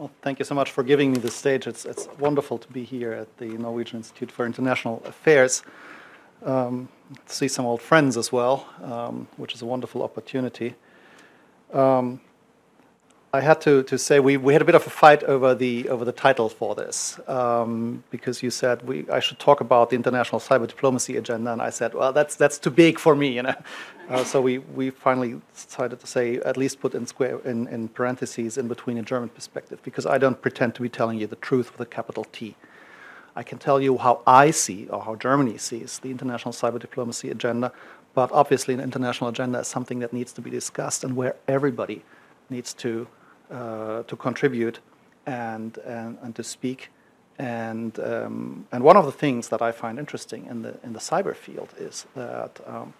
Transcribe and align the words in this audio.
Well, 0.00 0.10
thank 0.22 0.38
you 0.38 0.46
so 0.46 0.54
much 0.54 0.70
for 0.70 0.82
giving 0.82 1.12
me 1.12 1.18
the 1.18 1.30
stage. 1.30 1.66
It's, 1.66 1.84
it's 1.84 2.08
wonderful 2.18 2.56
to 2.56 2.68
be 2.68 2.84
here 2.84 3.12
at 3.12 3.36
the 3.36 3.48
Norwegian 3.48 3.98
Institute 3.98 4.32
for 4.32 4.46
International 4.46 5.02
Affairs. 5.04 5.62
Um, 6.42 6.88
to 7.28 7.34
see 7.34 7.48
some 7.48 7.66
old 7.66 7.82
friends 7.82 8.16
as 8.16 8.32
well, 8.32 8.66
um, 8.82 9.28
which 9.36 9.52
is 9.54 9.60
a 9.60 9.66
wonderful 9.66 10.02
opportunity. 10.02 10.74
Um, 11.74 12.22
I 13.32 13.40
had 13.40 13.60
to, 13.60 13.84
to 13.84 13.96
say 13.96 14.18
we, 14.18 14.36
we 14.36 14.54
had 14.54 14.62
a 14.62 14.64
bit 14.64 14.74
of 14.74 14.84
a 14.84 14.90
fight 14.90 15.22
over 15.22 15.54
the 15.54 15.88
over 15.88 16.04
the 16.04 16.12
title 16.12 16.48
for 16.48 16.74
this 16.74 17.20
um, 17.28 18.02
because 18.10 18.42
you 18.42 18.50
said 18.50 18.82
we 18.82 19.08
I 19.08 19.20
should 19.20 19.38
talk 19.38 19.60
about 19.60 19.90
the 19.90 19.96
international 19.96 20.40
cyber 20.40 20.66
diplomacy 20.66 21.16
agenda 21.16 21.52
and 21.52 21.62
I 21.62 21.70
said 21.70 21.94
well 21.94 22.12
that's 22.12 22.34
that's 22.34 22.58
too 22.58 22.70
big 22.70 22.98
for 22.98 23.14
me 23.14 23.28
you 23.28 23.42
know 23.44 23.54
uh, 24.08 24.24
so 24.24 24.40
we, 24.40 24.58
we 24.58 24.90
finally 24.90 25.40
decided 25.54 26.00
to 26.00 26.06
say 26.08 26.38
at 26.38 26.56
least 26.56 26.80
put 26.80 26.92
in 26.96 27.06
square 27.06 27.38
in, 27.44 27.68
in 27.68 27.86
parentheses 27.86 28.58
in 28.58 28.66
between 28.66 28.98
a 28.98 29.02
German 29.02 29.28
perspective 29.28 29.80
because 29.84 30.06
I 30.06 30.18
don't 30.18 30.42
pretend 30.42 30.74
to 30.74 30.82
be 30.82 30.88
telling 30.88 31.20
you 31.20 31.28
the 31.28 31.36
truth 31.36 31.70
with 31.70 31.80
a 31.80 31.86
capital 31.88 32.24
T. 32.32 32.56
I 33.36 33.44
can 33.44 33.58
tell 33.58 33.80
you 33.80 33.98
how 33.98 34.22
I 34.26 34.50
see 34.50 34.88
or 34.88 35.04
how 35.04 35.14
Germany 35.14 35.56
sees 35.56 36.00
the 36.00 36.10
international 36.10 36.52
cyber 36.52 36.80
diplomacy 36.80 37.30
agenda, 37.30 37.72
but 38.12 38.32
obviously 38.32 38.74
an 38.74 38.80
international 38.80 39.30
agenda 39.30 39.60
is 39.60 39.68
something 39.68 40.00
that 40.00 40.12
needs 40.12 40.32
to 40.32 40.40
be 40.40 40.50
discussed 40.50 41.04
and 41.04 41.14
where 41.14 41.36
everybody 41.46 42.02
needs 42.50 42.74
to 42.74 43.06
to 43.50 44.16
contribute 44.16 44.80
and, 45.26 45.78
and, 45.78 46.18
and 46.22 46.34
to 46.36 46.42
speak. 46.42 46.90
And, 47.38 47.98
um, 48.00 48.66
and 48.70 48.84
one 48.84 48.96
of 48.96 49.06
the 49.06 49.12
things 49.12 49.48
that 49.48 49.62
I 49.62 49.72
find 49.72 49.98
interesting 49.98 50.46
in 50.46 50.62
the, 50.62 50.74
in 50.82 50.92
the 50.92 50.98
cyber 50.98 51.34
field 51.34 51.72
is 51.78 52.06
that 52.14 52.60
um, 52.66 52.92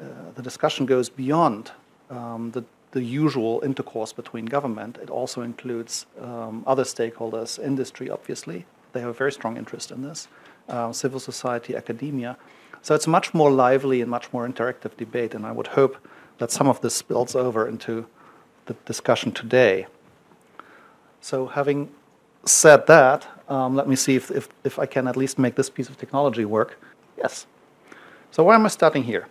uh, 0.00 0.04
the 0.36 0.42
discussion 0.42 0.86
goes 0.86 1.08
beyond 1.08 1.72
um, 2.08 2.52
the, 2.52 2.64
the 2.92 3.02
usual 3.02 3.62
intercourse 3.64 4.12
between 4.12 4.44
government. 4.46 4.98
It 5.02 5.10
also 5.10 5.42
includes 5.42 6.06
um, 6.20 6.62
other 6.66 6.84
stakeholders, 6.84 7.58
industry, 7.58 8.10
obviously. 8.10 8.64
They 8.92 9.00
have 9.00 9.10
a 9.10 9.14
very 9.14 9.32
strong 9.32 9.56
interest 9.56 9.90
in 9.90 10.02
this, 10.02 10.28
uh, 10.68 10.92
civil 10.92 11.18
society, 11.18 11.74
academia. 11.74 12.36
So 12.82 12.94
it's 12.94 13.08
much 13.08 13.34
more 13.34 13.50
lively 13.50 14.02
and 14.02 14.10
much 14.10 14.32
more 14.32 14.46
interactive 14.46 14.96
debate, 14.96 15.34
and 15.34 15.44
I 15.44 15.50
would 15.50 15.68
hope 15.68 15.96
that 16.38 16.52
some 16.52 16.68
of 16.68 16.80
this 16.80 16.94
spills 16.94 17.34
over 17.34 17.66
into 17.66 18.06
the 18.66 18.74
discussion 18.84 19.32
today. 19.32 19.86
So, 21.20 21.46
having 21.46 21.90
said 22.44 22.86
that, 22.86 23.26
um, 23.48 23.74
let 23.74 23.88
me 23.88 23.96
see 23.96 24.16
if, 24.16 24.30
if, 24.30 24.48
if 24.64 24.78
I 24.78 24.86
can 24.86 25.06
at 25.08 25.16
least 25.16 25.38
make 25.38 25.54
this 25.54 25.70
piece 25.70 25.88
of 25.88 25.96
technology 25.96 26.44
work. 26.44 26.78
Yes. 27.16 27.46
So, 28.30 28.44
why 28.44 28.54
am 28.54 28.64
I 28.64 28.68
starting 28.68 29.04
here? 29.04 29.26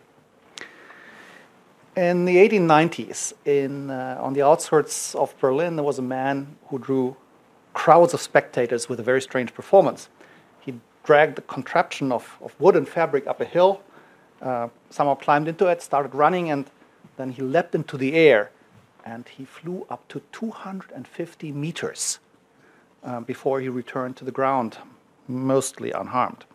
In 1.95 2.25
the 2.25 2.37
1890s, 2.37 3.33
in, 3.45 3.91
uh, 3.91 4.17
on 4.19 4.33
the 4.33 4.41
outskirts 4.41 5.13
of 5.13 5.37
Berlin, 5.39 5.75
there 5.75 5.85
was 5.85 5.99
a 5.99 6.03
man 6.03 6.55
who 6.67 6.79
drew 6.79 7.15
crowds 7.73 8.13
of 8.13 8.21
spectators 8.21 8.89
with 8.89 8.99
a 8.99 9.03
very 9.03 9.21
strange 9.21 9.53
performance. 9.53 10.09
He 10.59 10.73
dragged 11.03 11.37
a 11.37 11.41
contraption 11.43 12.11
of, 12.11 12.37
of 12.41 12.59
wood 12.59 12.75
and 12.75 12.87
fabric 12.87 13.27
up 13.27 13.41
a 13.41 13.45
hill, 13.45 13.81
uh, 14.41 14.69
somehow 14.89 15.15
climbed 15.15 15.47
into 15.47 15.67
it, 15.67 15.81
started 15.83 16.15
running, 16.15 16.49
and 16.49 16.65
then 17.17 17.31
he 17.31 17.43
leapt 17.43 17.75
into 17.75 17.97
the 17.97 18.13
air 18.13 18.49
and 19.05 19.27
he 19.27 19.45
flew 19.45 19.85
up 19.89 20.07
to 20.09 20.21
250 20.31 21.51
meters 21.51 22.19
uh, 23.03 23.19
before 23.21 23.59
he 23.59 23.69
returned 23.69 24.15
to 24.17 24.25
the 24.25 24.31
ground, 24.31 24.77
mostly 25.27 25.91
unharmed. 25.91 26.45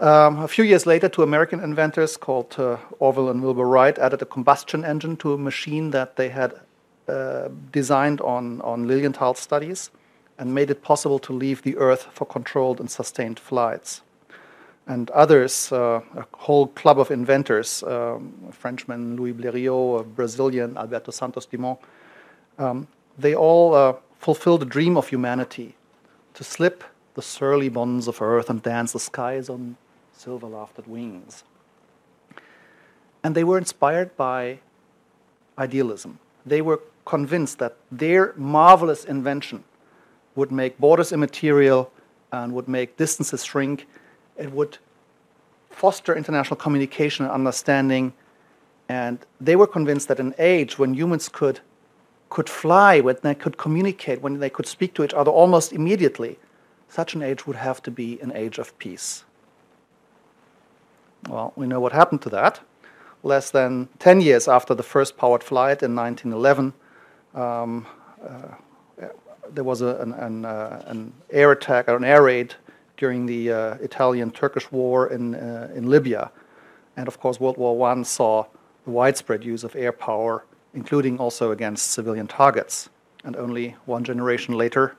Um, 0.00 0.38
a 0.38 0.48
few 0.48 0.64
years 0.64 0.86
later, 0.86 1.08
two 1.08 1.22
American 1.22 1.60
inventors 1.60 2.16
called 2.16 2.54
uh, 2.58 2.76
Orville 3.00 3.30
and 3.30 3.42
Wilbur 3.42 3.66
Wright 3.66 3.98
added 3.98 4.22
a 4.22 4.26
combustion 4.26 4.84
engine 4.84 5.16
to 5.18 5.32
a 5.32 5.38
machine 5.38 5.90
that 5.90 6.16
they 6.16 6.28
had 6.28 6.54
uh, 7.08 7.48
designed 7.72 8.20
on, 8.20 8.60
on 8.60 8.86
Lilienthal 8.86 9.34
studies 9.34 9.90
and 10.38 10.54
made 10.54 10.70
it 10.70 10.82
possible 10.82 11.18
to 11.18 11.32
leave 11.32 11.62
the 11.62 11.76
Earth 11.76 12.06
for 12.12 12.24
controlled 12.24 12.78
and 12.78 12.90
sustained 12.90 13.40
flights 13.40 14.02
and 14.88 15.10
others, 15.10 15.70
uh, 15.70 16.00
a 16.16 16.24
whole 16.36 16.68
club 16.68 16.98
of 16.98 17.10
inventors, 17.10 17.82
um, 17.82 18.32
Frenchman 18.50 19.16
Louis 19.16 19.34
Blériot, 19.34 20.06
Brazilian 20.16 20.78
Alberto 20.78 21.12
Santos 21.12 21.44
Dumont, 21.44 21.78
um, 22.58 22.88
they 23.18 23.34
all 23.34 23.74
uh, 23.74 23.94
fulfilled 24.18 24.62
the 24.62 24.66
dream 24.66 24.96
of 24.96 25.08
humanity 25.08 25.76
to 26.34 26.42
slip 26.42 26.82
the 27.14 27.22
surly 27.22 27.68
bonds 27.68 28.08
of 28.08 28.22
earth 28.22 28.48
and 28.48 28.62
dance 28.62 28.92
the 28.92 28.98
skies 28.98 29.50
on 29.50 29.76
silver 30.12 30.46
lofted 30.46 30.86
wings. 30.86 31.44
And 33.22 33.34
they 33.34 33.44
were 33.44 33.58
inspired 33.58 34.16
by 34.16 34.60
idealism. 35.58 36.18
They 36.46 36.62
were 36.62 36.80
convinced 37.04 37.58
that 37.58 37.76
their 37.92 38.32
marvelous 38.36 39.04
invention 39.04 39.64
would 40.34 40.50
make 40.50 40.78
borders 40.78 41.12
immaterial 41.12 41.90
and 42.32 42.52
would 42.54 42.68
make 42.68 42.96
distances 42.96 43.44
shrink 43.44 43.86
it 44.38 44.52
would 44.52 44.78
foster 45.70 46.14
international 46.14 46.56
communication 46.56 47.24
and 47.24 47.34
understanding. 47.34 48.12
And 48.88 49.18
they 49.40 49.56
were 49.56 49.66
convinced 49.66 50.08
that 50.08 50.20
an 50.20 50.34
age 50.38 50.78
when 50.78 50.94
humans 50.94 51.28
could, 51.28 51.60
could 52.30 52.48
fly, 52.48 53.00
when 53.00 53.16
they 53.22 53.34
could 53.34 53.56
communicate, 53.56 54.22
when 54.22 54.38
they 54.38 54.50
could 54.50 54.66
speak 54.66 54.94
to 54.94 55.04
each 55.04 55.14
other 55.14 55.30
almost 55.30 55.72
immediately, 55.72 56.38
such 56.88 57.14
an 57.14 57.22
age 57.22 57.46
would 57.46 57.56
have 57.56 57.82
to 57.82 57.90
be 57.90 58.18
an 58.20 58.32
age 58.34 58.58
of 58.58 58.76
peace. 58.78 59.24
Well, 61.28 61.52
we 61.56 61.66
know 61.66 61.80
what 61.80 61.92
happened 61.92 62.22
to 62.22 62.30
that. 62.30 62.60
Less 63.22 63.50
than 63.50 63.88
10 63.98 64.20
years 64.20 64.48
after 64.48 64.74
the 64.74 64.82
first 64.82 65.16
powered 65.16 65.42
flight 65.42 65.82
in 65.82 65.94
1911, 65.94 66.72
um, 67.34 67.86
uh, 68.22 69.08
there 69.52 69.64
was 69.64 69.82
a, 69.82 69.96
an, 69.96 70.12
an, 70.12 70.44
uh, 70.44 70.82
an, 70.86 71.12
air 71.30 71.52
attack 71.52 71.88
or 71.88 71.96
an 71.96 72.04
air 72.04 72.22
raid 72.22 72.54
during 72.98 73.24
the 73.24 73.50
uh, 73.50 73.74
Italian-Turkish 73.76 74.70
War 74.70 75.08
in, 75.08 75.34
uh, 75.34 75.70
in 75.74 75.88
Libya. 75.88 76.30
And 76.96 77.08
of 77.08 77.18
course, 77.18 77.40
World 77.40 77.56
War 77.56 77.88
I 77.88 78.02
saw 78.02 78.44
the 78.84 78.90
widespread 78.90 79.44
use 79.44 79.64
of 79.64 79.74
air 79.74 79.92
power, 79.92 80.44
including 80.74 81.18
also 81.18 81.50
against 81.50 81.92
civilian 81.92 82.26
targets. 82.26 82.90
And 83.24 83.36
only 83.36 83.76
one 83.86 84.04
generation 84.04 84.54
later, 84.54 84.96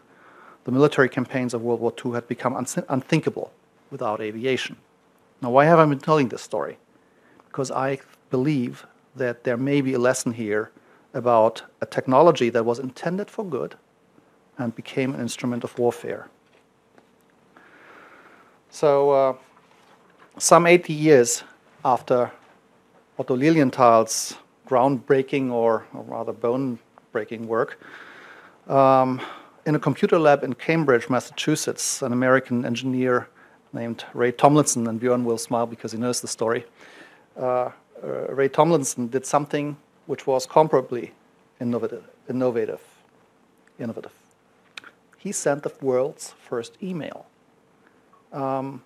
the 0.63 0.71
military 0.71 1.09
campaigns 1.09 1.53
of 1.53 1.61
World 1.61 1.81
War 1.81 1.93
II 2.03 2.13
had 2.13 2.27
become 2.27 2.55
unthinkable 2.55 3.51
without 3.91 4.21
aviation. 4.21 4.77
Now, 5.41 5.51
why 5.51 5.65
have 5.65 5.79
I 5.79 5.85
been 5.85 5.99
telling 5.99 6.29
this 6.29 6.41
story? 6.41 6.77
Because 7.47 7.71
I 7.71 7.99
believe 8.29 8.85
that 9.15 9.43
there 9.43 9.57
may 9.57 9.81
be 9.81 9.93
a 9.93 9.99
lesson 9.99 10.33
here 10.33 10.71
about 11.13 11.63
a 11.81 11.85
technology 11.85 12.49
that 12.49 12.65
was 12.65 12.79
intended 12.79 13.29
for 13.29 13.43
good 13.43 13.75
and 14.57 14.75
became 14.75 15.13
an 15.13 15.21
instrument 15.21 15.63
of 15.63 15.77
warfare. 15.79 16.29
So, 18.71 19.11
uh, 19.11 19.33
some 20.37 20.67
80 20.67 20.93
years 20.93 21.43
after 21.83 22.31
Otto 23.17 23.35
Lilienthal's 23.35 24.35
groundbreaking 24.67 25.51
or, 25.51 25.85
or 25.93 26.03
rather 26.03 26.31
bone-breaking 26.33 27.47
work, 27.47 27.79
um, 28.67 29.19
in 29.65 29.75
a 29.75 29.79
computer 29.79 30.19
lab 30.19 30.43
in 30.43 30.53
Cambridge, 30.53 31.09
Massachusetts, 31.09 32.03
an 32.03 32.13
American 32.13 32.63
engineer 32.63 33.27
named 33.73 34.05
Ray 34.13 34.31
Tomlinson, 34.31 34.87
and 34.87 35.01
Björn 35.01 35.23
will 35.23 35.37
smile 35.37 35.65
because 35.65 35.91
he 35.91 35.97
knows 35.97 36.21
the 36.21 36.27
story. 36.27 36.65
Uh, 37.35 37.71
uh, 38.03 38.27
Ray 38.29 38.49
Tomlinson 38.49 39.07
did 39.07 39.25
something 39.25 39.77
which 40.05 40.27
was 40.27 40.45
comparably 40.45 41.11
innovative, 41.59 42.07
innovative, 42.29 42.81
innovative. 43.79 44.13
He 45.17 45.31
sent 45.31 45.63
the 45.63 45.73
world's 45.81 46.33
first 46.47 46.77
email. 46.81 47.25
Um, 48.31 48.83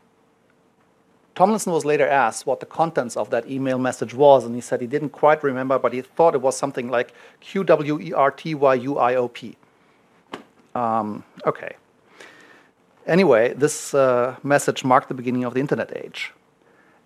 Tomlinson 1.36 1.74
was 1.74 1.84
later 1.84 2.08
asked 2.08 2.46
what 2.46 2.60
the 2.60 2.66
contents 2.66 3.18
of 3.18 3.32
that 3.32 3.50
email 3.50 3.80
message 3.80 4.14
was, 4.14 4.46
and 4.46 4.54
he 4.54 4.62
said 4.62 4.82
he 4.82 4.88
didn't 4.88 5.10
quite 5.10 5.44
remember, 5.44 5.80
but 5.80 5.92
he 5.92 6.02
thought 6.02 6.36
it 6.36 6.42
was 6.42 6.56
something 6.56 6.90
like 6.90 7.14
Q 7.40 7.64
W 7.64 8.00
E 8.00 8.14
R 8.14 8.30
T 8.30 8.54
Y 8.54 8.74
U 8.76 8.98
I 9.00 9.16
O 9.16 9.28
P. 9.28 9.58
Um, 10.76 11.24
okay. 11.46 11.76
Anyway, 13.06 13.54
this 13.54 13.94
uh, 13.94 14.36
message 14.44 14.84
marked 14.84 15.08
the 15.08 15.14
beginning 15.14 15.44
of 15.44 15.54
the 15.54 15.60
internet 15.60 15.96
age. 15.98 16.32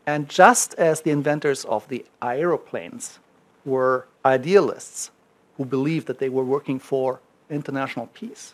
And 0.06 0.30
just 0.30 0.74
as 0.76 1.02
the 1.02 1.12
inventors 1.12 1.66
of 1.66 1.88
the 1.88 2.06
aeroplanes 2.22 3.20
were 3.66 4.08
idealists 4.26 5.12
who 5.58 5.66
believed 5.66 6.08
that 6.08 6.20
they 6.20 6.30
were 6.30 6.46
working 6.46 6.80
for 6.80 7.20
international 7.50 8.08
peace, 8.08 8.54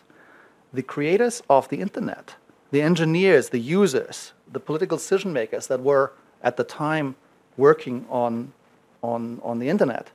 the 0.72 0.82
creators 0.82 1.42
of 1.50 1.68
the 1.68 1.80
internet 1.80 2.34
the 2.74 2.82
engineers, 2.82 3.50
the 3.50 3.60
users, 3.60 4.32
the 4.52 4.58
political 4.58 4.98
decision 4.98 5.32
makers 5.32 5.68
that 5.68 5.80
were 5.80 6.12
at 6.42 6.56
the 6.56 6.64
time 6.64 7.14
working 7.56 8.04
on, 8.10 8.52
on, 9.00 9.40
on 9.44 9.60
the 9.60 9.68
internet 9.68 10.10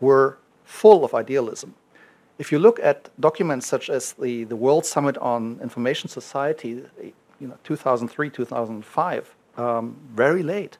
were 0.00 0.36
full 0.64 1.04
of 1.04 1.14
idealism. 1.14 1.72
If 2.36 2.50
you 2.50 2.58
look 2.58 2.80
at 2.80 3.08
documents 3.20 3.68
such 3.68 3.88
as 3.88 4.14
the, 4.14 4.42
the 4.42 4.56
World 4.56 4.84
Summit 4.84 5.16
on 5.18 5.60
Information 5.62 6.08
Society, 6.08 6.82
you 7.40 7.46
know, 7.46 7.56
2003, 7.62 8.28
2005, 8.28 9.34
um, 9.56 9.96
very 10.12 10.42
late. 10.42 10.78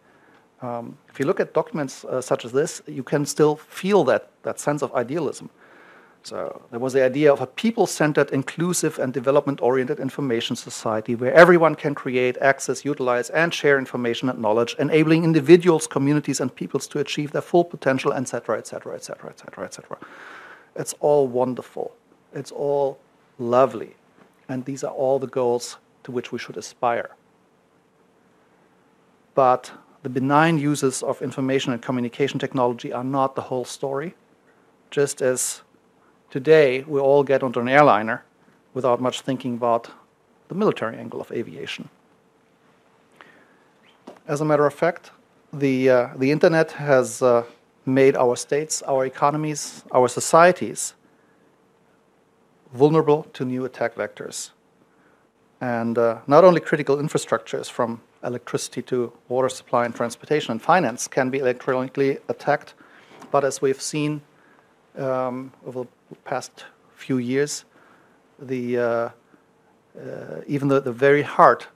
Um, 0.63 0.99
if 1.09 1.21
you 1.21 1.27
look 1.27 1.39
at 1.39 1.55
documents 1.55 2.05
uh, 2.05 2.21
such 2.21 2.45
as 2.45 2.51
this, 2.51 2.83
you 2.89 3.05
can 3.05 3.25
still 3.25 3.55
feel 3.55 4.03
that, 4.05 4.31
that 4.43 4.59
sense 4.59 4.83
of 4.83 4.93
idealism. 4.95 5.49
So 6.23 6.63
there 6.71 6.79
was 6.79 6.93
the 6.93 7.03
idea 7.03 7.33
of 7.33 7.41
a 7.41 7.47
people-centered, 7.47 8.31
inclusive, 8.31 8.99
and 8.99 9.13
development-oriented 9.13 9.99
information 9.99 10.55
society 10.55 11.15
where 11.15 11.33
everyone 11.33 11.75
can 11.75 11.95
create, 11.95 12.37
access, 12.39 12.85
utilize, 12.85 13.31
and 13.31 13.55
share 13.55 13.79
information 13.79 14.29
and 14.29 14.39
knowledge, 14.39 14.77
enabling 14.79 15.25
individuals, 15.25 15.87
communities, 15.87 16.41
and 16.41 16.55
peoples 16.55 16.87
to 16.89 16.99
achieve 16.99 17.33
their 17.33 17.43
full 17.43 17.65
potential, 17.65 18.13
etc., 18.13 18.59
etc., 18.59 18.95
etc., 18.95 19.31
etc., 19.31 19.65
etc. 19.65 19.99
It's 20.77 20.95
all 21.01 21.27
wonderful. 21.27 21.95
It's 22.35 22.53
all 22.53 22.99
lovely. 23.39 23.97
And 24.49 24.65
these 24.67 24.85
are 24.85 24.93
all 24.93 25.19
the 25.19 25.27
goals 25.27 25.79
to 26.05 26.13
which 26.13 26.33
we 26.33 26.39
should 26.39 26.57
aspire. 26.59 27.11
But 29.35 29.73
the 30.03 30.11
benign 30.11 30.59
uses 30.59 31.03
of 31.03 31.23
information 31.23 31.73
and 31.73 31.81
communication 31.81 32.39
technology 32.39 32.93
are 32.93 33.05
not 33.05 33.37
the 33.37 33.43
whole 33.43 33.65
story. 33.65 34.15
Just 34.91 35.23
as 35.23 35.63
today 36.31 36.85
we 36.87 37.01
all 37.01 37.23
get 37.23 37.43
onto 37.43 37.61
an 37.61 37.69
airliner 37.69 38.25
without 38.75 39.01
much 39.01 39.21
thinking 39.21 39.55
about 39.55 39.91
the 40.49 40.55
military 40.55 40.97
angle 40.97 41.21
of 41.21 41.31
aviation. 41.33 41.89
As 44.27 44.41
a 44.41 44.45
matter 44.45 44.67
of 44.67 44.75
fact, 44.75 45.11
the, 45.53 45.91
uh, 45.91 46.09
the 46.17 46.31
internet 46.31 46.73
has 46.73 47.21
uh, 47.23 47.45
made 47.85 48.17
our 48.17 48.37
states, 48.37 48.83
our 48.83 49.05
economies, 49.05 49.85
our 49.93 50.09
societies 50.09 50.95
vulnerable 52.73 53.25
to 53.33 53.45
new 53.45 53.65
attack 53.65 53.97
vectors. 53.97 54.51
And 55.61 55.99
uh, 55.99 56.21
not 56.27 56.45
only 56.45 56.61
critical 56.61 56.97
infrastructures 56.97 57.69
from 57.71 58.01
electricity 58.23 58.83
to 58.83 59.13
water 59.29 59.49
supply 59.49 59.85
and 59.85 59.95
transportation 59.95 60.53
and 60.53 60.63
finance 60.63 61.09
can 61.09 61.31
be 61.31 61.39
electronically 61.39 62.19
attacked, 62.29 62.75
but 63.31 63.45
as 63.45 63.61
we've 63.61 63.83
seen 63.83 64.23
um, 64.97 65.53
over 65.67 65.83
the 65.83 65.89
past 66.25 66.65
few 66.95 67.19
years, 67.19 67.65
the, 68.39 68.79
uh, 68.79 68.83
uh, 68.83 69.11
even 70.47 70.69
the, 70.69 70.81
the 70.81 70.93
very 70.93 71.23
heart 71.23 71.69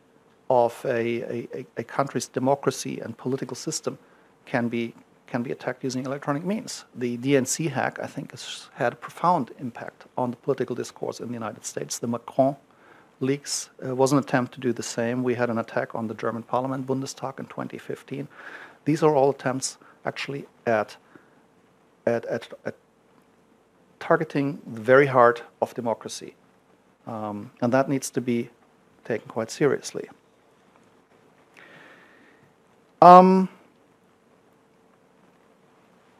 of 0.50 0.84
a, 0.84 1.46
a, 1.58 1.66
a 1.76 1.84
country's 1.84 2.28
democracy 2.28 3.00
and 3.00 3.16
political 3.16 3.56
system 3.56 3.98
can 4.44 4.68
be 4.68 4.94
can 5.26 5.42
be 5.42 5.50
attacked 5.50 5.82
using 5.82 6.04
electronic 6.04 6.44
means. 6.44 6.84
The 6.94 7.18
DNC 7.18 7.70
hack, 7.70 7.98
I 8.00 8.06
think, 8.06 8.30
has 8.30 8.68
had 8.74 8.92
a 8.92 8.96
profound 8.96 9.50
impact 9.58 10.04
on 10.16 10.30
the 10.30 10.36
political 10.36 10.76
discourse 10.76 11.18
in 11.18 11.26
the 11.28 11.34
United 11.34 11.64
States. 11.64 11.98
The 11.98 12.06
Macron 12.06 12.54
leaks 13.20 13.70
uh, 13.84 13.96
was 13.96 14.12
an 14.12 14.18
attempt 14.18 14.52
to 14.54 14.60
do 14.60 14.72
the 14.72 14.82
same. 14.82 15.24
We 15.24 15.34
had 15.34 15.50
an 15.50 15.58
attack 15.58 15.94
on 15.94 16.06
the 16.06 16.14
German 16.14 16.42
parliament, 16.44 16.86
Bundestag, 16.86 17.40
in 17.40 17.46
2015. 17.46 18.28
These 18.84 19.02
are 19.02 19.16
all 19.16 19.30
attempts 19.30 19.78
actually 20.04 20.46
at, 20.66 20.96
at, 22.06 22.24
at, 22.26 22.52
at 22.64 22.76
targeting 24.04 24.60
the 24.66 24.80
very 24.80 25.06
heart 25.06 25.42
of 25.62 25.72
democracy. 25.74 26.34
Um, 27.06 27.50
and 27.62 27.72
that 27.72 27.88
needs 27.88 28.10
to 28.10 28.20
be 28.20 28.50
taken 29.04 29.28
quite 29.28 29.50
seriously. 29.50 30.08
Um, 33.00 33.48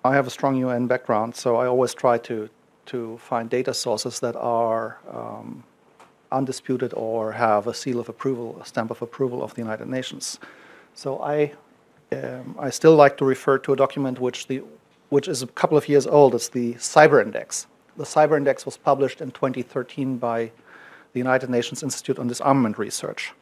I 0.03 0.15
have 0.15 0.27
a 0.27 0.31
strong 0.31 0.57
UN 0.57 0.87
background, 0.87 1.37
so 1.37 1.57
I 1.57 1.67
always 1.67 1.95
try 1.95 2.19
to 2.19 2.49
to 2.87 3.17
find 3.19 3.49
data 3.49 3.73
sources 3.73 4.21
that 4.21 4.37
are 4.37 4.99
um, 5.11 5.65
undisputed 6.31 6.93
or 6.95 7.33
have 7.33 7.67
a 7.67 7.73
seal 7.73 7.99
of 7.99 8.09
approval, 8.11 8.59
a 8.61 8.67
stamp 8.67 8.91
of 8.91 9.01
approval 9.01 9.43
of 9.43 9.55
the 9.55 9.63
United 9.63 9.89
Nations. 9.89 10.39
So 10.95 11.23
I 11.23 11.53
um, 12.13 12.57
I 12.59 12.71
still 12.71 12.97
like 12.97 13.17
to 13.17 13.25
refer 13.25 13.59
to 13.59 13.73
a 13.73 13.77
document 13.77 14.21
which 14.21 14.47
the 14.47 14.63
which 15.09 15.29
is 15.29 15.43
a 15.43 15.47
couple 15.47 15.77
of 15.77 15.89
years 15.89 16.07
old. 16.07 16.35
It's 16.35 16.49
the 16.49 16.75
Cyber 16.75 17.23
Index. 17.23 17.67
The 17.97 18.05
Cyber 18.05 18.37
Index 18.37 18.67
was 18.67 18.77
published 18.77 19.21
in 19.21 19.31
2013 19.31 20.19
by 20.19 20.51
the 21.13 21.21
United 21.21 21.49
Nations 21.49 21.83
Institute 21.83 22.19
on 22.19 22.27
Disarmament 22.27 22.77
Research, 22.77 23.33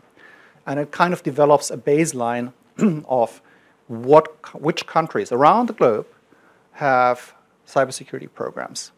and 0.67 0.79
it 0.79 0.91
kind 0.91 1.13
of 1.13 1.23
develops 1.23 1.71
a 1.71 1.77
baseline 1.77 2.53
of 3.09 3.41
what 3.89 4.29
which 4.61 4.87
countries 4.87 5.33
around 5.33 5.69
the 5.69 5.73
globe 5.73 6.07
have 6.73 7.35
cybersecurity 7.67 8.29
programs. 8.33 8.93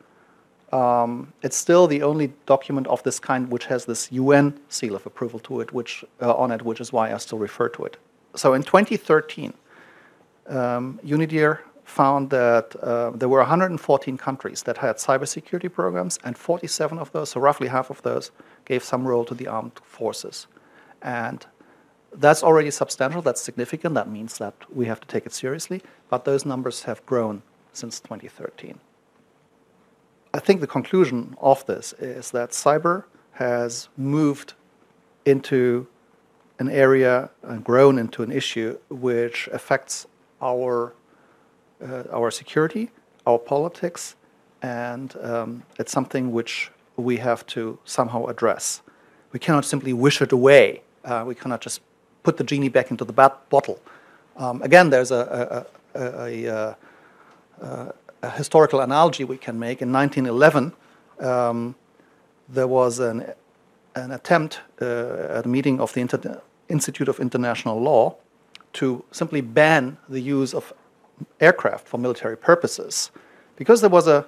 Um, 0.73 1.33
it's 1.43 1.57
still 1.57 1.87
the 1.87 2.03
only 2.03 2.33
document 2.47 2.89
of 2.89 3.03
this 3.05 3.21
kind 3.21 3.49
which 3.49 3.67
has 3.67 3.85
this 3.85 4.11
UN 4.11 4.59
seal 4.69 4.97
of 4.97 5.07
approval 5.07 5.39
to 5.41 5.61
it, 5.61 5.73
which 5.73 6.05
uh, 6.21 6.35
on 6.35 6.51
it, 6.51 6.63
which 6.63 6.81
is 6.81 6.93
why 6.93 7.13
I 7.13 7.19
still 7.19 7.39
refer 7.39 7.69
to 7.71 7.85
it. 7.85 7.97
So 8.35 8.55
in 8.55 8.65
2013, 8.65 9.53
um, 10.49 10.99
UNIDIR 11.05 11.61
found 11.85 12.31
that 12.31 12.75
uh, 12.83 13.11
there 13.11 13.29
were 13.29 13.39
114 13.39 14.19
countries 14.19 14.63
that 14.63 14.79
had 14.79 14.97
cybersecurity 14.97 15.73
programs, 15.73 16.19
and 16.25 16.37
47 16.37 16.99
of 16.99 17.13
those, 17.13 17.31
so 17.31 17.41
roughly 17.41 17.69
half 17.69 17.91
of 17.91 18.03
those, 18.03 18.31
gave 18.65 18.83
some 18.83 19.07
role 19.07 19.25
to 19.25 19.35
the 19.35 19.47
armed 19.47 19.79
forces. 19.85 20.47
And 21.03 21.45
that's 22.13 22.43
already 22.43 22.71
substantial, 22.71 23.23
that's 23.23 23.41
significant, 23.41 23.95
that 23.95 24.09
means 24.09 24.39
that 24.39 24.55
we 24.73 24.87
have 24.87 25.01
to 25.01 25.07
take 25.07 25.27
it 25.27 25.33
seriously, 25.33 25.83
but 26.09 26.25
those 26.25 26.47
numbers 26.47 26.85
have 26.85 27.05
grown 27.07 27.43
since 27.73 28.01
2013. 28.01 28.79
I 30.33 30.41
think 30.41 30.61
the 30.61 30.67
conclusion 30.67 31.37
of 31.41 31.65
this 31.67 31.93
is 31.99 32.31
that 32.33 32.51
cyber 32.51 33.05
has 33.33 33.89
moved 33.97 34.55
into 35.25 35.87
an 36.59 36.69
area 36.69 37.31
and 37.43 37.65
grown 37.65 37.99
into 37.99 38.23
an 38.23 38.31
issue 38.31 38.79
which 38.89 39.49
affects 39.53 40.07
our, 40.41 40.95
our 42.13 42.31
security, 42.31 42.91
our 43.27 43.39
politics, 43.39 44.17
and 44.63 45.17
um, 45.23 45.63
it's 45.79 45.93
something 45.93 46.33
which 46.33 46.71
we 46.97 47.19
have 47.19 47.47
to 47.47 47.79
somehow 47.85 48.27
address. 48.27 48.83
We 49.33 49.39
cannot 49.39 49.65
simply 49.65 49.93
wish 49.93 50.23
it 50.23 50.33
away. 50.33 50.83
Uh, 51.05 51.25
we 51.27 51.35
cannot 51.35 51.61
just 51.61 51.81
put 52.23 52.37
the 52.37 52.45
genie 52.45 52.71
back 52.71 52.91
into 52.91 53.05
the 53.05 53.13
bottle. 53.13 53.79
Um, 54.37 54.63
again, 54.63 54.91
there's 54.91 55.11
a, 55.11 55.67
a, 55.95 56.01
a, 56.01 56.47
a 56.49 56.75
uh, 57.61 57.93
a 58.25 58.31
historical 58.31 58.81
analogy 58.81 59.25
we 59.25 59.37
can 59.37 59.59
make. 59.59 59.83
In 59.83 59.93
1911, 59.93 60.73
um, 61.21 61.75
there 62.49 62.67
was 62.67 62.99
an, 62.99 63.33
an 63.95 64.11
attempt 64.13 64.61
uh, 64.81 65.39
at 65.39 65.47
a 65.47 65.49
meeting 65.49 65.81
of 65.81 65.93
the 65.93 66.01
Inter- 66.01 66.41
Institute 66.69 67.09
of 67.09 67.21
International 67.21 67.81
Law 67.81 68.17
to 68.75 69.05
simply 69.13 69.41
ban 69.41 69.97
the 70.09 70.21
use 70.21 70.55
of 70.55 70.73
aircraft 71.41 71.87
for 71.87 71.99
military 71.99 72.37
purposes 72.37 73.11
because 73.57 73.81
there 73.81 73.91
was 73.91 74.07
a 74.09 74.27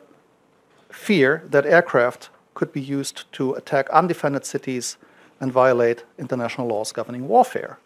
fear 0.90 1.42
that 1.46 1.66
aircraft 1.66 2.30
could 2.54 2.72
be 2.72 2.80
used 2.80 3.30
to 3.32 3.54
attack 3.54 3.88
undefended 3.90 4.44
cities 4.44 4.96
and 5.40 5.52
violate 5.52 6.04
international 6.18 6.66
laws 6.66 6.92
governing 6.92 7.28
warfare. 7.28 7.78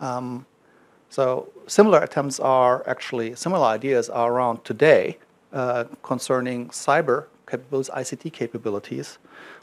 Um, 0.00 0.46
so 1.10 1.48
similar 1.66 2.00
attempts 2.00 2.40
are 2.40 2.88
actually, 2.88 3.34
similar 3.34 3.66
ideas 3.66 4.08
are 4.08 4.32
around 4.32 4.64
today 4.64 5.18
uh, 5.52 5.84
concerning 6.02 6.68
cyber 6.68 7.26
capabilities, 7.48 7.90
ICT 7.94 8.32
capabilities. 8.32 9.18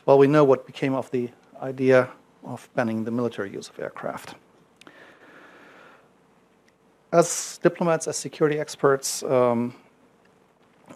Well, 0.05 0.17
we 0.17 0.27
know 0.27 0.43
what 0.43 0.65
became 0.65 0.93
of 0.93 1.10
the 1.12 1.29
idea 1.62 2.10
of 2.43 2.69
banning 2.75 3.03
the 3.03 3.12
military 3.12 3.51
use 3.51 3.69
of 3.69 3.79
aircraft. 3.79 4.36
As 7.13 7.60
diplomats, 7.63 8.08
as 8.08 8.17
security 8.17 8.60
experts, 8.60 9.24
um, 9.24 9.74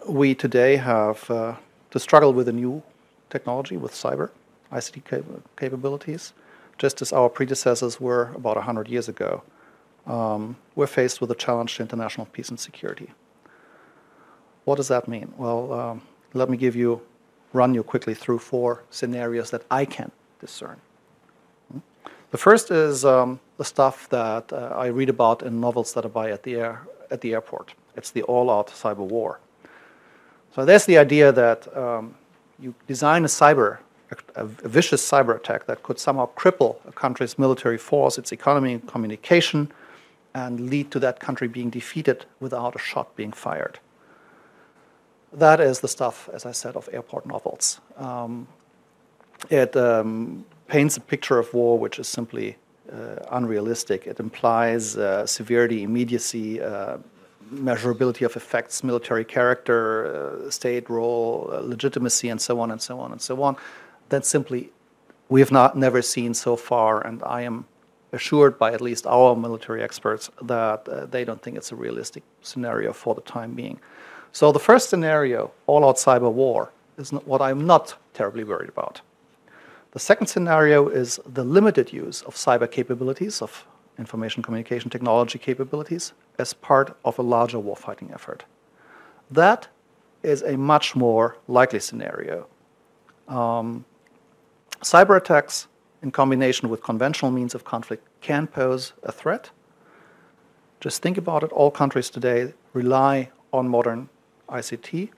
we 0.06 0.34
today 0.34 0.76
have 0.76 1.30
uh, 1.30 1.54
to 1.90 1.98
struggle 1.98 2.34
with 2.34 2.48
a 2.48 2.52
new 2.52 2.82
technology, 3.30 3.78
with 3.78 3.92
cyber, 3.92 4.28
ICT 4.70 5.04
cap- 5.04 5.24
capabilities, 5.56 6.34
just 6.76 7.00
as 7.00 7.12
our 7.12 7.30
predecessors 7.30 7.98
were 8.00 8.32
about 8.34 8.56
100 8.56 8.88
years 8.88 9.08
ago 9.08 9.42
um, 10.08 10.56
we're 10.74 10.86
faced 10.86 11.20
with 11.20 11.30
a 11.30 11.34
challenge 11.34 11.76
to 11.76 11.82
international 11.82 12.26
peace 12.26 12.48
and 12.48 12.58
security. 12.58 13.12
What 14.64 14.76
does 14.76 14.88
that 14.88 15.06
mean? 15.06 15.32
Well, 15.36 15.72
um, 15.72 16.02
let 16.34 16.48
me 16.48 16.56
give 16.56 16.74
you, 16.74 17.02
run 17.52 17.74
you 17.74 17.82
quickly 17.82 18.14
through 18.14 18.38
four 18.38 18.84
scenarios 18.90 19.50
that 19.50 19.62
I 19.70 19.84
can 19.84 20.10
discern. 20.40 20.80
The 22.30 22.38
first 22.38 22.70
is 22.70 23.04
um, 23.04 23.40
the 23.56 23.64
stuff 23.64 24.08
that 24.10 24.52
uh, 24.52 24.74
I 24.76 24.86
read 24.86 25.08
about 25.08 25.42
in 25.42 25.60
novels 25.60 25.94
that 25.94 26.04
I 26.04 26.08
buy 26.08 26.30
at 26.30 26.42
the, 26.42 26.56
air, 26.56 26.86
at 27.10 27.22
the 27.22 27.32
airport. 27.32 27.74
It's 27.96 28.10
the 28.10 28.22
all 28.22 28.50
out 28.50 28.68
cyber 28.68 28.98
war. 28.98 29.40
So 30.54 30.64
there's 30.64 30.84
the 30.84 30.98
idea 30.98 31.32
that 31.32 31.74
um, 31.76 32.14
you 32.58 32.74
design 32.86 33.24
a 33.24 33.28
cyber, 33.28 33.78
a, 34.36 34.42
a, 34.42 34.44
vicious 34.44 35.08
cyber 35.08 35.36
attack 35.36 35.66
that 35.66 35.82
could 35.82 35.98
somehow 35.98 36.28
cripple 36.36 36.76
a 36.86 36.92
country's 36.92 37.38
military 37.38 37.78
force, 37.78 38.18
its 38.18 38.32
economy, 38.32 38.74
and 38.74 38.86
communication, 38.86 39.72
and 40.34 40.68
lead 40.68 40.90
to 40.90 40.98
that 41.00 41.20
country 41.20 41.48
being 41.48 41.70
defeated 41.70 42.26
without 42.40 42.76
a 42.76 42.78
shot 42.78 43.14
being 43.16 43.32
fired. 43.32 43.78
That 45.32 45.60
is 45.60 45.80
the 45.80 45.88
stuff, 45.88 46.28
as 46.32 46.44
I 46.46 46.52
said, 46.52 46.76
of 46.76 46.88
airport 46.92 47.26
novels. 47.26 47.80
Um, 47.96 48.48
it 49.50 49.76
um, 49.76 50.44
paints 50.68 50.96
a 50.96 51.00
picture 51.00 51.38
of 51.38 51.52
war 51.52 51.78
which 51.78 51.98
is 51.98 52.06
simply 52.06 52.56
uh, 52.92 53.16
unrealistic. 53.32 54.06
It 54.06 54.20
implies 54.20 54.96
uh, 54.96 55.26
severity, 55.26 55.82
immediacy, 55.82 56.60
uh, 56.60 56.98
measurability 57.52 58.24
of 58.24 58.36
effects, 58.36 58.84
military 58.84 59.24
character, 59.24 60.06
uh, 60.46 60.50
state 60.50 60.88
role, 60.88 61.50
uh, 61.52 61.60
legitimacy, 61.60 62.28
and 62.28 62.40
so 62.40 62.60
on 62.60 62.70
and 62.70 62.80
so 62.80 63.00
on 63.00 63.12
and 63.12 63.20
so 63.20 63.42
on, 63.42 63.56
That 64.10 64.24
simply 64.24 64.70
we 65.28 65.40
have 65.40 65.52
not 65.52 65.76
never 65.76 66.02
seen 66.02 66.34
so 66.34 66.56
far, 66.56 67.06
and 67.06 67.22
I 67.22 67.42
am 67.42 67.66
assured 68.12 68.58
by 68.58 68.72
at 68.72 68.80
least 68.80 69.06
our 69.06 69.36
military 69.36 69.82
experts 69.82 70.30
that 70.42 70.88
uh, 70.88 71.06
they 71.06 71.24
don't 71.24 71.42
think 71.42 71.56
it's 71.56 71.72
a 71.72 71.76
realistic 71.76 72.22
scenario 72.42 72.92
for 72.92 73.14
the 73.14 73.20
time 73.20 73.52
being. 73.54 73.78
So 74.32 74.52
the 74.52 74.58
first 74.58 74.88
scenario, 74.88 75.50
all-out 75.66 75.96
cyber 75.96 76.32
war, 76.32 76.70
is 76.96 77.10
what 77.12 77.40
I'm 77.42 77.66
not 77.66 77.96
terribly 78.14 78.44
worried 78.44 78.68
about. 78.68 79.02
The 79.92 79.98
second 79.98 80.26
scenario 80.26 80.88
is 80.88 81.18
the 81.26 81.44
limited 81.44 81.92
use 81.92 82.22
of 82.22 82.34
cyber 82.34 82.70
capabilities, 82.70 83.40
of 83.40 83.66
information 83.98 84.42
communication 84.42 84.90
technology 84.90 85.38
capabilities, 85.38 86.12
as 86.38 86.52
part 86.52 86.96
of 87.04 87.18
a 87.18 87.22
larger 87.22 87.58
warfighting 87.58 88.12
effort. 88.12 88.44
That 89.30 89.68
is 90.22 90.42
a 90.42 90.56
much 90.56 90.94
more 90.94 91.38
likely 91.48 91.80
scenario. 91.80 92.46
Um, 93.28 93.84
cyber 94.82 95.16
attacks 95.16 95.68
in 96.02 96.10
combination 96.10 96.68
with 96.68 96.82
conventional 96.82 97.30
means 97.30 97.54
of 97.54 97.64
conflict 97.64 98.06
can 98.20 98.46
pose 98.46 98.92
a 99.02 99.12
threat. 99.12 99.50
Just 100.80 101.02
think 101.02 101.16
about 101.18 101.42
it 101.42 101.50
all 101.50 101.70
countries 101.70 102.10
today 102.10 102.52
rely 102.72 103.30
on 103.52 103.68
modern 103.68 104.08
ICT 104.48 105.10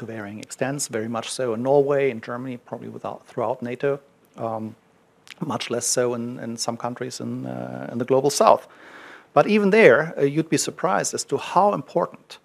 to 0.00 0.06
varying 0.06 0.40
extents, 0.40 0.88
very 0.88 1.08
much 1.08 1.30
so 1.30 1.54
in 1.54 1.62
Norway, 1.62 2.10
in 2.10 2.20
Germany, 2.20 2.56
probably 2.56 2.88
without, 2.88 3.26
throughout 3.26 3.62
NATO, 3.62 4.00
um, 4.36 4.74
much 5.40 5.70
less 5.70 5.86
so 5.86 6.14
in, 6.14 6.38
in 6.40 6.56
some 6.56 6.76
countries 6.76 7.20
in, 7.20 7.46
uh, 7.46 7.88
in 7.92 7.98
the 7.98 8.04
global 8.04 8.30
south. 8.30 8.66
But 9.32 9.46
even 9.46 9.70
there, 9.70 10.14
uh, 10.18 10.22
you'd 10.22 10.50
be 10.50 10.56
surprised 10.56 11.14
as 11.14 11.24
to 11.24 11.36
how 11.36 11.72
important 11.74 12.38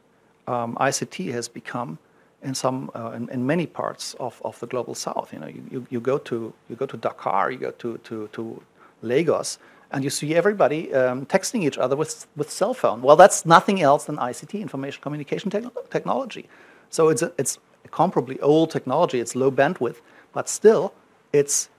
um, 0.48 0.76
ICT 0.76 1.32
has 1.32 1.48
become 1.48 1.98
in 2.44 2.54
some 2.54 2.92
uh, 2.94 3.12
in, 3.16 3.28
in, 3.30 3.48
many 3.48 3.66
parts 3.66 4.14
of, 4.20 4.40
of 4.46 4.60
the 4.60 4.68
global 4.68 4.94
south. 4.94 5.34
You 5.34 5.40
know, 5.40 5.48
you, 5.48 5.64
you, 5.72 5.88
you, 5.90 6.00
go 6.00 6.20
to 6.20 6.54
you 6.70 6.76
go 6.76 6.86
to 6.86 6.98
Dakar, 6.98 7.52
you 7.52 7.58
go 7.58 7.72
to, 7.72 7.98
to, 7.98 8.30
to 8.34 8.62
Lagos, 9.02 9.58
and 9.92 10.04
you 10.04 10.12
see 10.12 10.36
everybody 10.36 10.94
um, 10.94 11.26
texting 11.26 11.64
each 11.64 11.80
other 11.80 11.96
with 11.96 12.28
with 12.36 12.52
cell 12.52 12.76
phone. 12.76 13.02
Well, 13.02 13.16
that's 13.16 13.48
nothing 13.48 13.82
else 13.82 14.06
than 14.06 14.18
ICT, 14.18 14.62
information 14.62 15.02
communication 15.02 15.50
te- 15.50 15.72
technology. 15.90 16.46
So 16.90 17.10
it's 17.10 17.22
a, 17.22 17.32
it's 17.38 17.60
comparably 17.92 18.38
old 18.42 18.72
technology. 18.72 19.20
It's 19.20 19.36
low 19.36 19.52
bandwidth, 19.52 19.98
but 20.34 20.50
still, 20.50 20.94
it's 21.34 21.70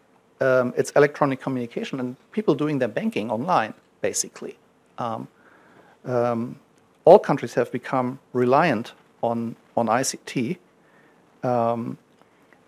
um, 0.40 0.74
it's 0.76 0.90
electronic 0.92 1.40
communication 1.40 1.98
and 2.00 2.16
people 2.32 2.54
doing 2.54 2.78
their 2.78 2.88
banking 2.88 3.30
online, 3.30 3.72
basically. 4.02 4.58
Um, 4.98 5.28
um, 6.04 6.58
all 7.04 7.18
countries 7.18 7.54
have 7.54 7.72
become 7.72 8.18
reliant 8.32 8.92
on 9.22 9.56
on 9.76 9.86
ICT, 9.86 10.58
um, 11.42 11.98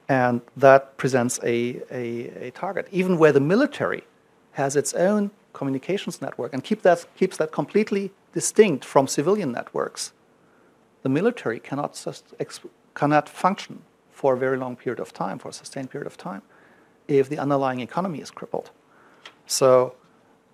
and 0.08 0.40
that 0.56 0.96
presents 0.96 1.38
a, 1.42 1.80
a, 1.90 2.46
a, 2.46 2.50
target. 2.52 2.88
Even 2.90 3.18
where 3.18 3.32
the 3.32 3.40
military 3.40 4.04
has 4.52 4.76
its 4.76 4.94
own 4.94 5.30
communications 5.52 6.20
network 6.20 6.52
and 6.52 6.62
keep 6.64 6.82
that, 6.82 7.04
keeps 7.16 7.36
that 7.36 7.52
completely 7.52 8.10
distinct 8.32 8.84
from 8.84 9.06
civilian 9.06 9.52
networks, 9.52 10.12
the 11.02 11.08
military 11.08 11.60
cannot, 11.60 11.92
cannot 12.94 13.28
function 13.28 13.82
for 14.10 14.34
a 14.34 14.36
very 14.36 14.56
long 14.56 14.76
period 14.76 15.00
of 15.00 15.12
time, 15.12 15.38
for 15.38 15.48
a 15.48 15.52
sustained 15.52 15.90
period 15.90 16.06
of 16.06 16.16
time, 16.16 16.42
if 17.06 17.28
the 17.28 17.38
underlying 17.38 17.80
economy 17.80 18.20
is 18.20 18.30
crippled. 18.30 18.70
So, 19.46 19.94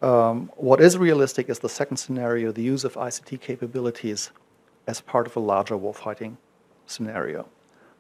um, 0.03 0.51
what 0.57 0.81
is 0.81 0.99
realistic 0.99 1.49
is 1.49 1.61
the 1.61 1.69
second 1.69 1.97
scenario 1.97 2.53
the 2.53 2.63
use 2.63 2.85
of 2.85 2.95
ICT 2.95 3.41
capabilities 3.41 4.31
as 4.87 5.01
part 5.01 5.27
of 5.27 5.35
a 5.37 5.41
larger 5.41 5.77
warfighting 5.77 6.37
scenario. 6.87 7.49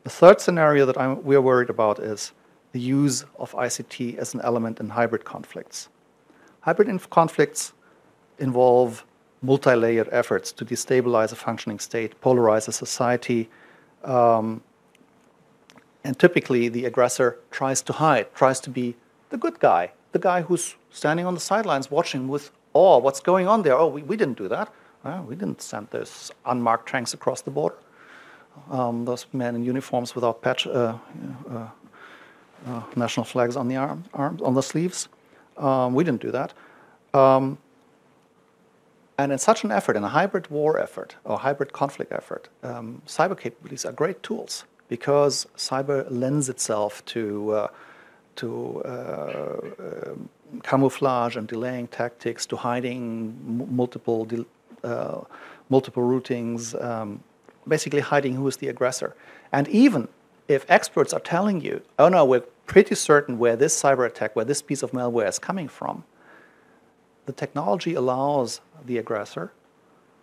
The 0.02 0.10
third 0.10 0.40
scenario 0.40 0.84
that 0.84 0.98
I'm, 0.98 1.24
we're 1.24 1.40
worried 1.40 1.70
about 1.70 1.98
is 1.98 2.32
the 2.72 2.80
use 2.80 3.24
of 3.38 3.52
ICT 3.52 4.18
as 4.18 4.34
an 4.34 4.42
element 4.42 4.80
in 4.80 4.90
hybrid 4.90 5.24
conflicts. 5.24 5.88
Hybrid 6.60 6.88
conflicts 7.08 7.72
involve 8.38 9.06
multi 9.44 9.74
layered 9.74 10.08
efforts 10.10 10.52
to 10.52 10.64
destabilize 10.64 11.30
a 11.32 11.36
functioning 11.36 11.78
state, 11.78 12.20
polarize 12.20 12.66
a 12.68 12.72
society, 12.72 13.48
um, 14.02 14.62
and 16.02 16.18
typically 16.18 16.68
the 16.68 16.84
aggressor 16.86 17.38
tries 17.50 17.82
to 17.82 17.92
hide, 17.92 18.26
tries 18.34 18.60
to 18.60 18.70
be 18.70 18.96
the 19.30 19.36
good 19.36 19.58
guy, 19.58 19.92
the 20.12 20.18
guy 20.18 20.42
who's 20.42 20.76
standing 20.90 21.26
on 21.26 21.34
the 21.34 21.40
sidelines 21.40 21.90
watching 21.90 22.28
with 22.28 22.50
awe 22.72 22.98
what's 22.98 23.20
going 23.20 23.46
on 23.46 23.62
there. 23.62 23.76
Oh, 23.76 23.88
we, 23.88 24.02
we 24.02 24.16
didn't 24.16 24.38
do 24.38 24.48
that. 24.48 24.72
we 25.28 25.34
didn't 25.36 25.60
send 25.60 25.88
those 25.90 26.32
unmarked 26.46 26.88
tanks 26.88 27.14
across 27.14 27.42
the 27.42 27.50
border. 27.50 27.76
Um, 28.70 29.04
those 29.04 29.26
men 29.32 29.56
in 29.56 29.64
uniforms 29.64 30.14
without 30.14 30.40
patch, 30.40 30.66
uh, 30.66 30.96
uh, 31.50 31.68
uh, 32.66 32.82
national 32.96 33.24
flags 33.24 33.56
on 33.56 33.68
the 33.68 33.76
arm, 33.76 34.04
arms, 34.14 34.40
on 34.42 34.54
the 34.54 34.62
sleeves. 34.62 35.08
Um, 35.56 35.94
we 35.94 36.04
didn't 36.04 36.22
do 36.22 36.30
that. 36.30 36.54
Um, 37.12 37.58
and 39.16 39.32
in 39.32 39.38
such 39.38 39.64
an 39.64 39.70
effort, 39.70 39.96
in 39.96 40.04
a 40.04 40.08
hybrid 40.08 40.50
war 40.50 40.78
effort 40.78 41.16
or 41.24 41.38
hybrid 41.38 41.72
conflict 41.72 42.12
effort, 42.12 42.48
um, 42.62 43.02
cyber 43.06 43.38
capabilities 43.38 43.84
are 43.84 43.92
great 43.92 44.22
tools 44.22 44.64
because 44.88 45.46
cyber 45.56 46.06
lends 46.10 46.48
itself 46.48 47.04
to 47.06 47.52
uh, 47.52 47.68
to 48.36 48.82
uh, 48.84 48.88
uh, 48.88 50.14
camouflage 50.62 51.36
and 51.36 51.46
delaying 51.46 51.86
tactics, 51.88 52.46
to 52.46 52.56
hiding 52.56 53.66
multiple 53.70 54.26
uh, 54.82 55.20
multiple 55.70 56.02
routings, 56.02 56.74
um, 56.84 57.22
basically 57.66 58.00
hiding 58.00 58.34
who 58.34 58.46
is 58.48 58.56
the 58.58 58.68
aggressor. 58.68 59.14
And 59.52 59.68
even 59.68 60.08
if 60.48 60.68
experts 60.68 61.12
are 61.12 61.20
telling 61.20 61.60
you, 61.60 61.82
oh 61.98 62.08
no, 62.08 62.24
we're 62.24 62.40
pretty 62.66 62.94
certain 62.94 63.38
where 63.38 63.56
this 63.56 63.80
cyber 63.80 64.06
attack, 64.06 64.34
where 64.36 64.44
this 64.44 64.60
piece 64.60 64.82
of 64.82 64.90
malware 64.90 65.28
is 65.28 65.38
coming 65.38 65.68
from, 65.68 66.04
the 67.26 67.32
technology 67.32 67.94
allows 67.94 68.60
the 68.84 68.98
aggressor 68.98 69.52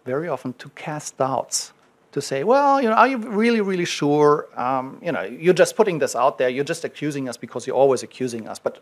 very 0.06 0.28
often 0.28 0.54
to 0.54 0.70
cast 0.70 1.18
doubts 1.18 1.74
to 2.12 2.22
say, 2.22 2.44
well, 2.44 2.82
you 2.82 2.90
know, 2.90 2.96
are 2.96 3.08
you 3.08 3.18
really, 3.18 3.62
really 3.62 3.86
sure? 3.86 4.48
Um, 4.60 5.00
you 5.02 5.12
know, 5.12 5.22
you're 5.22 5.54
just 5.54 5.76
putting 5.76 6.00
this 6.00 6.16
out 6.16 6.38
there. 6.38 6.50
You're 6.50 6.66
just 6.66 6.84
accusing 6.84 7.30
us 7.30 7.38
because 7.38 7.66
you're 7.66 7.76
always 7.76 8.04
accusing 8.04 8.48
us. 8.48 8.60
But, 8.60 8.80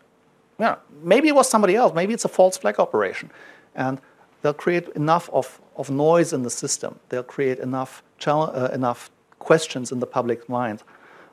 you 0.58 0.64
know, 0.64 0.78
maybe 1.02 1.28
it 1.28 1.34
was 1.34 1.48
somebody 1.48 1.76
else. 1.76 1.94
Maybe 1.94 2.12
it's 2.12 2.24
a 2.24 2.28
false 2.28 2.56
flag 2.56 2.80
operation, 2.80 3.30
and 3.74 4.00
they'll 4.42 4.52
create 4.52 4.88
enough 4.90 5.30
of, 5.32 5.60
of 5.76 5.90
noise 5.90 6.32
in 6.32 6.42
the 6.42 6.50
system. 6.50 6.98
They'll 7.08 7.22
create 7.22 7.58
enough 7.58 8.02
uh, 8.26 8.68
enough 8.72 9.10
questions 9.38 9.92
in 9.92 10.00
the 10.00 10.06
public 10.06 10.48
mind 10.48 10.82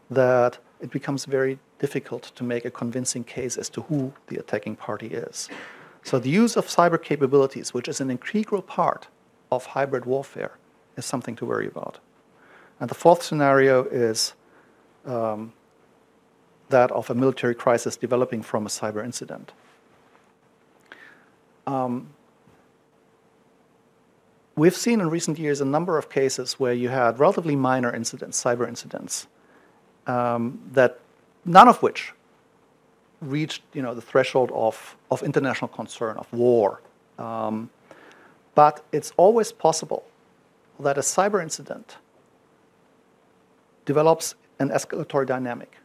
that 0.10 0.60
it 0.80 0.92
becomes 0.92 1.26
very 1.26 1.60
difficult 1.80 2.32
to 2.36 2.44
make 2.44 2.64
a 2.64 2.72
convincing 2.72 3.24
case 3.24 3.58
as 3.58 3.70
to 3.70 3.82
who 3.82 4.14
the 4.28 4.38
attacking 4.38 4.76
party 4.76 5.08
is. 5.08 5.50
So 6.08 6.20
the 6.20 6.30
use 6.30 6.56
of 6.56 6.68
cyber 6.68 7.04
capabilities, 7.04 7.74
which 7.74 7.90
is 7.90 8.00
an 8.00 8.10
integral 8.10 8.62
part 8.62 9.10
of 9.52 9.66
hybrid 9.66 10.06
warfare, 10.06 10.58
is 10.96 11.04
something 11.04 11.36
to 11.36 11.46
worry 11.46 11.68
about. 11.68 12.00
And 12.80 12.90
the 12.90 12.96
fourth 12.96 13.24
scenario 13.24 13.84
is 13.84 14.34
um, 15.06 15.52
that 16.70 16.92
of 16.92 17.10
a 17.10 17.14
military 17.14 17.54
crisis 17.54 17.98
developing 17.98 18.42
from 18.42 18.66
a 18.66 18.70
cyber 18.70 19.04
incident. 19.04 19.52
Um, 21.66 22.08
we've 24.56 24.78
seen 24.78 25.02
in 25.02 25.10
recent 25.10 25.38
years 25.38 25.60
a 25.60 25.66
number 25.66 25.98
of 25.98 26.10
cases 26.10 26.54
where 26.54 26.74
you 26.74 26.88
had 26.88 27.20
relatively 27.20 27.58
minor 27.58 27.94
incidents, 27.94 28.42
cyber 28.42 28.66
incidents, 28.66 29.28
um, 30.06 30.62
that 30.72 31.02
none 31.44 31.68
of 31.68 31.84
which 31.84 32.14
reached 33.22 33.64
you 33.74 33.82
know, 33.82 33.94
the 33.94 34.02
threshold 34.02 34.52
of, 34.54 34.96
of 35.12 35.24
international 35.24 35.68
concern, 35.70 36.18
of 36.18 36.32
war. 36.32 36.82
Um, 37.18 37.70
but 38.56 38.84
it's 38.92 39.12
always 39.18 39.52
possible 39.52 40.04
that 40.80 40.98
a 40.98 41.02
cyber 41.02 41.42
incident 41.42 41.98
develops 43.86 44.36
an 44.60 44.70
escalatory 44.70 45.26
dynamic. 45.26 45.78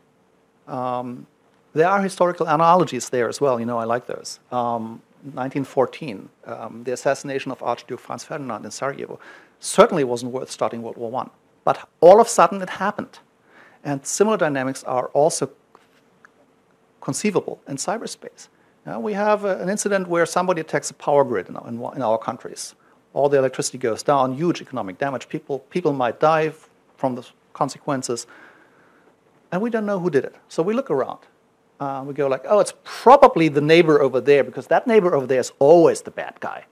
Um, 0.68 1.26
there 1.74 1.88
are 1.88 2.02
historical 2.02 2.46
analogies 2.46 3.08
there 3.08 3.28
as 3.28 3.40
well. 3.40 3.58
You 3.58 3.66
know, 3.66 3.78
I 3.78 3.84
like 3.84 4.06
those. 4.06 4.40
Um, 4.50 5.00
1914, 5.22 6.28
um, 6.46 6.82
the 6.84 6.92
assassination 6.92 7.52
of 7.52 7.62
Archduke 7.62 8.00
Franz 8.00 8.24
Ferdinand 8.24 8.64
in 8.64 8.70
Sarajevo, 8.70 9.20
certainly 9.60 10.04
wasn't 10.04 10.32
worth 10.32 10.50
starting 10.50 10.82
World 10.82 10.96
War 10.96 11.24
I. 11.24 11.28
But 11.64 11.88
all 12.00 12.20
of 12.20 12.26
a 12.26 12.30
sudden 12.30 12.60
it 12.60 12.70
happened. 12.70 13.20
And 13.84 14.04
similar 14.04 14.36
dynamics 14.36 14.82
are 14.84 15.06
also 15.08 15.50
conceivable 17.02 17.61
in 17.68 17.76
cyberspace. 17.76 18.49
Now, 18.87 18.99
we 18.99 19.12
have 19.12 19.44
a, 19.44 19.59
an 19.59 19.68
incident 19.68 20.09
where 20.09 20.25
somebody 20.25 20.61
attacks 20.62 20.90
a 20.90 20.94
power 20.94 21.25
grid 21.25 21.49
in, 21.49 21.56
in, 21.56 21.75
in, 21.97 22.02
our 22.02 22.18
countries. 22.18 22.75
All 23.12 23.28
the 23.28 23.38
electricity 23.38 23.78
goes 23.78 24.02
down, 24.02 24.35
huge 24.35 24.62
economic 24.62 24.99
damage. 24.99 25.28
People, 25.28 25.61
people 25.71 25.92
might 25.92 26.18
die 26.18 26.52
from 26.97 27.14
the 27.14 27.26
consequences. 27.52 28.26
And 29.52 29.61
we 29.61 29.68
don't 29.68 29.85
know 29.85 29.99
who 29.99 30.09
did 30.09 30.25
it. 30.25 30.35
So 30.49 30.62
we 30.62 30.73
look 30.73 30.90
around. 30.90 31.18
Uh, 31.78 32.02
we 32.06 32.14
go 32.14 32.26
like, 32.28 32.44
oh, 32.49 32.61
it's 32.61 32.75
probably 32.85 33.49
the 33.49 33.61
neighbor 33.61 34.00
over 34.00 34.21
there 34.21 34.44
because 34.44 34.68
that 34.68 34.87
neighbor 34.87 35.14
over 35.14 35.26
there 35.26 35.40
is 35.40 35.52
always 35.59 36.02
the 36.02 36.11
bad 36.11 36.40
guy. 36.40 36.64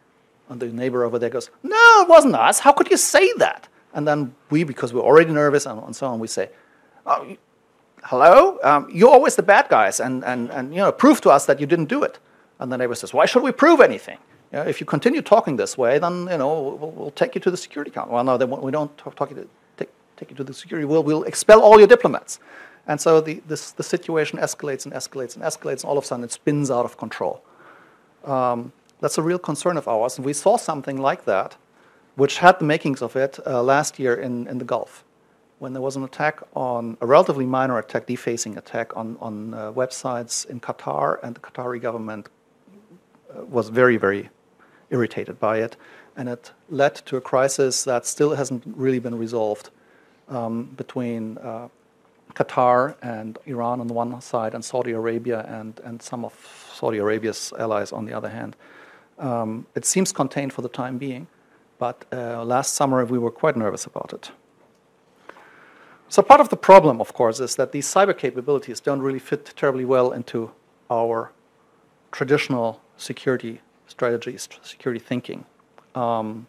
And 0.48 0.60
the 0.60 0.66
neighbor 0.66 1.04
over 1.04 1.18
there 1.18 1.30
goes, 1.30 1.50
No, 1.62 2.02
it 2.02 2.08
wasn't 2.08 2.34
us. 2.34 2.58
How 2.58 2.72
could 2.72 2.90
you 2.90 2.96
say 2.96 3.32
that? 3.38 3.68
And 3.92 4.06
then 4.06 4.34
we, 4.50 4.64
because 4.64 4.92
we're 4.92 5.02
already 5.02 5.32
nervous 5.32 5.66
and, 5.66 5.82
and 5.82 5.94
so 5.94 6.06
on, 6.06 6.18
we 6.20 6.28
say, 6.28 6.50
oh, 7.06 7.36
Hello? 8.04 8.58
Um, 8.62 8.88
you're 8.90 9.10
always 9.10 9.36
the 9.36 9.42
bad 9.42 9.68
guys, 9.68 10.00
and, 10.00 10.24
and, 10.24 10.50
and 10.50 10.72
you 10.72 10.80
know, 10.80 10.90
prove 10.90 11.20
to 11.22 11.30
us 11.30 11.46
that 11.46 11.60
you 11.60 11.66
didn't 11.66 11.86
do 11.86 12.02
it. 12.02 12.18
And 12.58 12.70
the 12.72 12.76
neighbor 12.76 12.94
says, 12.94 13.12
Why 13.12 13.26
should 13.26 13.42
we 13.42 13.52
prove 13.52 13.80
anything? 13.80 14.18
You 14.52 14.58
know, 14.58 14.64
if 14.66 14.80
you 14.80 14.86
continue 14.86 15.22
talking 15.22 15.56
this 15.56 15.78
way, 15.78 15.98
then 15.98 16.28
you 16.30 16.38
know, 16.38 16.76
we'll, 16.80 16.90
we'll 16.90 17.10
take 17.12 17.34
you 17.34 17.40
to 17.42 17.50
the 17.50 17.56
security 17.56 17.90
council. 17.90 18.14
Well, 18.14 18.24
no, 18.24 18.36
we 18.36 18.70
don't 18.70 18.96
talk, 18.98 19.14
talk 19.16 19.28
to, 19.30 19.48
take, 19.76 19.90
take 20.16 20.30
you 20.30 20.36
to 20.36 20.44
the 20.44 20.54
security. 20.54 20.84
We'll, 20.84 21.02
we'll 21.02 21.24
expel 21.24 21.62
all 21.62 21.78
your 21.78 21.88
diplomats. 21.88 22.40
And 22.86 23.00
so 23.00 23.20
the, 23.20 23.42
this, 23.46 23.70
the 23.72 23.82
situation 23.82 24.38
escalates 24.38 24.84
and 24.84 24.92
escalates 24.92 25.36
and 25.36 25.44
escalates, 25.44 25.82
and 25.82 25.84
all 25.84 25.98
of 25.98 26.04
a 26.04 26.06
sudden 26.06 26.24
it 26.24 26.32
spins 26.32 26.70
out 26.70 26.84
of 26.84 26.96
control. 26.96 27.42
Um, 28.24 28.72
that's 29.00 29.18
a 29.18 29.22
real 29.22 29.38
concern 29.38 29.76
of 29.76 29.86
ours. 29.88 30.16
And 30.16 30.24
we 30.24 30.32
saw 30.32 30.56
something 30.56 30.98
like 30.98 31.24
that, 31.24 31.56
which 32.16 32.38
had 32.38 32.58
the 32.58 32.64
makings 32.64 33.02
of 33.02 33.16
it 33.16 33.38
uh, 33.46 33.62
last 33.62 33.98
year 33.98 34.14
in, 34.14 34.46
in 34.46 34.58
the 34.58 34.64
Gulf, 34.64 35.04
when 35.60 35.74
there 35.74 35.82
was 35.82 35.94
an 35.94 36.02
attack 36.02 36.40
on 36.54 36.96
a 37.02 37.06
relatively 37.06 37.44
minor 37.44 37.78
attack, 37.78 38.06
defacing 38.06 38.56
attack 38.56 38.96
on, 38.96 39.18
on 39.20 39.52
uh, 39.52 39.70
websites 39.72 40.48
in 40.48 40.58
Qatar, 40.58 41.18
and 41.22 41.36
the 41.36 41.40
Qatari 41.40 41.80
government 41.80 42.30
uh, 43.30 43.44
was 43.44 43.68
very, 43.68 43.98
very 43.98 44.30
irritated 44.88 45.38
by 45.38 45.58
it. 45.58 45.76
And 46.16 46.30
it 46.30 46.52
led 46.70 46.94
to 47.06 47.18
a 47.18 47.20
crisis 47.20 47.84
that 47.84 48.06
still 48.06 48.34
hasn't 48.34 48.64
really 48.66 49.00
been 49.00 49.18
resolved 49.18 49.68
um, 50.28 50.64
between 50.78 51.36
uh, 51.38 51.68
Qatar 52.32 52.94
and 53.02 53.38
Iran 53.44 53.80
on 53.80 53.86
the 53.86 53.92
one 53.94 54.18
side, 54.22 54.54
and 54.54 54.64
Saudi 54.64 54.92
Arabia 54.92 55.44
and, 55.46 55.78
and 55.84 56.00
some 56.00 56.24
of 56.24 56.32
Saudi 56.72 56.96
Arabia's 56.96 57.52
allies 57.58 57.92
on 57.92 58.06
the 58.06 58.14
other 58.14 58.30
hand. 58.30 58.56
Um, 59.18 59.66
it 59.74 59.84
seems 59.84 60.10
contained 60.10 60.54
for 60.54 60.62
the 60.62 60.70
time 60.70 60.96
being, 60.96 61.26
but 61.78 62.06
uh, 62.12 62.42
last 62.44 62.72
summer 62.72 63.04
we 63.04 63.18
were 63.18 63.30
quite 63.30 63.56
nervous 63.56 63.84
about 63.84 64.14
it. 64.14 64.30
So, 66.10 66.22
part 66.22 66.40
of 66.40 66.48
the 66.48 66.56
problem, 66.56 67.00
of 67.00 67.12
course, 67.12 67.38
is 67.38 67.54
that 67.54 67.70
these 67.70 67.86
cyber 67.86 68.18
capabilities 68.18 68.80
don't 68.80 69.00
really 69.00 69.20
fit 69.20 69.44
terribly 69.56 69.84
well 69.84 70.10
into 70.10 70.50
our 70.90 71.30
traditional 72.10 72.80
security 72.96 73.60
strategies, 73.86 74.48
security 74.60 74.98
thinking. 74.98 75.44
Um, 75.94 76.48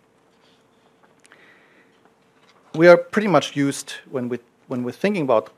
we 2.74 2.88
are 2.88 2.98
pretty 2.98 3.28
much 3.28 3.56
used 3.56 3.94
when 4.10 4.30
we 4.30 4.40
when 4.68 4.82
we're 4.84 5.00
thinking 5.04 5.22
about 5.22 5.52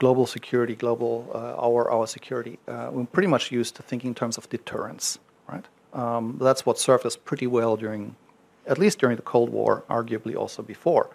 global 0.00 0.26
security, 0.26 0.74
global 0.74 1.30
uh, 1.32 1.54
our 1.66 1.88
our 1.88 2.08
security, 2.08 2.58
uh, 2.66 2.88
we're 2.90 3.04
pretty 3.04 3.28
much 3.28 3.52
used 3.52 3.76
to 3.76 3.82
thinking 3.84 4.08
in 4.08 4.14
terms 4.16 4.36
of 4.36 4.48
deterrence, 4.50 5.20
right? 5.46 5.66
Um, 5.92 6.36
that's 6.40 6.66
what 6.66 6.80
served 6.80 7.06
us 7.06 7.14
pretty 7.16 7.46
well 7.46 7.76
during, 7.76 8.16
at 8.66 8.76
least 8.76 8.98
during 8.98 9.14
the 9.14 9.22
Cold 9.22 9.50
War, 9.50 9.84
arguably 9.88 10.34
also 10.34 10.62
before. 10.62 11.10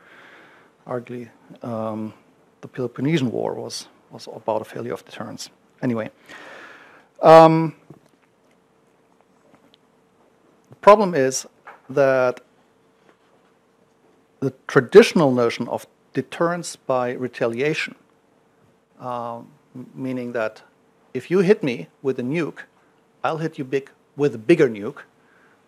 Arguably, 0.88 1.30
um, 1.62 2.13
the 2.62 2.68
Peloponnesian 2.68 3.32
War 3.32 3.54
was 3.54 3.88
was 4.12 4.28
about 4.28 4.62
a 4.62 4.66
failure 4.66 4.94
of 4.94 5.04
deterrence. 5.06 5.50
Anyway, 5.82 6.12
um, 7.22 7.75
the 10.70 10.75
problem 10.75 11.16
is 11.16 11.48
that 11.90 12.42
the 14.40 14.54
traditional 14.68 15.32
notion 15.32 15.68
of 15.68 15.88
deterrence 16.13 16.75
by 16.75 17.12
retaliation 17.12 17.96
um, 19.04 19.48
meaning 19.94 20.32
that 20.34 20.62
if 21.13 21.30
you 21.30 21.40
hit 21.40 21.63
me 21.63 21.88
with 22.02 22.20
a 22.20 22.24
nuke, 22.24 22.60
I'll 23.24 23.38
hit 23.38 23.58
you 23.58 23.66
big 23.66 23.92
with 24.16 24.36
a 24.36 24.38
bigger 24.38 24.70
nuke. 24.70 25.02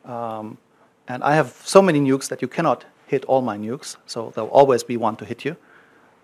Um, 0.09 0.57
and 1.07 1.23
I 1.23 1.35
have 1.35 1.61
so 1.63 1.81
many 1.81 1.99
nukes 1.99 2.27
that 2.29 2.41
you 2.41 2.47
cannot 2.47 2.85
hit 3.07 3.25
all 3.25 3.41
my 3.41 3.57
nukes, 3.57 3.97
so 4.05 4.31
there'll 4.33 4.49
always 4.49 4.83
be 4.83 4.97
one 4.97 5.15
to 5.17 5.25
hit 5.25 5.45
you. 5.45 5.55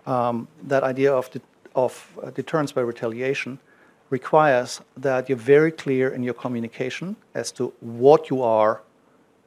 Um, 0.06 0.48
that 0.62 0.82
idea 0.82 1.12
of, 1.12 1.30
de- 1.30 1.40
of 1.74 2.18
uh, 2.22 2.30
deterrence 2.30 2.72
by 2.72 2.80
retaliation 2.80 3.58
requires 4.10 4.80
that 4.96 5.28
you're 5.28 5.38
very 5.38 5.70
clear 5.70 6.08
in 6.08 6.22
your 6.22 6.34
communication 6.34 7.16
as 7.34 7.52
to 7.52 7.72
what 7.80 8.30
you 8.30 8.42
are 8.42 8.82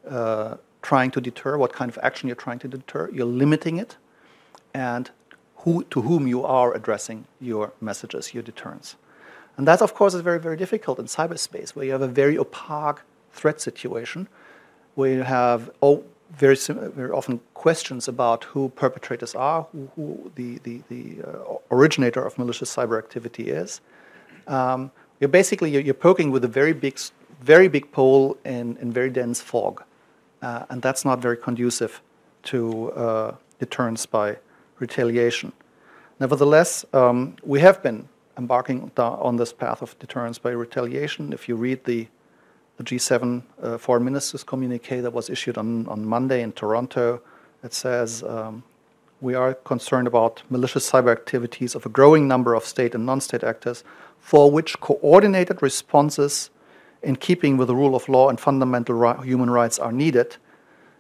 uh, 0.10 0.56
trying 0.82 1.12
to 1.12 1.22
deter, 1.22 1.58
what 1.58 1.74
kind 1.74 1.90
of 1.90 2.00
action 2.02 2.28
you're 2.28 2.36
trying 2.36 2.60
to 2.60 2.68
deter. 2.68 3.10
You're 3.12 3.26
limiting 3.26 3.78
it, 3.78 3.98
and 4.74 5.10
who, 5.58 5.84
to 5.86 6.02
whom 6.02 6.28
you 6.28 6.44
are 6.46 6.74
addressing 6.74 7.26
your 7.42 7.74
messages, 7.82 8.34
your 8.34 8.44
deterrence. 8.44 8.96
And 9.58 9.68
that, 9.68 9.82
of 9.82 9.94
course, 9.94 10.14
is 10.14 10.22
very, 10.22 10.40
very 10.40 10.58
difficult 10.58 11.00
in 11.00 11.06
cyberspace, 11.06 11.70
where 11.76 11.86
you 11.86 11.92
have 11.92 12.02
a 12.02 12.08
very 12.08 12.38
opaque 12.38 13.02
threat 13.32 13.62
situation, 13.62 14.28
where 14.96 15.12
you 15.12 15.24
have 15.24 15.72
oh, 15.82 16.04
very, 16.32 16.56
very 16.56 17.12
often 17.12 17.40
questions 17.54 18.08
about 18.08 18.44
who 18.46 18.70
perpetrators 18.70 19.36
are, 19.36 19.68
who, 19.72 19.90
who 19.96 20.32
the, 20.36 20.60
the, 20.64 20.82
the 20.90 21.28
uh, 21.28 21.56
originator 21.72 22.26
of 22.26 22.38
malicious 22.38 22.76
cyber 22.76 22.98
activity 22.98 23.50
is. 23.50 23.82
Um, 24.48 24.92
you're 25.20 25.30
basically 25.30 25.72
you're, 25.72 25.82
you're, 25.82 25.94
poking 25.94 26.32
with 26.32 26.44
a 26.44 26.48
very 26.48 26.74
big, 26.74 27.00
very 27.42 27.68
big 27.68 27.92
pole 27.92 28.38
in, 28.44 28.78
very 28.92 29.10
dense 29.10 29.42
fog, 29.42 29.84
uh, 30.42 30.66
and 30.70 30.82
that's 30.82 31.06
not 31.06 31.20
very 31.20 31.38
conducive 31.38 32.02
to 32.44 32.92
uh, 32.92 33.36
deterrence 33.60 34.06
by 34.06 34.38
retaliation. 34.80 35.54
Nevertheless, 36.20 36.86
um, 36.94 37.36
we 37.44 37.60
have 37.62 37.82
been 37.82 38.08
embarking 38.38 38.92
on 38.98 39.38
this 39.38 39.54
path 39.54 39.82
of 39.82 39.98
deterrence 40.00 40.38
by 40.38 40.52
retaliation. 40.52 41.34
If 41.34 41.48
you 41.48 41.56
read 41.56 41.84
the, 41.86 42.08
the 42.78 42.84
G7 42.84 43.44
uh, 43.62 43.78
foreign 43.78 44.04
ministers 44.04 44.44
communique 44.44 45.02
that 45.02 45.14
was 45.14 45.30
issued 45.30 45.58
on, 45.58 45.88
on 45.88 46.06
Monday 46.06 46.42
in 46.42 46.52
Toronto, 46.52 47.22
it 47.64 47.74
says 47.74 48.24
um, 48.24 48.64
we 49.22 49.34
are 49.34 49.54
concerned 49.54 50.08
about 50.08 50.44
malicious 50.50 50.90
cyber 50.90 51.12
activities 51.12 51.74
of 51.76 51.86
a 51.86 51.90
growing 51.90 52.28
number 52.28 52.54
of 52.54 52.66
state 52.66 52.94
and 52.94 53.06
non 53.06 53.22
state 53.22 53.44
actors 53.44 53.84
for 54.20 54.52
which 54.52 54.80
coordinated 54.80 55.62
responses 55.62 56.50
in 57.02 57.16
keeping 57.16 57.58
with 57.58 57.68
the 57.68 57.76
rule 57.76 57.96
of 57.96 58.10
law 58.10 58.30
and 58.30 58.40
fundamental 58.40 58.96
ri- 58.96 59.26
human 59.26 59.50
rights 59.50 59.78
are 59.78 59.92
needed, 59.92 60.38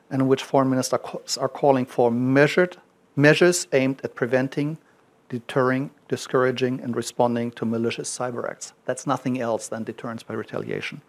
and 0.09 0.21
in 0.21 0.27
which 0.27 0.43
foreign 0.43 0.69
ministers 0.69 1.37
are 1.37 1.49
calling 1.49 1.85
for 1.85 2.11
measured 2.11 2.77
measures 3.15 3.67
aimed 3.73 4.01
at 4.03 4.13
preventing, 4.13 4.77
deterring, 5.29 5.89
discouraging, 6.07 6.79
and 6.81 6.95
responding 6.95 7.49
to 7.51 7.65
malicious 7.65 8.15
cyber 8.15 8.49
acts. 8.49 8.73
That's 8.85 9.07
nothing 9.07 9.39
else 9.39 9.67
than 9.67 9.83
deterrence 9.83 10.21
by 10.21 10.35
retaliation. 10.35 11.01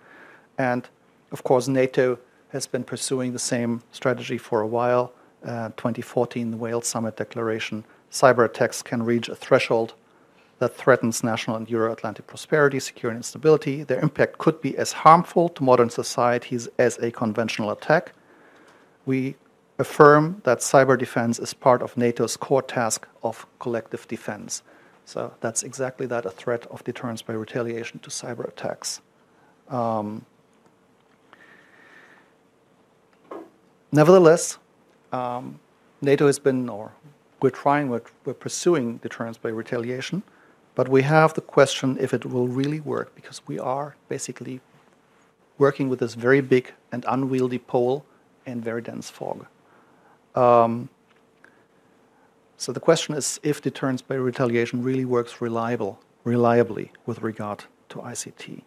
And 0.58 0.88
of 1.32 1.42
course, 1.42 1.68
NATO 1.68 2.18
has 2.50 2.66
been 2.66 2.84
pursuing 2.84 3.32
the 3.32 3.38
same 3.38 3.82
strategy 3.92 4.38
for 4.38 4.60
a 4.60 4.66
while. 4.66 5.12
Uh, 5.44 5.68
2014, 5.76 6.50
the 6.50 6.56
Wales 6.56 6.86
Summit 6.86 7.16
Declaration 7.16 7.84
cyber 8.10 8.44
attacks 8.44 8.82
can 8.82 9.02
reach 9.02 9.28
a 9.28 9.34
threshold 9.34 9.94
that 10.58 10.74
threatens 10.74 11.22
national 11.22 11.56
and 11.56 11.68
Euro 11.68 11.92
Atlantic 11.92 12.26
prosperity, 12.26 12.80
security, 12.80 13.16
and 13.16 13.24
stability. 13.24 13.82
Their 13.82 14.00
impact 14.00 14.38
could 14.38 14.60
be 14.60 14.76
as 14.78 14.92
harmful 14.92 15.48
to 15.50 15.62
modern 15.62 15.90
societies 15.90 16.68
as 16.78 16.96
a 16.98 17.10
conventional 17.10 17.70
attack. 17.70 18.12
We 19.04 19.36
affirm 19.78 20.40
that 20.44 20.58
cyber 20.60 20.98
defense 20.98 21.38
is 21.38 21.52
part 21.52 21.82
of 21.82 21.96
NATO's 21.96 22.36
core 22.36 22.62
task 22.62 23.06
of 23.22 23.46
collective 23.58 24.08
defense. 24.08 24.62
So 25.04 25.34
that's 25.40 25.62
exactly 25.62 26.06
that 26.06 26.24
a 26.24 26.30
threat 26.30 26.66
of 26.66 26.82
deterrence 26.84 27.22
by 27.22 27.34
retaliation 27.34 27.98
to 28.00 28.10
cyber 28.10 28.48
attacks. 28.48 29.00
Um, 29.68 30.24
nevertheless, 33.92 34.58
um, 35.12 35.58
NATO 36.00 36.26
has 36.26 36.38
been, 36.38 36.68
or 36.68 36.92
we're 37.40 37.50
trying, 37.50 37.88
we're, 37.88 38.02
we're 38.24 38.34
pursuing 38.34 38.98
deterrence 38.98 39.38
by 39.38 39.48
retaliation, 39.48 40.22
but 40.74 40.88
we 40.88 41.02
have 41.02 41.34
the 41.34 41.40
question 41.40 41.96
if 42.00 42.12
it 42.12 42.26
will 42.26 42.48
really 42.48 42.80
work 42.80 43.14
because 43.14 43.40
we 43.46 43.58
are 43.58 43.96
basically 44.08 44.60
working 45.58 45.88
with 45.88 46.00
this 46.00 46.14
very 46.14 46.40
big 46.40 46.72
and 46.92 47.04
unwieldy 47.08 47.58
pole 47.58 48.04
and 48.44 48.62
very 48.62 48.82
dense 48.82 49.08
fog. 49.10 49.46
Um, 50.34 50.88
so 52.58 52.72
the 52.72 52.80
question 52.80 53.14
is 53.14 53.40
if 53.42 53.60
deterrence 53.62 54.02
by 54.02 54.14
retaliation 54.14 54.82
really 54.82 55.04
works 55.04 55.40
reliable, 55.40 55.98
reliably 56.24 56.92
with 57.04 57.22
regard 57.22 57.64
to 57.90 57.98
ICT. 57.98 58.62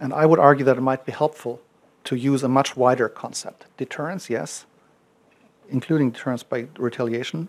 And 0.00 0.12
I 0.12 0.26
would 0.26 0.38
argue 0.38 0.64
that 0.64 0.76
it 0.76 0.80
might 0.80 1.06
be 1.06 1.12
helpful 1.12 1.60
to 2.04 2.16
use 2.16 2.42
a 2.42 2.48
much 2.48 2.76
wider 2.76 3.08
concept. 3.08 3.66
Deterrence, 3.76 4.30
yes, 4.30 4.66
including 5.68 6.10
deterrence 6.10 6.42
by 6.42 6.66
retaliation, 6.78 7.48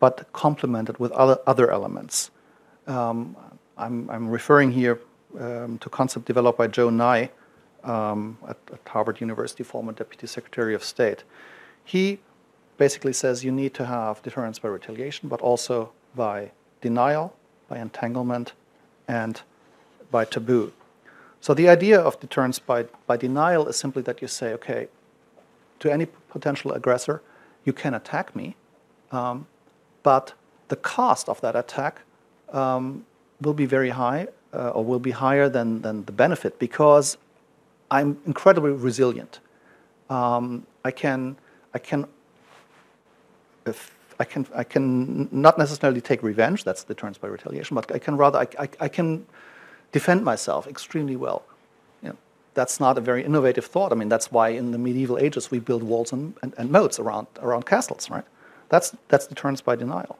but 0.00 0.32
complemented 0.32 0.98
with 0.98 1.12
other, 1.12 1.38
other 1.46 1.70
elements. 1.70 2.30
Um, 2.86 3.36
I'm, 3.78 4.10
I'm, 4.10 4.28
referring 4.28 4.72
here 4.72 5.00
um, 5.38 5.78
to 5.78 5.88
concept 5.88 6.26
developed 6.26 6.58
by 6.58 6.66
Joe 6.66 6.90
Nye 6.90 7.30
um, 7.84 8.36
at, 8.48 8.58
at 8.72 8.80
Harvard 8.88 9.20
University, 9.20 9.62
former 9.62 9.92
Deputy 9.92 10.26
Secretary 10.26 10.74
of 10.74 10.82
State. 10.82 11.22
He 11.84 12.18
basically 12.76 13.12
says 13.12 13.44
you 13.44 13.52
need 13.52 13.74
to 13.74 13.86
have 13.86 14.22
deterrence 14.22 14.58
by 14.58 14.68
retaliation, 14.68 15.28
but 15.28 15.40
also 15.40 15.92
by 16.16 16.50
denial, 16.80 17.36
by 17.68 17.78
entanglement, 17.78 18.52
and 19.06 19.40
by 20.10 20.24
taboo. 20.24 20.72
So 21.42 21.54
the 21.54 21.68
idea 21.68 22.00
of 22.00 22.20
deterrence 22.20 22.60
by, 22.60 22.84
by 23.08 23.16
denial 23.16 23.66
is 23.66 23.76
simply 23.76 24.00
that 24.02 24.22
you 24.22 24.28
say, 24.28 24.52
okay, 24.52 24.86
to 25.80 25.92
any 25.92 26.06
potential 26.30 26.70
aggressor, 26.72 27.20
you 27.64 27.72
can 27.72 27.94
attack 27.94 28.36
me, 28.36 28.54
um, 29.10 29.48
but 30.04 30.34
the 30.68 30.76
cost 30.76 31.28
of 31.28 31.40
that 31.40 31.56
attack 31.56 32.02
um, 32.52 33.04
will 33.40 33.54
be 33.54 33.66
very 33.66 33.90
high 33.90 34.28
uh, 34.54 34.68
or 34.70 34.84
will 34.84 35.00
be 35.00 35.10
higher 35.10 35.48
than, 35.48 35.82
than 35.82 36.04
the 36.04 36.12
benefit 36.12 36.60
because 36.60 37.18
I'm 37.90 38.18
incredibly 38.24 38.70
resilient. 38.70 39.40
Um, 40.10 40.64
I 40.84 40.92
can, 40.92 41.36
I 41.74 41.80
can, 41.80 42.06
if 43.66 43.96
I 44.20 44.24
can, 44.24 44.46
I 44.54 44.62
can 44.62 45.28
not 45.32 45.58
necessarily 45.58 46.00
take 46.00 46.22
revenge. 46.22 46.62
That's 46.62 46.84
deterrence 46.84 47.18
by 47.18 47.26
retaliation, 47.26 47.74
but 47.74 47.90
I 47.92 47.98
can 47.98 48.16
rather, 48.16 48.38
I, 48.38 48.46
I, 48.60 48.68
I 48.78 48.88
can 48.88 49.26
defend 49.92 50.24
myself 50.24 50.66
extremely 50.66 51.16
well. 51.16 51.42
You 52.02 52.10
know, 52.10 52.16
that's 52.54 52.80
not 52.80 52.98
a 52.98 53.00
very 53.00 53.24
innovative 53.24 53.66
thought. 53.66 53.92
I 53.92 53.94
mean, 53.94 54.08
that's 54.08 54.32
why 54.32 54.48
in 54.48 54.72
the 54.72 54.78
medieval 54.78 55.18
ages 55.18 55.50
we 55.50 55.58
built 55.58 55.82
walls 55.82 56.12
and, 56.12 56.34
and, 56.42 56.54
and 56.58 56.70
moats 56.70 56.98
around, 56.98 57.26
around 57.40 57.66
castles, 57.66 58.10
right? 58.10 58.24
That's, 58.68 58.96
that's 59.08 59.26
deterrence 59.26 59.60
by 59.60 59.76
denial. 59.76 60.18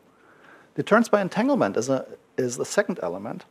Deterrence 0.74 1.08
by 1.08 1.20
entanglement 1.20 1.76
is, 1.76 1.88
a, 1.88 2.06
is 2.36 2.56
the 2.56 2.64
second 2.64 3.00
element, 3.02 3.44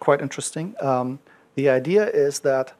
quite 0.00 0.20
interesting. 0.20 0.74
Um, 0.80 1.18
the 1.54 1.68
idea 1.68 2.06
is 2.08 2.40
that 2.40 2.74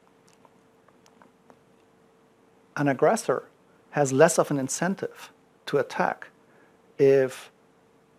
an 2.76 2.88
aggressor 2.88 3.44
has 3.90 4.12
less 4.12 4.38
of 4.38 4.50
an 4.50 4.58
incentive 4.58 5.32
to 5.66 5.78
attack 5.78 6.28
if 6.98 7.50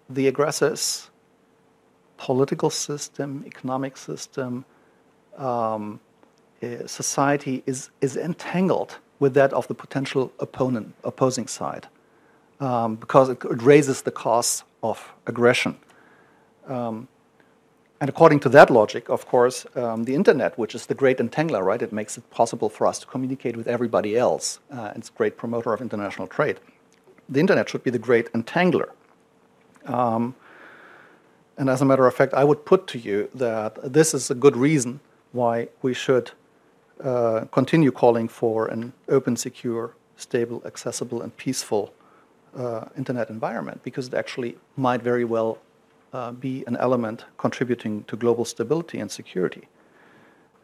the 0.09 0.27
aggressor's 0.27 1.08
political 2.19 2.69
system, 2.69 3.43
economic 3.47 3.97
system, 3.97 4.65
um, 5.37 5.99
uh, 6.61 6.85
society 6.85 7.63
is, 7.65 7.89
is 8.01 8.17
entangled 8.17 8.97
with 9.19 9.33
that 9.33 9.53
of 9.53 9.67
the 9.67 9.73
potential 9.73 10.31
opponent, 10.39 10.93
opposing 11.03 11.47
side, 11.47 11.87
um, 12.59 12.95
because 12.95 13.29
it, 13.29 13.43
it, 13.45 13.61
raises 13.61 14.01
the 14.01 14.11
cost 14.11 14.63
of 14.83 15.13
aggression. 15.27 15.77
Um, 16.67 17.07
and 18.01 18.09
according 18.09 18.41
to 18.41 18.49
that 18.49 18.69
logic, 18.69 19.09
of 19.09 19.25
course, 19.25 19.65
um, 19.75 20.03
the 20.03 20.15
internet, 20.15 20.57
which 20.57 20.75
is 20.75 20.85
the 20.85 20.95
great 20.95 21.19
entangler, 21.19 21.63
right, 21.63 21.81
it 21.81 21.93
makes 21.93 22.17
it 22.17 22.29
possible 22.29 22.69
for 22.69 22.85
us 22.85 22.99
to 22.99 23.07
communicate 23.07 23.55
with 23.55 23.67
everybody 23.67 24.17
else. 24.17 24.59
Uh, 24.71 24.91
it's 24.95 25.09
a 25.09 25.13
great 25.13 25.37
promoter 25.37 25.73
of 25.73 25.81
international 25.81 26.27
trade. 26.27 26.59
The 27.29 27.39
internet 27.39 27.69
should 27.69 27.83
be 27.83 27.91
the 27.91 27.99
great 27.99 28.31
entangler. 28.33 28.89
Um, 29.85 30.35
and 31.59 31.69
as 31.69 31.81
a 31.81 31.85
matter 31.85 32.07
of 32.07 32.15
fact, 32.15 32.33
I 32.33 32.45
would 32.45 32.63
put 32.63 32.87
to 32.87 32.97
you 32.97 33.29
that 33.35 33.93
this 33.93 34.13
is 34.13 34.31
a 34.31 34.35
good 34.35 34.55
reason 34.55 35.01
why 35.33 35.67
we 35.81 35.93
should 35.93 36.31
uh, 37.03 37.45
continue 37.51 37.91
calling 37.91 38.29
for 38.29 38.67
an 38.67 38.93
open, 39.09 39.35
secure, 39.35 39.93
stable, 40.15 40.63
accessible, 40.65 41.21
and 41.21 41.35
peaceful 41.35 41.93
uh, 42.57 42.85
internet 42.97 43.29
environment 43.29 43.83
because 43.83 44.07
it 44.07 44.13
actually 44.13 44.55
might 44.77 45.01
very 45.01 45.25
well 45.25 45.57
uh, 46.13 46.31
be 46.31 46.63
an 46.65 46.77
element 46.77 47.25
contributing 47.37 48.05
to 48.05 48.15
global 48.15 48.45
stability 48.45 48.97
and 48.97 49.11
security. 49.11 49.67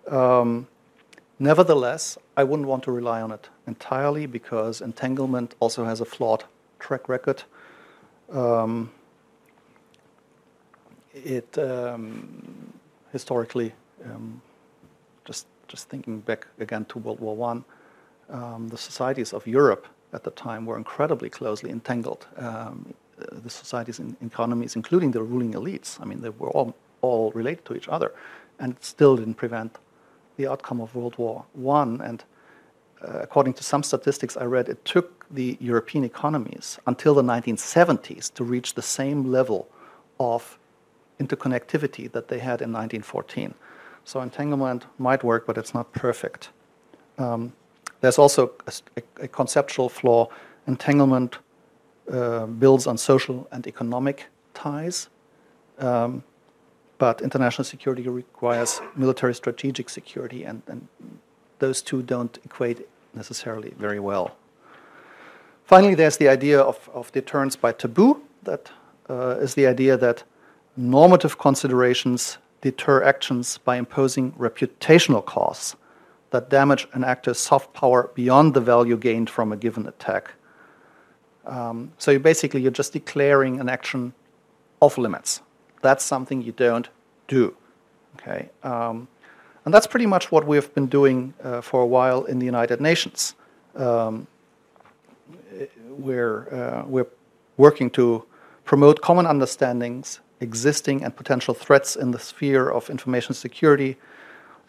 Um, 0.07 0.67
nevertheless, 1.39 2.17
I 2.37 2.45
wouldn't 2.45 2.69
want 2.69 2.83
to 2.83 2.91
rely 2.91 3.21
on 3.21 3.33
it 3.33 3.49
entirely 3.67 4.27
because 4.27 4.79
entanglement 4.79 5.55
also 5.59 5.83
has 5.83 5.99
a 5.99 6.05
flawed 6.05 6.45
track 6.79 7.09
record. 7.09 7.43
Um, 8.31 8.91
it 11.15 11.57
um, 11.57 12.73
historically, 13.11 13.73
um, 14.03 14.41
just 15.23 15.47
just 15.67 15.89
thinking 15.89 16.19
back 16.19 16.47
again 16.59 16.85
to 16.85 16.99
World 16.99 17.19
War 17.19 17.35
One, 17.35 17.63
um, 18.29 18.67
the 18.69 18.77
societies 18.77 19.33
of 19.33 19.47
Europe 19.47 19.87
at 20.13 20.23
the 20.23 20.31
time 20.31 20.65
were 20.65 20.77
incredibly 20.77 21.29
closely 21.29 21.71
entangled. 21.71 22.27
Um, 22.37 22.93
the 23.17 23.49
societies 23.49 23.99
and 23.99 24.15
economies, 24.21 24.75
including 24.75 25.11
the 25.11 25.23
ruling 25.23 25.53
elites. 25.53 26.01
I 26.01 26.05
mean, 26.05 26.21
they 26.21 26.29
were 26.29 26.49
all, 26.49 26.75
all 27.01 27.31
related 27.31 27.63
to 27.65 27.75
each 27.75 27.87
other, 27.87 28.11
and 28.59 28.73
it 28.73 28.83
still 28.83 29.15
didn't 29.15 29.35
prevent 29.35 29.77
the 30.35 30.47
outcome 30.47 30.81
of 30.81 30.93
World 30.95 31.17
War 31.17 31.45
One. 31.53 32.01
And 32.01 32.23
uh, 33.01 33.19
according 33.21 33.53
to 33.53 33.63
some 33.63 33.83
statistics 33.83 34.35
I 34.35 34.43
read, 34.45 34.67
it 34.69 34.83
took 34.83 35.25
the 35.31 35.57
European 35.59 36.03
economies 36.03 36.77
until 36.87 37.13
the 37.13 37.23
1970s 37.23 38.33
to 38.33 38.43
reach 38.43 38.73
the 38.73 38.81
same 38.81 39.31
level 39.31 39.67
of 40.19 40.57
interconnectivity 41.19 42.11
that 42.11 42.27
they 42.27 42.39
had 42.39 42.61
in 42.61 42.71
1914. 42.71 43.53
So 44.03 44.21
entanglement 44.21 44.85
might 44.99 45.23
work, 45.23 45.45
but 45.45 45.57
it's 45.57 45.73
not 45.73 45.91
perfect. 45.93 46.49
Um, 47.17 47.53
there's 48.01 48.19
also 48.19 48.51
a, 48.67 49.01
a, 49.21 49.27
conceptual 49.27 49.89
flaw. 49.89 50.27
Entanglement 50.67 51.37
uh, 52.11 52.45
builds 52.45 52.87
on 52.87 52.97
social 52.97 53.47
and 53.51 53.65
economic 53.65 54.27
ties. 54.53 55.09
Um, 55.79 56.23
but 56.97 57.21
international 57.21 57.65
security 57.65 58.07
requires 58.07 58.81
military 58.95 59.33
strategic 59.33 59.89
security, 59.89 60.43
and, 60.43 60.61
and, 60.67 60.87
those 61.59 61.81
two 61.81 62.03
don't 62.03 62.37
equate 62.43 62.85
necessarily 63.13 63.73
very 63.79 63.99
well. 63.99 64.35
Finally, 65.63 65.95
there's 65.95 66.17
the 66.17 66.27
idea 66.27 66.59
of, 66.59 66.89
of 66.93 67.09
deterrence 67.13 67.55
by 67.55 67.71
taboo. 67.71 68.21
That 68.43 68.71
uh, 69.09 69.37
is 69.39 69.55
the 69.55 69.65
idea 69.65 69.95
that 69.95 70.23
normative 70.77 71.37
considerations 71.37 72.37
deter 72.61 73.03
actions 73.03 73.59
by 73.59 73.77
imposing 73.77 74.31
reputational 74.33 75.23
costs 75.23 75.75
that 76.31 76.49
damage 76.49 76.87
an 76.93 77.03
actor's 77.03 77.39
soft 77.39 77.73
power 77.73 78.09
beyond 78.15 78.53
the 78.53 78.59
value 78.59 78.97
gained 78.97 79.29
from 79.29 79.51
a 79.51 79.57
given 79.57 79.87
attack. 79.87 80.33
Um, 81.45 81.91
so 81.97 82.11
you 82.11 82.19
basically 82.19 82.61
you're 82.61 82.71
just 82.71 82.93
declaring 82.93 83.59
an 83.59 83.69
action 83.69 84.13
off 84.79 84.97
limits. 84.97 85.41
That's 85.81 86.03
something 86.03 86.41
you 86.41 86.51
don't 86.51 86.89
do. 87.27 87.55
Okay, 88.15 88.49
um, 88.63 89.07
and 89.65 89.73
that's 89.73 89.87
pretty 89.87 90.05
much 90.05 90.31
what 90.31 90.47
we've 90.47 90.73
been 90.73 90.87
doing 90.87 91.33
uh, 91.43 91.61
for 91.61 91.81
a 91.81 91.85
while 91.85 92.23
in 92.25 92.39
the 92.39 92.45
United 92.45 92.81
Nations. 92.81 93.35
Um, 93.75 94.27
we're 95.89 96.47
uh, 96.51 96.85
we're 96.87 97.07
working 97.57 97.89
to 97.91 98.25
promote 98.63 99.01
common 99.01 99.25
understandings, 99.25 100.19
existing 100.39 101.03
and 101.03 101.15
potential 101.15 101.53
threats 101.53 101.95
in 101.95 102.11
the 102.11 102.19
sphere 102.19 102.69
of 102.69 102.89
information 102.89 103.33
security, 103.33 103.97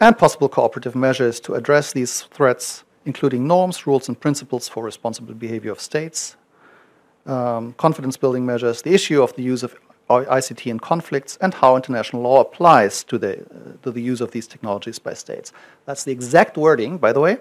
and 0.00 0.16
possible 0.18 0.48
cooperative 0.48 0.94
measures 0.94 1.40
to 1.40 1.54
address 1.54 1.92
these 1.92 2.22
threats, 2.22 2.84
including 3.04 3.46
norms, 3.46 3.86
rules, 3.86 4.08
and 4.08 4.20
principles 4.20 4.68
for 4.68 4.84
responsible 4.84 5.34
behavior 5.34 5.72
of 5.72 5.80
states, 5.80 6.36
um, 7.26 7.72
confidence 7.74 8.16
building 8.16 8.44
measures, 8.44 8.82
the 8.82 8.94
issue 8.94 9.22
of 9.22 9.34
the 9.34 9.42
use 9.42 9.62
of 9.62 9.74
ICT 10.08 10.70
in 10.70 10.78
conflicts, 10.78 11.36
and 11.40 11.54
how 11.54 11.74
international 11.74 12.22
law 12.22 12.40
applies 12.40 13.02
to 13.04 13.18
the, 13.18 13.40
uh, 13.40 13.76
to 13.82 13.90
the 13.90 14.00
use 14.00 14.20
of 14.20 14.30
these 14.30 14.46
technologies 14.46 14.98
by 14.98 15.14
states. 15.14 15.52
That's 15.84 16.04
the 16.04 16.12
exact 16.12 16.56
wording, 16.56 16.98
by 16.98 17.12
the 17.12 17.20
way, 17.20 17.38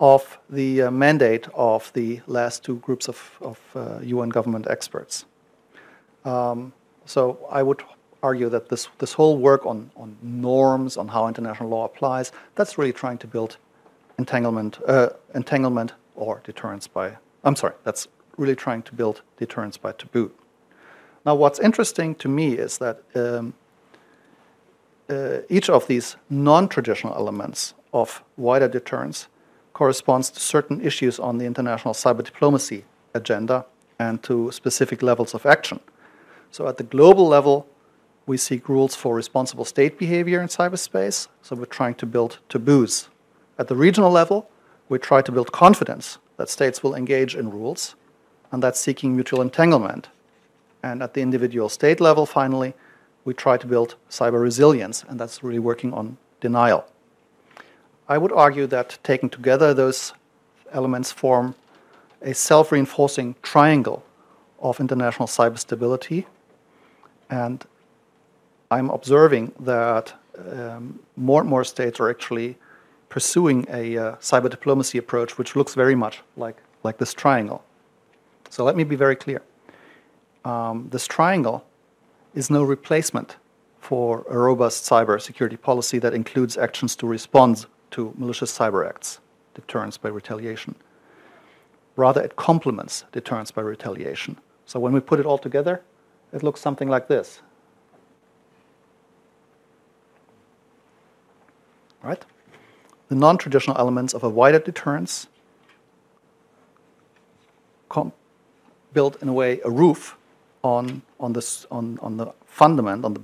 of 0.00 0.38
the 0.48 0.82
uh, 0.82 0.90
mandate 0.90 1.46
of 1.54 1.92
the 1.92 2.20
last 2.26 2.64
two 2.64 2.76
groups 2.76 3.08
of, 3.08 3.38
of 3.40 3.60
uh, 3.76 4.00
UN 4.02 4.30
government 4.30 4.66
experts. 4.68 5.26
Um, 6.24 6.72
so 7.10 7.44
I 7.50 7.62
would 7.64 7.82
argue 8.22 8.48
that 8.50 8.68
this, 8.68 8.88
this 8.98 9.14
whole 9.14 9.36
work 9.36 9.66
on, 9.66 9.90
on 9.96 10.16
norms, 10.22 10.96
on 10.96 11.08
how 11.08 11.26
international 11.26 11.68
law 11.68 11.84
applies, 11.84 12.30
that's 12.54 12.78
really 12.78 12.92
trying 12.92 13.18
to 13.18 13.26
build 13.26 13.56
entanglement, 14.16 14.78
uh, 14.86 15.08
entanglement 15.34 15.92
or 16.14 16.40
deterrence 16.44 16.86
by, 16.86 17.16
I'm 17.42 17.56
sorry, 17.56 17.74
that's 17.82 18.06
really 18.36 18.54
trying 18.54 18.82
to 18.82 18.94
build 18.94 19.22
deterrence 19.38 19.76
by 19.76 19.90
taboo. 19.92 20.30
Now, 21.26 21.34
what's 21.34 21.58
interesting 21.58 22.14
to 22.16 22.28
me 22.28 22.52
is 22.52 22.78
that 22.78 23.02
um, 23.16 23.54
uh, 25.08 25.38
each 25.48 25.68
of 25.68 25.88
these 25.88 26.16
non 26.28 26.68
traditional 26.68 27.14
elements 27.14 27.74
of 27.92 28.22
wider 28.36 28.68
deterrence 28.68 29.26
corresponds 29.72 30.30
to 30.30 30.38
certain 30.38 30.80
issues 30.80 31.18
on 31.18 31.38
the 31.38 31.44
international 31.44 31.92
cyber 31.92 32.22
diplomacy 32.22 32.84
agenda 33.14 33.66
and 33.98 34.22
to 34.22 34.52
specific 34.52 35.02
levels 35.02 35.34
of 35.34 35.44
action. 35.44 35.80
So, 36.50 36.66
at 36.68 36.76
the 36.76 36.84
global 36.84 37.26
level, 37.26 37.66
we 38.26 38.36
seek 38.36 38.68
rules 38.68 38.94
for 38.94 39.14
responsible 39.14 39.64
state 39.64 39.98
behavior 39.98 40.40
in 40.40 40.48
cyberspace. 40.48 41.28
So, 41.42 41.56
we're 41.56 41.64
trying 41.66 41.94
to 41.96 42.06
build 42.06 42.38
taboos. 42.48 43.08
At 43.58 43.68
the 43.68 43.76
regional 43.76 44.10
level, 44.10 44.48
we 44.88 44.98
try 44.98 45.22
to 45.22 45.32
build 45.32 45.52
confidence 45.52 46.18
that 46.36 46.48
states 46.48 46.82
will 46.82 46.94
engage 46.94 47.36
in 47.36 47.50
rules 47.50 47.94
and 48.52 48.62
that's 48.62 48.80
seeking 48.80 49.14
mutual 49.14 49.40
entanglement. 49.40 50.08
And 50.82 51.02
at 51.02 51.14
the 51.14 51.20
individual 51.20 51.68
state 51.68 52.00
level, 52.00 52.26
finally, 52.26 52.74
we 53.24 53.34
try 53.34 53.56
to 53.56 53.66
build 53.66 53.96
cyber 54.08 54.40
resilience, 54.40 55.04
and 55.08 55.20
that's 55.20 55.42
really 55.42 55.58
working 55.58 55.92
on 55.92 56.16
denial. 56.40 56.86
I 58.08 58.18
would 58.18 58.32
argue 58.32 58.66
that 58.68 58.98
taken 59.04 59.28
together, 59.28 59.74
those 59.74 60.14
elements 60.72 61.12
form 61.12 61.54
a 62.22 62.34
self 62.34 62.72
reinforcing 62.72 63.36
triangle 63.42 64.02
of 64.60 64.80
international 64.80 65.28
cyber 65.28 65.58
stability. 65.58 66.26
And 67.30 67.64
I'm 68.70 68.90
observing 68.90 69.52
that 69.60 70.12
um, 70.52 71.00
more 71.16 71.40
and 71.40 71.48
more 71.48 71.64
states 71.64 72.00
are 72.00 72.10
actually 72.10 72.56
pursuing 73.08 73.66
a 73.70 73.96
uh, 73.96 74.16
cyber 74.16 74.50
diplomacy 74.50 74.98
approach, 74.98 75.38
which 75.38 75.56
looks 75.56 75.74
very 75.74 75.94
much 75.94 76.22
like, 76.36 76.56
like 76.82 76.98
this 76.98 77.14
triangle. 77.14 77.64
So 78.48 78.64
let 78.64 78.76
me 78.76 78.84
be 78.84 78.96
very 78.96 79.16
clear. 79.16 79.42
Um, 80.44 80.88
this 80.90 81.06
triangle 81.06 81.64
is 82.34 82.50
no 82.50 82.62
replacement 82.62 83.36
for 83.80 84.24
a 84.28 84.38
robust 84.38 84.88
cyber 84.88 85.20
security 85.20 85.56
policy 85.56 85.98
that 85.98 86.14
includes 86.14 86.56
actions 86.56 86.94
to 86.96 87.06
respond 87.06 87.66
to 87.92 88.12
malicious 88.16 88.56
cyber 88.56 88.88
acts, 88.88 89.20
deterrence 89.54 89.96
by 89.98 90.08
retaliation. 90.08 90.74
Rather, 91.96 92.22
it 92.22 92.36
complements 92.36 93.04
deterrence 93.12 93.50
by 93.50 93.62
retaliation. 93.62 94.38
So 94.64 94.78
when 94.78 94.92
we 94.92 95.00
put 95.00 95.18
it 95.18 95.26
all 95.26 95.38
together, 95.38 95.82
it 96.32 96.42
looks 96.42 96.60
something 96.60 96.88
like 96.88 97.08
this. 97.08 97.40
Right? 102.02 102.24
The 103.08 103.14
non 103.14 103.36
traditional 103.38 103.76
elements 103.76 104.14
of 104.14 104.22
a 104.22 104.28
wider 104.28 104.58
deterrence 104.58 105.26
built 108.92 109.20
in 109.22 109.28
a 109.28 109.32
way, 109.32 109.60
a 109.64 109.70
roof 109.70 110.16
on, 110.62 111.02
on, 111.18 111.32
this, 111.32 111.66
on, 111.70 111.98
on 112.02 112.16
the 112.16 112.32
fundament, 112.44 113.04
on 113.04 113.14
the 113.14 113.22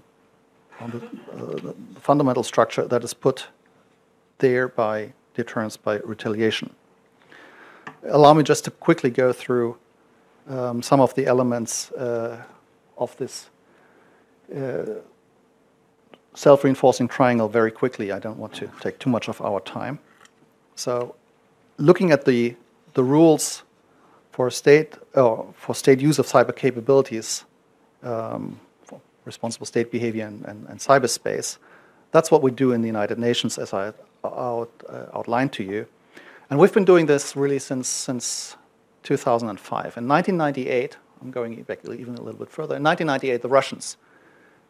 on 0.78 0.90
the, 0.90 0.98
uh, 1.32 1.72
the, 1.94 2.00
fundamental 2.00 2.42
structure 2.42 2.86
that 2.86 3.02
is 3.02 3.14
put 3.14 3.46
there 4.38 4.68
by 4.68 5.12
deterrence 5.34 5.74
by 5.74 5.98
retaliation. 6.00 6.68
Allow 8.02 8.34
me 8.34 8.42
just 8.42 8.64
to 8.66 8.70
quickly 8.70 9.08
go 9.08 9.32
through 9.32 9.78
um, 10.48 10.82
some 10.82 11.00
of 11.00 11.14
the 11.14 11.26
elements 11.26 11.90
uh, 11.92 12.42
of 12.96 13.16
this 13.16 13.48
uh, 14.54 14.84
self 16.34 16.64
reinforcing 16.64 17.08
triangle 17.08 17.48
very 17.48 17.70
quickly. 17.70 18.12
I 18.12 18.18
don't 18.18 18.38
want 18.38 18.54
to 18.54 18.70
take 18.80 18.98
too 18.98 19.10
much 19.10 19.28
of 19.28 19.40
our 19.40 19.60
time. 19.60 19.98
So, 20.74 21.14
looking 21.78 22.12
at 22.12 22.24
the, 22.24 22.56
the 22.94 23.02
rules 23.02 23.62
for 24.30 24.50
state, 24.50 24.94
uh, 25.14 25.42
for 25.54 25.74
state 25.74 26.00
use 26.00 26.18
of 26.18 26.26
cyber 26.26 26.54
capabilities, 26.54 27.44
um, 28.02 28.60
responsible 29.24 29.66
state 29.66 29.90
behavior 29.90 30.26
and, 30.26 30.44
and, 30.44 30.68
and, 30.68 30.78
cyberspace. 30.78 31.58
That's 32.12 32.30
what 32.30 32.42
we 32.42 32.50
do 32.50 32.72
in 32.72 32.80
the 32.80 32.86
United 32.86 33.18
Nations, 33.18 33.58
as 33.58 33.74
I 33.74 33.92
out, 34.24 34.70
uh, 34.88 35.06
outlined 35.12 35.52
to 35.54 35.64
you. 35.64 35.86
And 36.48 36.60
we've 36.60 36.72
been 36.72 36.84
doing 36.84 37.06
this 37.06 37.34
really 37.34 37.58
since, 37.58 37.88
since 37.88 38.56
2005. 39.02 39.96
In 39.96 40.08
1998, 40.08 40.96
I'm 41.20 41.30
going 41.30 41.62
back 41.62 41.80
even 41.84 42.14
a 42.14 42.22
little 42.22 42.38
bit 42.38 42.50
further, 42.50 42.76
in 42.76 42.82
1998, 42.82 43.42
the 43.42 43.48
Russians 43.48 43.96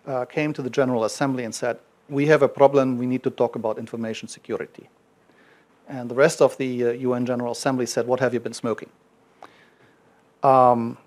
uh, 0.06 0.24
came 0.24 0.52
to 0.52 0.62
the 0.62 0.70
General 0.70 1.04
Assembly 1.04 1.44
and 1.44 1.54
said, 1.54 1.78
We 2.08 2.26
have 2.26 2.42
a 2.42 2.48
problem, 2.48 2.98
we 2.98 3.06
need 3.06 3.22
to 3.24 3.30
talk 3.30 3.56
about 3.56 3.78
information 3.78 4.28
security. 4.28 4.88
And 5.88 6.10
the 6.10 6.14
rest 6.14 6.40
of 6.40 6.56
the 6.56 6.86
uh, 6.86 6.90
UN 6.90 7.26
General 7.26 7.52
Assembly 7.52 7.86
said, 7.86 8.06
What 8.06 8.20
have 8.20 8.34
you 8.34 8.40
been 8.40 8.54
smoking? 8.54 8.90
Um, 10.42 10.98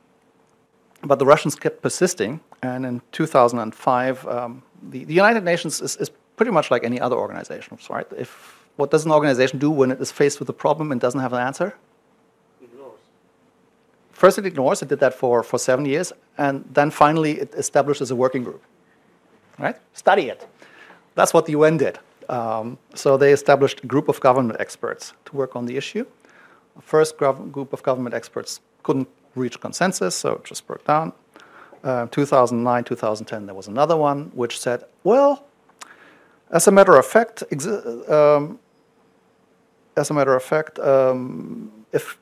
but 1.01 1.19
the 1.19 1.25
Russians 1.25 1.55
kept 1.55 1.81
persisting, 1.81 2.41
and 2.61 2.85
in 2.85 3.01
2005, 3.11 4.27
um, 4.27 4.63
the, 4.81 5.05
the, 5.05 5.13
United 5.13 5.43
Nations 5.43 5.81
is, 5.81 5.95
is, 5.97 6.11
pretty 6.35 6.51
much 6.51 6.71
like 6.71 6.85
any 6.85 6.99
other 7.01 7.17
organization, 7.17 7.77
right? 7.89 8.07
If 8.17 8.65
what 8.77 8.91
does 8.91 9.05
an 9.05 9.11
organization 9.11 9.59
do 9.59 9.69
when 9.69 9.91
it 9.91 9.99
is 9.99 10.09
faced 10.09 10.39
with 10.39 10.47
a 10.47 10.53
problem 10.53 10.91
and 10.91 11.01
doesn't 11.01 11.19
have 11.19 11.33
an 11.33 11.39
answer? 11.39 11.75
First, 14.19 14.37
it 14.37 14.45
ignores. 14.45 14.81
It 14.81 14.89
did 14.89 14.99
that 14.99 15.13
for, 15.13 15.43
for 15.43 15.57
seven 15.57 15.85
years, 15.85 16.11
and 16.37 16.65
then 16.73 16.91
finally, 16.91 17.39
it 17.39 17.53
establishes 17.53 18.11
a 18.11 18.17
working 18.17 18.43
group. 18.43 18.61
Right? 19.57 19.77
Study 19.93 20.23
it. 20.23 20.45
That's 21.15 21.33
what 21.33 21.45
the 21.45 21.53
UN 21.53 21.77
did. 21.77 21.99
Um, 22.27 22.77
so 22.95 23.15
they 23.15 23.31
established 23.31 23.81
a 23.81 23.87
group 23.87 24.09
of 24.09 24.19
government 24.19 24.59
experts 24.59 25.13
to 25.23 25.37
work 25.37 25.55
on 25.55 25.67
the 25.67 25.77
issue. 25.77 26.05
The 26.75 26.81
first 26.81 27.15
group 27.15 27.71
of 27.71 27.81
government 27.81 28.13
experts 28.13 28.59
couldn't 28.83 29.07
reach 29.35 29.57
consensus, 29.61 30.15
so 30.15 30.33
it 30.33 30.43
just 30.43 30.67
broke 30.67 30.85
down. 30.85 31.13
Uh, 31.81 32.07
2009, 32.07 32.83
2010, 32.83 33.45
there 33.45 33.55
was 33.55 33.69
another 33.69 33.95
one 33.95 34.31
which 34.33 34.59
said, 34.59 34.83
well, 35.05 35.45
as 36.51 36.67
a 36.67 36.71
matter 36.71 36.97
of 36.97 37.05
fact, 37.05 37.41
um, 38.09 38.59
as 39.95 40.09
a 40.09 40.13
matter 40.13 40.35
of 40.35 40.43
fact, 40.43 40.77
um, 40.79 41.71
if 41.93 42.17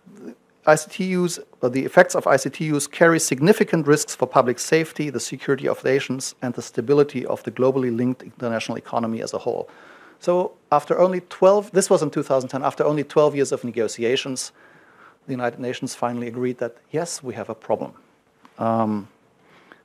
ICT 0.68 1.08
use, 1.08 1.40
uh, 1.62 1.70
the 1.70 1.86
effects 1.86 2.14
of 2.14 2.26
ICT 2.26 2.60
use 2.60 2.88
carry 2.88 3.20
significant 3.20 3.88
risks 3.88 4.14
for 4.14 4.28
public 4.28 4.60
safety, 4.60 5.10
the 5.10 5.20
security 5.20 5.68
of 5.68 5.82
nations, 5.84 6.36
and 6.42 6.54
the 6.54 6.62
stability 6.62 7.26
of 7.26 7.42
the 7.44 7.52
globally 7.52 7.96
linked 7.96 8.22
international 8.22 8.78
economy 8.78 9.22
as 9.22 9.34
a 9.34 9.38
whole. 9.38 9.70
So, 10.20 10.52
after 10.72 11.00
only 11.00 11.22
12, 11.22 11.72
this 11.72 11.90
was 11.90 12.04
in 12.04 12.10
2010, 12.10 12.64
after 12.64 12.84
only 12.84 13.04
12 13.04 13.36
years 13.36 13.52
of 13.54 13.64
negotiations, 13.64 14.52
the 15.26 15.34
United 15.34 15.60
Nations 15.60 15.96
finally 15.96 16.28
agreed 16.28 16.58
that 16.58 16.76
yes, 16.92 17.24
we 17.24 17.34
have 17.36 17.50
a 17.50 17.56
problem. 17.56 17.94
Um, 18.58 19.08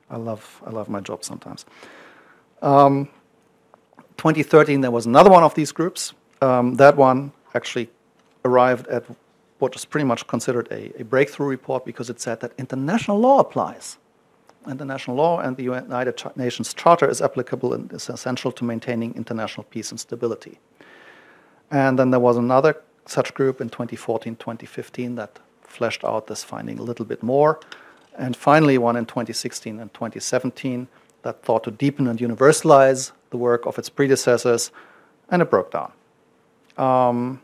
I 0.09 0.17
love 0.17 0.61
I 0.65 0.69
love 0.69 0.89
my 0.89 0.99
job 0.99 1.23
sometimes. 1.23 1.65
Um, 2.61 3.07
2013, 4.17 4.81
there 4.81 4.91
was 4.91 5.05
another 5.05 5.29
one 5.29 5.43
of 5.43 5.53
these 5.53 5.71
groups. 5.71 6.13
Um, 6.41 6.75
that 6.75 6.97
one 6.97 7.31
actually 7.53 7.89
arrived 8.45 8.87
at 8.87 9.03
what 9.59 9.73
was 9.73 9.85
pretty 9.85 10.05
much 10.05 10.27
considered 10.27 10.67
a, 10.71 11.01
a, 11.01 11.03
breakthrough 11.03 11.47
report 11.47 11.85
because 11.85 12.09
it 12.09 12.19
said 12.19 12.39
that 12.41 12.51
international 12.57 13.19
law 13.19 13.39
applies. 13.39 13.97
International 14.67 15.15
law 15.15 15.39
and 15.39 15.57
the 15.57 15.63
United 15.63 16.21
Nations 16.35 16.73
Charter 16.73 17.09
is 17.09 17.21
applicable 17.21 17.73
and 17.73 17.91
is 17.91 18.09
essential 18.09 18.51
to 18.53 18.63
maintaining 18.63 19.13
international 19.15 19.65
peace 19.65 19.91
and 19.91 19.99
stability. 19.99 20.59
And 21.71 21.99
then 21.99 22.11
there 22.11 22.19
was 22.19 22.37
another 22.37 22.81
such 23.05 23.33
group 23.33 23.59
in 23.59 23.69
2014, 23.69 24.35
2015 24.37 25.15
that 25.15 25.39
fleshed 25.61 26.03
out 26.03 26.27
this 26.27 26.43
finding 26.43 26.79
a 26.79 26.83
little 26.83 27.05
bit 27.05 27.21
more. 27.23 27.59
And 28.17 28.35
finally, 28.35 28.77
one 28.77 28.95
in 28.95 29.05
2016 29.05 29.79
and 29.79 29.93
2017 29.93 30.87
that 31.23 31.41
thought 31.41 31.63
to 31.63 31.71
deepen 31.71 32.07
and 32.07 32.19
universalize 32.19 33.11
the 33.31 33.37
work 33.37 33.65
of 33.65 33.79
its 33.79 33.89
predecessors, 33.89 34.71
and 35.29 35.41
it 35.41 35.49
broke 35.49 35.71
down. 35.71 35.91
Um, 36.77 37.41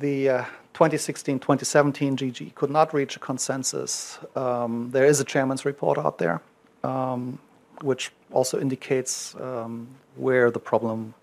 the 0.00 0.28
uh, 0.28 0.44
2016 0.74 1.38
2017 1.40 2.16
GGE 2.16 2.54
could 2.54 2.70
not 2.70 2.94
reach 2.94 3.16
a 3.16 3.18
consensus. 3.18 4.18
Um, 4.36 4.90
there 4.92 5.04
is 5.04 5.20
a 5.20 5.24
chairman's 5.24 5.64
report 5.64 5.98
out 5.98 6.18
there, 6.18 6.40
um, 6.84 7.38
which 7.82 8.12
also 8.32 8.60
indicates 8.60 9.34
um, 9.36 9.88
where 10.16 10.50
the 10.50 10.60
problem 10.60 11.14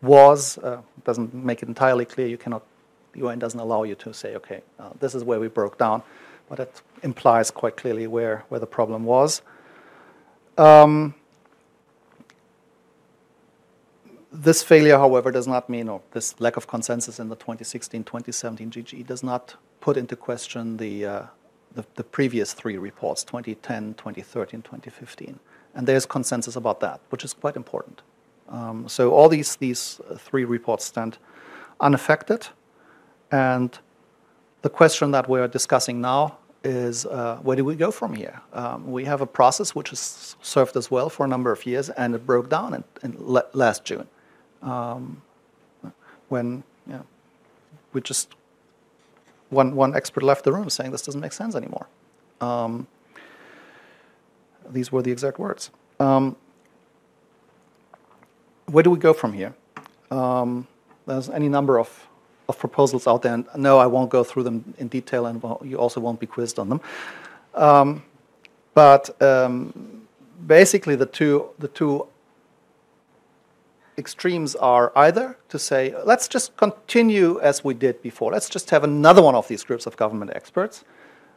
was. 0.00 0.58
Uh, 0.58 0.82
doesn't 1.04 1.32
make 1.32 1.62
it 1.62 1.68
entirely 1.68 2.04
clear. 2.04 2.26
You 2.26 2.38
cannot, 2.38 2.62
the 3.12 3.20
UN 3.20 3.38
doesn't 3.38 3.60
allow 3.60 3.84
you 3.84 3.94
to 3.96 4.12
say, 4.12 4.34
okay, 4.36 4.62
uh, 4.78 4.90
this 4.98 5.14
is 5.14 5.22
where 5.22 5.38
we 5.38 5.48
broke 5.48 5.78
down, 5.78 6.02
but 6.48 6.58
it 6.58 6.82
implies 7.02 7.50
quite 7.50 7.76
clearly 7.76 8.06
where, 8.06 8.44
where 8.48 8.60
the 8.60 8.66
problem 8.66 9.04
was. 9.04 9.42
Um, 10.58 11.14
this 14.32 14.62
failure, 14.62 14.96
however, 14.96 15.30
does 15.30 15.46
not 15.46 15.68
mean, 15.68 15.88
or 15.88 16.00
this 16.12 16.40
lack 16.40 16.56
of 16.56 16.66
consensus 16.66 17.20
in 17.20 17.28
the 17.28 17.36
2016 17.36 18.02
2017 18.04 18.70
GGE 18.70 19.06
does 19.06 19.22
not 19.22 19.56
put 19.80 19.96
into 19.96 20.16
question 20.16 20.78
the, 20.78 21.04
uh, 21.04 21.22
the, 21.74 21.84
the, 21.96 22.04
previous 22.04 22.54
three 22.54 22.78
reports 22.78 23.24
2010, 23.24 23.94
2013, 23.94 24.62
2015. 24.62 25.38
And 25.74 25.86
there's 25.86 26.06
consensus 26.06 26.56
about 26.56 26.80
that, 26.80 27.00
which 27.10 27.24
is 27.24 27.34
quite 27.34 27.56
important. 27.56 28.02
Um, 28.48 28.88
so 28.88 29.12
all 29.12 29.28
these, 29.28 29.56
these 29.56 30.00
three 30.18 30.44
reports 30.44 30.86
stand 30.86 31.18
unaffected. 31.80 32.48
And 33.30 33.78
the 34.62 34.70
question 34.70 35.10
that 35.10 35.28
we're 35.28 35.48
discussing 35.48 36.00
now 36.00 36.38
is 36.64 37.04
uh, 37.06 37.38
where 37.42 37.56
do 37.56 37.64
we 37.64 37.74
go 37.74 37.90
from 37.90 38.14
here? 38.14 38.40
Um, 38.52 38.90
we 38.90 39.04
have 39.04 39.20
a 39.20 39.26
process 39.26 39.74
which 39.74 39.90
has 39.90 40.36
served 40.40 40.76
us 40.76 40.90
well 40.90 41.10
for 41.10 41.26
a 41.26 41.28
number 41.28 41.50
of 41.50 41.66
years, 41.66 41.90
and 41.90 42.14
it 42.14 42.24
broke 42.24 42.48
down 42.48 42.74
in, 42.74 42.84
in 43.02 43.16
le- 43.18 43.46
last 43.52 43.84
June 43.84 44.06
um, 44.62 45.22
when 46.28 46.62
you 46.86 46.94
know, 46.94 47.06
we 47.92 48.00
just 48.00 48.34
one 49.50 49.74
one 49.76 49.94
expert 49.94 50.22
left 50.22 50.44
the 50.44 50.52
room 50.52 50.70
saying 50.70 50.92
this 50.92 51.02
doesn't 51.02 51.20
make 51.20 51.32
sense 51.32 51.54
anymore. 51.54 51.86
Um, 52.40 52.86
these 54.68 54.90
were 54.90 55.02
the 55.02 55.12
exact 55.12 55.38
words. 55.38 55.70
Um, 56.00 56.36
where 58.66 58.82
do 58.82 58.90
we 58.90 58.98
go 58.98 59.12
from 59.12 59.32
here? 59.32 59.54
Um, 60.10 60.66
there's 61.06 61.28
any 61.28 61.48
number 61.48 61.78
of, 61.78 62.08
of 62.48 62.58
proposals 62.58 63.06
out 63.06 63.22
there, 63.22 63.34
and 63.34 63.46
no, 63.56 63.78
I 63.78 63.86
won't 63.86 64.10
go 64.10 64.24
through 64.24 64.44
them 64.44 64.74
in 64.78 64.88
detail, 64.88 65.26
and 65.26 65.42
you 65.64 65.76
also 65.78 66.00
won't 66.00 66.20
be 66.20 66.26
quizzed 66.26 66.58
on 66.58 66.68
them. 66.68 66.80
Um, 67.54 68.02
but 68.74 69.20
um, 69.22 70.06
basically, 70.46 70.96
the 70.96 71.06
two 71.06 71.48
the 71.58 71.68
two 71.68 72.06
extremes 74.04 74.54
are 74.56 74.86
either 75.06 75.26
to 75.48 75.58
say, 75.58 75.94
let's 76.04 76.26
just 76.34 76.56
continue 76.56 77.40
as 77.40 77.64
we 77.64 77.74
did 77.86 77.96
before. 78.02 78.32
Let's 78.32 78.50
just 78.56 78.70
have 78.70 78.84
another 78.84 79.22
one 79.28 79.36
of 79.40 79.46
these 79.48 79.64
groups 79.68 79.86
of 79.86 79.96
government 79.96 80.30
experts, 80.34 80.84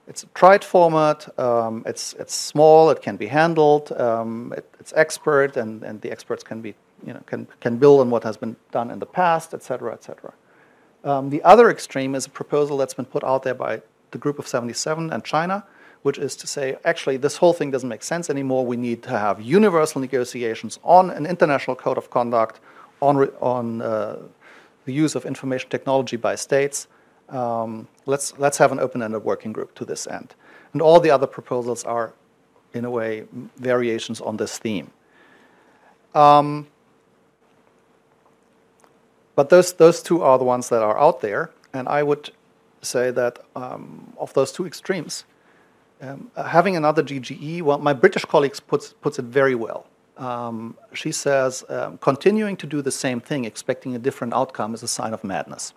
it's 0.07 0.23
a 0.23 0.27
tried 0.27 0.63
format. 0.63 1.27
Um, 1.39 1.83
it's 1.85 2.13
it's 2.13 2.33
small. 2.33 2.89
It 2.91 3.01
can 3.01 3.17
be 3.17 3.27
handled. 3.27 3.91
Um, 3.91 4.53
it, 4.55 4.65
it's 4.79 4.93
expert, 4.95 5.57
and, 5.57 5.83
and 5.83 6.01
the 6.01 6.11
experts 6.11 6.43
can 6.43 6.61
be 6.61 6.75
you 7.05 7.13
know 7.13 7.21
can 7.25 7.47
can 7.59 7.77
build 7.77 8.01
on 8.01 8.09
what 8.09 8.23
has 8.23 8.37
been 8.37 8.55
done 8.71 8.91
in 8.91 8.99
the 8.99 9.05
past, 9.05 9.53
et 9.53 9.63
cetera, 9.63 9.93
et 9.93 10.03
cetera. 10.03 10.33
Um, 11.03 11.29
the 11.29 11.41
other 11.43 11.69
extreme 11.69 12.15
is 12.15 12.25
a 12.25 12.29
proposal 12.29 12.77
that's 12.77 12.93
been 12.93 13.05
put 13.05 13.23
out 13.23 13.43
there 13.43 13.53
by 13.53 13.81
the 14.11 14.17
Group 14.17 14.39
of 14.39 14.47
77 14.47 15.11
and 15.11 15.23
China, 15.23 15.63
which 16.05 16.19
is 16.19 16.35
to 16.35 16.45
say, 16.45 16.77
actually, 16.85 17.17
this 17.17 17.37
whole 17.37 17.51
thing 17.51 17.71
doesn't 17.71 17.89
make 17.89 18.03
sense 18.03 18.29
anymore. 18.29 18.63
We 18.63 18.77
need 18.77 19.01
to 19.03 19.09
have 19.09 19.41
universal 19.41 19.99
negotiations 19.99 20.77
on 20.83 21.09
an 21.09 21.25
international 21.25 21.75
code 21.75 21.97
of 21.97 22.11
conduct, 22.11 22.59
on, 23.01 23.27
on 23.41 23.81
uh, 23.81 24.19
the 24.85 24.93
use 24.93 25.15
of 25.15 25.25
information 25.25 25.67
technology 25.67 26.15
by 26.15 26.35
states. 26.35 26.87
Um, 27.29 27.87
let's, 28.05 28.37
let's 28.37 28.59
have 28.59 28.71
an 28.71 28.79
open 28.79 29.01
ended 29.01 29.23
working 29.23 29.51
group 29.51 29.73
to 29.73 29.83
this 29.83 30.05
end. 30.05 30.35
And 30.73 30.81
all 30.83 30.99
the 30.99 31.09
other 31.09 31.25
proposals 31.25 31.83
are, 31.85 32.13
in 32.75 32.85
a 32.85 32.91
way, 32.91 33.23
variations 33.57 34.21
on 34.21 34.37
this 34.37 34.59
theme. 34.59 34.91
Um, 36.13 36.67
but 39.33 39.49
those, 39.49 39.73
those 39.73 40.03
two 40.03 40.21
are 40.21 40.37
the 40.37 40.45
ones 40.45 40.69
that 40.69 40.83
are 40.83 40.99
out 40.99 41.21
there. 41.21 41.49
And 41.73 41.87
I 41.87 42.03
would 42.03 42.29
say 42.83 43.09
that 43.09 43.39
um, 43.55 44.13
of 44.19 44.35
those 44.35 44.51
two 44.51 44.67
extremes, 44.67 45.25
um, 46.01 46.31
having 46.35 46.75
another 46.75 47.03
GGE, 47.03 47.61
well, 47.61 47.77
my 47.77 47.93
British 47.93 48.25
colleagues 48.25 48.59
puts, 48.59 48.93
puts 48.93 49.19
it 49.19 49.25
very 49.25 49.55
well. 49.55 49.87
Um, 50.17 50.77
she 50.93 51.11
says, 51.11 51.63
um, 51.69 51.97
continuing 51.97 52.55
to 52.57 52.67
do 52.67 52.81
the 52.81 52.91
same 52.91 53.19
thing, 53.19 53.45
expecting 53.45 53.95
a 53.95 53.99
different 53.99 54.33
outcome, 54.33 54.73
is 54.73 54.83
a 54.83 54.87
sign 54.87 55.13
of 55.13 55.23
madness. 55.23 55.73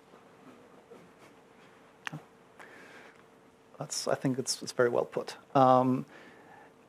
That's, 3.77 4.07
I 4.07 4.15
think 4.15 4.37
it's, 4.37 4.61
it's 4.61 4.73
very 4.73 4.89
well 4.89 5.05
put. 5.05 5.35
Um, 5.55 6.05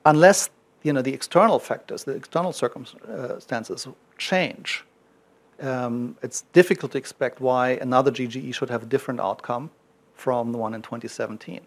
unless 0.05 0.51
you 0.83 0.93
know, 0.93 1.03
the 1.03 1.15
external 1.15 1.59
factors, 1.59 2.05
the 2.05 2.13
external 2.13 2.53
circumstances 2.53 3.87
change, 4.19 4.85
um, 5.61 6.17
it's 6.23 6.43
difficult 6.53 6.93
to 6.93 6.99
expect 6.99 7.41
why 7.41 7.71
another 7.73 8.11
GGE 8.11 8.55
should 8.55 8.71
have 8.71 8.83
a 8.83 8.87
different 8.87 9.21
outcome 9.21 9.71
from 10.15 10.53
the 10.53 10.59
one 10.59 10.75
in 10.75 10.83
2017. 10.83 11.61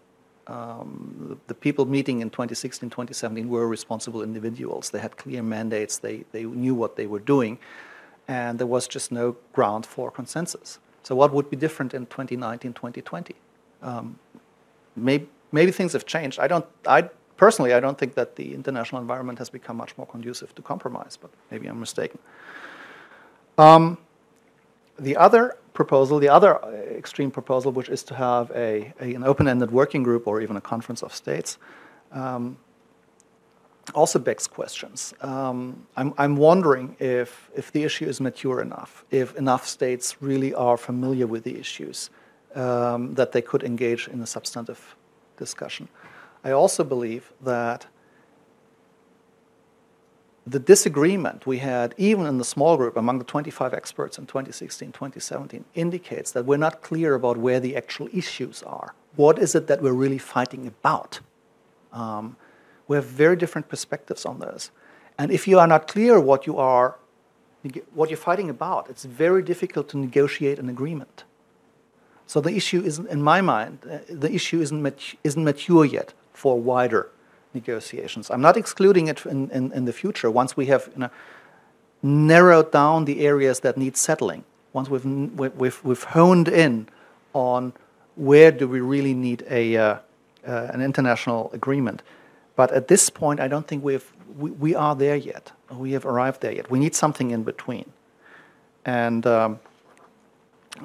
Um, 0.46 1.40
the, 1.46 1.54
people 1.54 1.86
meeting 1.86 2.20
in 2.20 2.28
2016, 2.28 2.90
2017 2.90 3.48
were 3.48 3.66
responsible 3.66 4.22
individuals. 4.22 4.90
They 4.90 4.98
had 4.98 5.16
clear 5.16 5.42
mandates, 5.42 5.98
they, 5.98 6.24
they 6.32 6.44
knew 6.44 6.74
what 6.74 6.96
they 6.96 7.06
were 7.06 7.18
doing, 7.18 7.58
and 8.28 8.58
there 8.58 8.66
was 8.66 8.86
just 8.86 9.10
no 9.10 9.36
ground 9.52 9.86
for 9.86 10.10
consensus. 10.10 10.78
So, 11.02 11.14
what 11.14 11.32
would 11.32 11.50
be 11.50 11.56
different 11.56 11.94
in 11.94 12.06
2019, 12.06 12.74
2020? 12.74 13.34
Um, 13.82 14.18
maybe, 14.96 15.28
maybe 15.52 15.70
things 15.70 15.92
have 15.92 16.06
changed. 16.06 16.38
I 16.38 16.46
don't, 16.46 16.66
I 16.86 17.08
personally, 17.36 17.72
I 17.72 17.80
don't 17.80 17.98
think 17.98 18.14
that 18.14 18.36
the 18.36 18.54
international 18.54 19.00
environment 19.00 19.38
has 19.38 19.50
become 19.50 19.76
much 19.76 19.96
more 19.96 20.06
conducive 20.06 20.54
to 20.54 20.62
compromise, 20.62 21.18
but 21.20 21.30
maybe 21.50 21.66
I'm 21.66 21.80
mistaken. 21.80 22.18
Um, 23.58 23.98
the 24.98 25.16
other 25.16 25.56
proposal, 25.74 26.18
the 26.18 26.28
other 26.28 26.58
extreme 26.96 27.30
proposal, 27.30 27.72
which 27.72 27.90
is 27.90 28.02
to 28.04 28.14
have 28.14 28.50
a, 28.52 28.92
a 29.00 29.14
an 29.14 29.24
open-ended 29.24 29.70
working 29.70 30.02
group 30.02 30.26
or 30.26 30.40
even 30.40 30.56
a 30.56 30.60
conference 30.60 31.02
of 31.02 31.12
states, 31.12 31.58
um, 32.12 32.56
also 33.92 34.18
begs 34.18 34.46
questions. 34.46 35.12
Um, 35.20 35.86
I'm, 35.96 36.14
I'm 36.16 36.36
wondering 36.36 36.96
if, 37.00 37.50
if 37.54 37.70
the 37.70 37.84
issue 37.84 38.06
is 38.06 38.20
mature 38.20 38.62
enough, 38.62 39.04
if 39.10 39.36
enough 39.36 39.66
states 39.66 40.16
really 40.22 40.54
are 40.54 40.78
familiar 40.78 41.26
with 41.26 41.44
the 41.44 41.58
issues, 41.58 42.10
um, 42.54 43.14
that 43.14 43.32
they 43.32 43.42
could 43.42 43.62
engage 43.62 44.08
in 44.08 44.22
a 44.22 44.26
substantive 44.26 44.96
discussion. 45.36 45.88
I 46.44 46.52
also 46.52 46.84
believe 46.84 47.32
that 47.42 47.86
the 50.46 50.58
disagreement 50.58 51.46
we 51.46 51.58
had, 51.58 51.94
even 51.96 52.26
in 52.26 52.38
the 52.38 52.44
small 52.44 52.76
group 52.76 52.96
among 52.96 53.18
the 53.18 53.24
25 53.24 53.72
experts 53.72 54.18
in 54.18 54.26
2016, 54.26 54.92
2017, 54.92 55.64
indicates 55.74 56.32
that 56.32 56.44
we're 56.44 56.58
not 56.58 56.82
clear 56.82 57.14
about 57.14 57.38
where 57.38 57.60
the 57.60 57.76
actual 57.76 58.08
issues 58.12 58.62
are. 58.62 58.94
What 59.16 59.38
is 59.38 59.54
it 59.54 59.66
that 59.68 59.80
we're 59.80 59.92
really 59.92 60.18
fighting 60.18 60.66
about? 60.66 61.20
Um, 61.92 62.36
we 62.88 62.96
have 62.96 63.06
very 63.06 63.36
different 63.36 63.68
perspectives 63.68 64.26
on 64.26 64.40
this. 64.40 64.70
And 65.18 65.30
if 65.30 65.48
you 65.48 65.58
are 65.58 65.66
not 65.66 65.88
clear 65.88 66.20
what 66.20 66.46
you 66.46 66.58
are, 66.58 66.96
what 67.94 68.10
you're 68.10 68.18
fighting 68.18 68.50
about, 68.50 68.90
it's 68.90 69.04
very 69.04 69.42
difficult 69.42 69.88
to 69.90 69.98
negotiate 69.98 70.58
an 70.58 70.68
agreement. 70.68 71.24
So 72.26 72.40
the 72.40 72.54
issue 72.54 72.82
isn't, 72.82 73.08
in 73.08 73.22
my 73.22 73.40
mind, 73.40 73.78
uh, 73.90 73.98
the 74.10 74.32
issue 74.32 74.60
isn't, 74.60 75.16
isn't 75.22 75.44
mature 75.44 75.84
yet 75.84 76.12
for 76.32 76.60
wider 76.60 77.10
negotiations. 77.54 78.30
I'm 78.30 78.40
not 78.40 78.56
excluding 78.56 79.08
it 79.08 79.24
in, 79.26 79.50
in, 79.50 79.72
in 79.72 79.84
the 79.84 79.92
future 79.92 80.30
once 80.30 80.56
we 80.56 80.66
have 80.66 80.90
you 80.94 81.00
know, 81.00 81.10
narrowed 82.02 82.70
down 82.72 83.04
the 83.04 83.26
areas 83.26 83.60
that 83.60 83.76
need 83.76 83.96
settling, 83.96 84.44
once 84.72 84.90
we've, 84.90 85.04
we've, 85.04 85.84
we've 85.84 86.02
honed 86.02 86.48
in 86.48 86.88
on 87.32 87.72
where 88.16 88.52
do 88.52 88.68
we 88.68 88.80
really 88.80 89.14
need 89.14 89.44
a, 89.48 89.76
uh, 89.76 89.98
uh, 90.46 90.68
an 90.72 90.80
international 90.82 91.50
agreement. 91.52 92.02
But 92.56 92.70
at 92.72 92.88
this 92.88 93.10
point, 93.10 93.40
I 93.40 93.48
don't 93.48 93.66
think 93.66 93.82
we've, 93.82 94.12
we, 94.38 94.50
we 94.50 94.74
are 94.74 94.94
there 94.94 95.16
yet. 95.16 95.52
We 95.70 95.92
have 95.92 96.06
arrived 96.06 96.40
there 96.40 96.52
yet. 96.52 96.70
We 96.70 96.78
need 96.78 96.94
something 96.94 97.30
in 97.30 97.42
between. 97.42 97.90
And 98.84 99.26
um, 99.26 99.58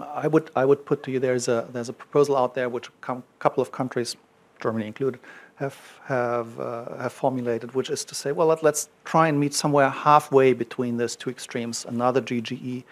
I, 0.02 0.28
would, 0.28 0.50
I 0.56 0.66
would 0.66 0.86
put 0.86 1.04
to 1.04 1.12
you 1.12 1.20
there's 1.20 1.48
a, 1.48 1.68
there's 1.72 1.90
a 1.90 1.94
proposal 1.94 2.38
out 2.38 2.56
there 2.56 2.70
which 2.70 2.90
a 3.08 3.22
couple 3.40 3.62
of 3.62 3.72
countries, 3.72 4.16
Germany 4.62 4.88
included, 4.88 5.20
have 5.60 5.78
have 6.06 6.60
uh, 6.60 6.98
have 6.98 7.14
formulated, 7.14 7.76
which 7.76 7.90
is 7.90 8.06
to 8.06 8.16
say, 8.16 8.32
well, 8.32 8.48
let, 8.48 8.64
us 8.64 8.90
try 9.04 9.28
and 9.28 9.38
meet 9.40 9.54
somewhere 9.54 9.90
halfway 9.90 10.54
between 10.54 10.98
those 10.98 11.16
two 11.18 11.30
extremes, 11.30 11.86
another 11.86 12.22
GGE 12.22 12.84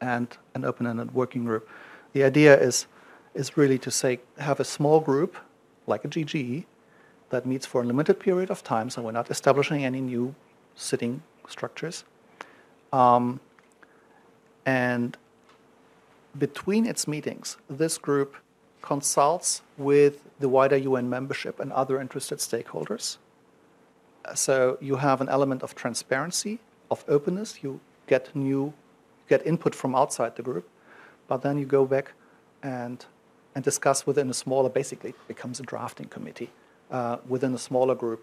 and 0.00 0.26
an 0.54 0.64
open-ended 0.64 1.14
working 1.14 1.44
group. 1.44 1.68
The 2.14 2.24
idea 2.24 2.58
is 2.58 2.86
is 3.34 3.56
really 3.58 3.78
to 3.78 3.90
say 3.90 4.20
have 4.38 4.60
a 4.60 4.64
small 4.64 5.00
group 5.00 5.36
like 5.86 6.06
a 6.06 6.08
GGE 6.08 6.64
that 7.28 7.44
meets 7.44 7.66
for 7.66 7.82
a 7.82 7.84
limited 7.84 8.18
period 8.18 8.50
of 8.50 8.62
time, 8.62 8.88
so 8.88 9.02
we're 9.02 9.12
not 9.12 9.30
establishing 9.30 9.84
any 9.84 10.00
new 10.00 10.34
sitting 10.74 11.22
structures. 11.48 12.04
Um, 12.92 13.40
and 14.64 15.18
between 16.38 16.86
its 16.86 17.06
meetings, 17.06 17.58
this 17.68 17.98
group 17.98 18.36
consults 18.86 19.62
with 19.76 20.14
the 20.38 20.48
wider 20.48 20.76
UN 20.76 21.10
membership 21.10 21.58
and 21.60 21.72
other 21.72 22.00
interested 22.00 22.38
stakeholders. 22.38 23.18
So 24.34 24.78
you 24.80 24.96
have 24.96 25.20
an 25.20 25.28
element 25.28 25.62
of 25.62 25.74
transparency, 25.74 26.58
of 26.90 27.04
openness. 27.08 27.62
You 27.64 27.80
get 28.06 28.34
new, 28.34 28.72
get 29.28 29.44
input 29.46 29.74
from 29.74 29.94
outside 29.94 30.36
the 30.36 30.42
group, 30.42 30.68
but 31.28 31.42
then 31.42 31.58
you 31.58 31.66
go 31.66 31.84
back 31.84 32.12
and 32.62 33.04
and 33.54 33.64
discuss 33.64 34.06
within 34.06 34.30
a 34.30 34.34
smaller. 34.34 34.68
Basically, 34.68 35.10
it 35.10 35.28
becomes 35.28 35.60
a 35.60 35.62
drafting 35.62 36.08
committee 36.08 36.50
uh, 36.90 37.16
within 37.28 37.54
a 37.54 37.58
smaller 37.58 37.94
group. 37.94 38.22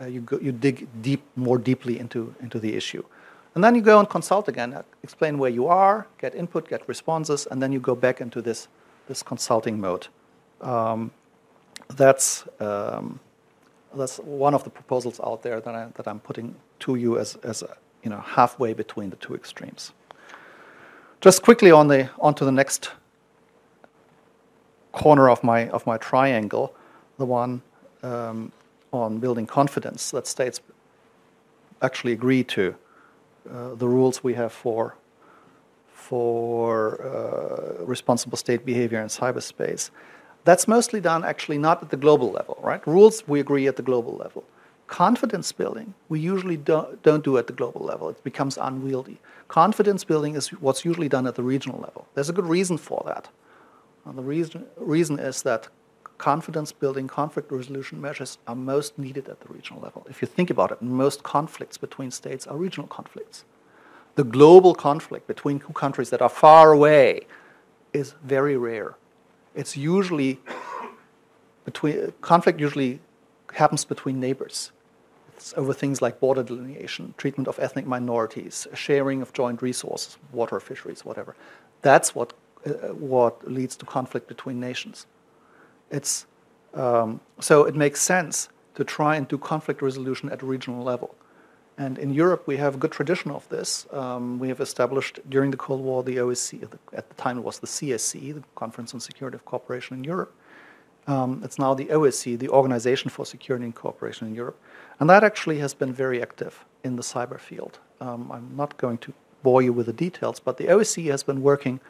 Uh, 0.00 0.06
you 0.06 0.20
go, 0.20 0.38
you 0.46 0.52
dig 0.52 0.88
deep 1.02 1.22
more 1.36 1.58
deeply 1.58 1.98
into 1.98 2.34
into 2.40 2.58
the 2.58 2.72
issue. 2.76 3.04
And 3.54 3.62
then 3.64 3.74
you 3.74 3.82
go 3.82 3.98
and 4.00 4.08
consult 4.08 4.48
again, 4.48 4.74
uh, 4.74 4.82
explain 5.02 5.38
where 5.38 5.50
you 5.58 5.68
are, 5.68 6.06
get 6.18 6.34
input, 6.34 6.68
get 6.68 6.88
responses, 6.88 7.46
and 7.50 7.62
then 7.62 7.72
you 7.72 7.80
go 7.80 7.94
back 7.94 8.20
into 8.20 8.42
this 8.42 8.68
this 9.08 9.22
consulting 9.22 9.80
mode. 9.80 10.08
Um, 10.60 11.10
that's 11.88 12.44
um, 12.60 13.20
that's 13.94 14.18
one 14.18 14.54
of 14.54 14.64
the 14.64 14.70
proposals 14.70 15.20
out 15.20 15.42
there 15.42 15.60
that, 15.60 15.74
I, 15.74 15.88
that 15.94 16.08
I'm 16.08 16.20
putting 16.20 16.56
to 16.80 16.96
you 16.96 17.18
as, 17.18 17.36
as 17.36 17.62
a, 17.62 17.76
you 18.02 18.10
know 18.10 18.20
halfway 18.20 18.72
between 18.72 19.10
the 19.10 19.16
two 19.16 19.34
extremes. 19.34 19.92
Just 21.20 21.42
quickly 21.42 21.70
on 21.70 21.88
the 21.88 22.10
onto 22.18 22.44
the 22.44 22.52
next 22.52 22.90
corner 24.92 25.28
of 25.28 25.42
my 25.42 25.68
of 25.68 25.86
my 25.86 25.96
triangle, 25.98 26.74
the 27.18 27.26
one 27.26 27.62
um, 28.02 28.52
on 28.92 29.18
building 29.18 29.46
confidence 29.46 30.10
that 30.10 30.26
states 30.26 30.60
actually 31.82 32.12
agree 32.12 32.44
to 32.44 32.74
uh, 33.50 33.74
the 33.74 33.88
rules 33.88 34.24
we 34.24 34.34
have 34.34 34.52
for 34.52 34.96
for 36.08 37.00
uh, 37.02 37.84
responsible 37.84 38.36
state 38.36 38.62
behavior 38.66 39.00
in 39.00 39.08
cyberspace. 39.08 39.90
That's 40.44 40.68
mostly 40.68 41.00
done 41.00 41.24
actually 41.24 41.56
not 41.56 41.82
at 41.82 41.88
the 41.88 41.96
global 41.96 42.30
level, 42.30 42.58
right? 42.62 42.86
Rules 42.86 43.26
we 43.26 43.40
agree 43.40 43.66
at 43.66 43.76
the 43.76 43.82
global 43.82 44.14
level. 44.24 44.44
Confidence 44.86 45.50
building 45.52 45.94
we 46.10 46.20
usually 46.20 46.58
don't, 46.58 47.02
don't 47.02 47.24
do 47.24 47.38
at 47.38 47.46
the 47.46 47.54
global 47.54 47.80
level. 47.80 48.10
It 48.10 48.22
becomes 48.22 48.58
unwieldy. 48.58 49.18
Confidence 49.48 50.04
building 50.04 50.34
is 50.36 50.48
what's 50.66 50.84
usually 50.84 51.08
done 51.08 51.26
at 51.26 51.36
the 51.36 51.42
regional 51.42 51.80
level. 51.80 52.06
There's 52.14 52.28
a 52.28 52.34
good 52.34 52.50
reason 52.58 52.76
for 52.76 53.02
that. 53.06 53.28
And 54.04 54.18
the 54.18 54.22
reason, 54.22 54.66
reason 54.76 55.18
is 55.18 55.42
that 55.42 55.68
confidence 56.18 56.70
building, 56.70 57.08
conflict 57.08 57.50
resolution 57.50 57.98
measures 57.98 58.36
are 58.46 58.54
most 58.54 58.98
needed 58.98 59.26
at 59.28 59.40
the 59.40 59.48
regional 59.48 59.80
level. 59.80 60.06
If 60.10 60.20
you 60.20 60.28
think 60.28 60.50
about 60.50 60.70
it, 60.70 60.82
most 60.82 61.22
conflicts 61.22 61.78
between 61.78 62.10
states 62.10 62.46
are 62.46 62.58
regional 62.58 62.88
conflicts 62.88 63.44
the 64.14 64.24
global 64.24 64.74
conflict 64.74 65.26
between 65.26 65.60
two 65.60 65.72
countries 65.72 66.10
that 66.10 66.22
are 66.22 66.28
far 66.28 66.72
away 66.72 67.26
is 67.92 68.14
very 68.22 68.56
rare. 68.56 68.94
It's 69.54 69.76
usually 69.76 70.40
between 71.64 72.12
conflict 72.20 72.60
usually 72.60 73.00
happens 73.54 73.84
between 73.84 74.20
neighbors. 74.20 74.72
It's 75.36 75.54
over 75.56 75.72
things 75.72 76.00
like 76.00 76.20
border 76.20 76.42
delineation, 76.42 77.14
treatment 77.16 77.48
of 77.48 77.58
ethnic 77.58 77.86
minorities, 77.86 78.66
sharing 78.74 79.22
of 79.22 79.32
joint 79.32 79.62
resources, 79.62 80.16
water, 80.32 80.60
fisheries, 80.60 81.04
whatever. 81.04 81.34
That's 81.82 82.14
what 82.14 82.32
uh, 82.66 82.70
what 82.94 83.46
leads 83.50 83.76
to 83.76 83.86
conflict 83.86 84.26
between 84.28 84.60
nations. 84.60 85.06
It's 85.90 86.26
um, 86.74 87.20
so 87.40 87.64
it 87.64 87.74
makes 87.74 88.00
sense 88.00 88.48
to 88.74 88.84
try 88.84 89.16
and 89.16 89.28
do 89.28 89.38
conflict 89.38 89.82
resolution 89.82 90.30
at 90.30 90.42
regional 90.42 90.82
level. 90.82 91.14
And 91.76 91.98
in 91.98 92.14
Europe, 92.14 92.46
we 92.46 92.56
have 92.58 92.76
a 92.76 92.78
good 92.78 92.92
tradition 92.92 93.30
of 93.32 93.48
this. 93.48 93.86
Um, 93.92 94.38
we 94.38 94.48
have 94.48 94.60
established 94.60 95.18
during 95.28 95.50
the 95.50 95.56
Cold 95.56 95.80
War 95.80 96.04
the 96.04 96.16
OSCE, 96.16 96.62
at 96.92 97.08
the 97.08 97.14
time 97.16 97.38
it 97.38 97.42
was 97.42 97.58
the 97.58 97.66
CSCE, 97.66 98.34
the 98.34 98.44
Conference 98.54 98.94
on 98.94 99.00
Security 99.00 99.34
of 99.34 99.44
Cooperation 99.44 99.96
in 99.96 100.04
Europe. 100.04 100.32
Um, 101.06 101.42
it's 101.44 101.58
now 101.58 101.74
the 101.74 101.86
OSCE, 101.86 102.38
the 102.38 102.48
Organization 102.48 103.10
for 103.10 103.26
Security 103.26 103.64
and 103.64 103.74
Cooperation 103.74 104.28
in 104.28 104.34
Europe. 104.34 104.58
And 105.00 105.10
that 105.10 105.24
actually 105.24 105.58
has 105.58 105.74
been 105.74 105.92
very 105.92 106.22
active 106.22 106.64
in 106.84 106.96
the 106.96 107.02
cyber 107.02 107.40
field. 107.40 107.80
Um, 108.00 108.30
I'm 108.30 108.56
not 108.56 108.76
going 108.76 108.98
to 108.98 109.12
bore 109.42 109.60
you 109.60 109.72
with 109.72 109.86
the 109.86 109.92
details, 109.92 110.40
but 110.40 110.56
the 110.56 110.64
OSCE 110.66 111.10
has 111.10 111.22
been 111.22 111.42
working 111.42 111.80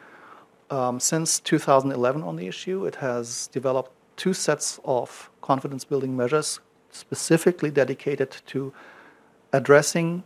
um, 0.71 0.99
since 0.99 1.39
2011 1.39 2.23
on 2.23 2.35
the 2.35 2.47
issue. 2.47 2.85
It 2.85 2.95
has 2.95 3.47
developed 3.47 3.91
two 4.17 4.33
sets 4.33 4.79
of 4.83 5.29
confidence 5.41 5.85
building 5.85 6.17
measures 6.17 6.59
specifically 6.91 7.69
dedicated 7.69 8.31
to 8.47 8.73
addressing, 9.55 10.23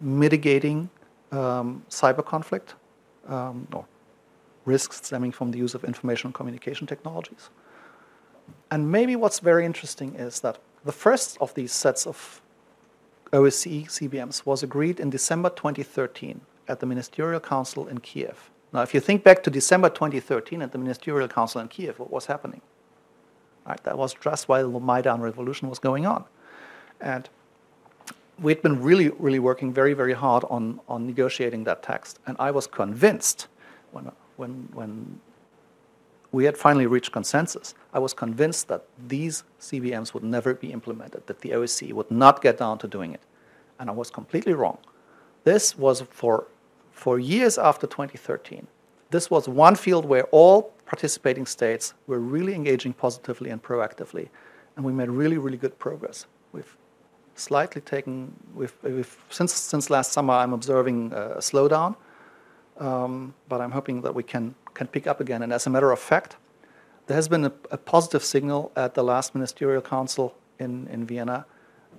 mitigating 0.00 0.88
um, 1.32 1.84
cyber 1.90 2.24
conflict 2.24 2.74
um, 3.26 3.66
or 3.72 3.84
risks 4.64 4.96
stemming 4.96 5.32
from 5.32 5.50
the 5.50 5.58
use 5.58 5.74
of 5.74 5.84
information 5.84 6.28
and 6.28 6.34
communication 6.34 6.86
technologies. 6.86 7.50
And 8.70 8.90
maybe 8.90 9.16
what's 9.16 9.40
very 9.40 9.64
interesting 9.64 10.14
is 10.14 10.40
that 10.40 10.58
the 10.84 10.92
first 10.92 11.38
of 11.40 11.54
these 11.54 11.72
sets 11.72 12.06
of 12.06 12.40
OSCE 13.32 13.86
CBMs 13.86 14.46
was 14.46 14.62
agreed 14.62 15.00
in 15.00 15.10
December 15.10 15.50
2013 15.50 16.40
at 16.68 16.80
the 16.80 16.86
Ministerial 16.86 17.40
Council 17.40 17.88
in 17.88 17.98
Kiev. 17.98 18.50
Now, 18.72 18.82
if 18.82 18.94
you 18.94 19.00
think 19.00 19.24
back 19.24 19.42
to 19.42 19.50
December 19.50 19.88
2013 19.88 20.62
at 20.62 20.72
the 20.72 20.78
Ministerial 20.78 21.28
Council 21.28 21.60
in 21.60 21.68
Kiev, 21.68 21.98
what 21.98 22.10
was 22.10 22.26
happening? 22.26 22.60
Right, 23.66 23.82
that 23.84 23.98
was 23.98 24.14
just 24.14 24.48
while 24.48 24.70
the 24.70 24.80
Maidan 24.80 25.20
revolution 25.20 25.68
was 25.68 25.78
going 25.78 26.06
on. 26.06 26.24
And 27.00 27.28
we'd 28.40 28.62
been 28.62 28.82
really, 28.82 29.10
really 29.18 29.38
working 29.38 29.72
very, 29.72 29.94
very 29.94 30.12
hard 30.12 30.44
on, 30.48 30.80
on 30.88 31.06
negotiating 31.06 31.64
that 31.64 31.82
text. 31.82 32.18
And 32.26 32.36
I 32.38 32.50
was 32.50 32.66
convinced 32.66 33.48
when, 33.92 34.10
when, 34.36 34.68
when 34.72 35.20
we 36.32 36.44
had 36.44 36.56
finally 36.56 36.86
reached 36.86 37.12
consensus, 37.12 37.74
I 37.92 37.98
was 37.98 38.12
convinced 38.12 38.68
that 38.68 38.84
these 39.06 39.44
CBMs 39.60 40.14
would 40.14 40.22
never 40.22 40.54
be 40.54 40.72
implemented, 40.72 41.26
that 41.26 41.40
the 41.40 41.50
OSCE 41.50 41.92
would 41.92 42.10
not 42.10 42.42
get 42.42 42.58
down 42.58 42.78
to 42.78 42.88
doing 42.88 43.14
it. 43.14 43.22
And 43.78 43.88
I 43.88 43.92
was 43.92 44.10
completely 44.10 44.52
wrong. 44.52 44.78
This 45.44 45.76
was 45.78 46.02
for, 46.10 46.46
for 46.92 47.18
years 47.18 47.58
after 47.58 47.86
2013. 47.86 48.66
This 49.10 49.30
was 49.30 49.48
one 49.48 49.74
field 49.74 50.04
where 50.04 50.24
all 50.24 50.74
participating 50.84 51.46
states 51.46 51.94
were 52.06 52.18
really 52.18 52.54
engaging 52.54 52.92
positively 52.92 53.50
and 53.50 53.62
proactively. 53.62 54.28
And 54.76 54.84
we 54.84 54.92
made 54.92 55.08
really, 55.08 55.38
really 55.38 55.56
good 55.56 55.78
progress. 55.78 56.26
We've 56.52 56.76
slightly 57.38 57.80
taken, 57.80 58.34
we've, 58.54 58.74
we've, 58.82 59.16
since, 59.30 59.52
since 59.52 59.90
last 59.90 60.12
summer, 60.12 60.34
I'm 60.34 60.52
observing 60.52 61.12
a 61.12 61.38
slowdown, 61.38 61.96
um, 62.78 63.34
but 63.48 63.60
I'm 63.60 63.72
hoping 63.72 64.02
that 64.02 64.14
we 64.14 64.22
can, 64.22 64.54
can 64.74 64.86
pick 64.86 65.06
up 65.06 65.20
again. 65.20 65.42
And 65.42 65.52
as 65.52 65.66
a 65.66 65.70
matter 65.70 65.90
of 65.90 65.98
fact, 65.98 66.36
there 67.06 67.16
has 67.16 67.28
been 67.28 67.44
a, 67.46 67.52
a 67.70 67.78
positive 67.78 68.22
signal 68.22 68.70
at 68.76 68.94
the 68.94 69.02
last 69.02 69.34
ministerial 69.34 69.82
council 69.82 70.34
in, 70.58 70.86
in 70.88 71.06
Vienna 71.06 71.46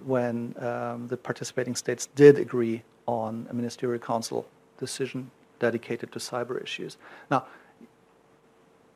when 0.05 0.55
um, 0.59 1.07
the 1.07 1.17
participating 1.17 1.75
states 1.75 2.07
did 2.15 2.37
agree 2.37 2.83
on 3.05 3.47
a 3.49 3.53
ministerial 3.53 3.99
council 3.99 4.45
decision 4.77 5.31
dedicated 5.59 6.11
to 6.11 6.19
cyber 6.19 6.61
issues. 6.61 6.97
Now, 7.29 7.45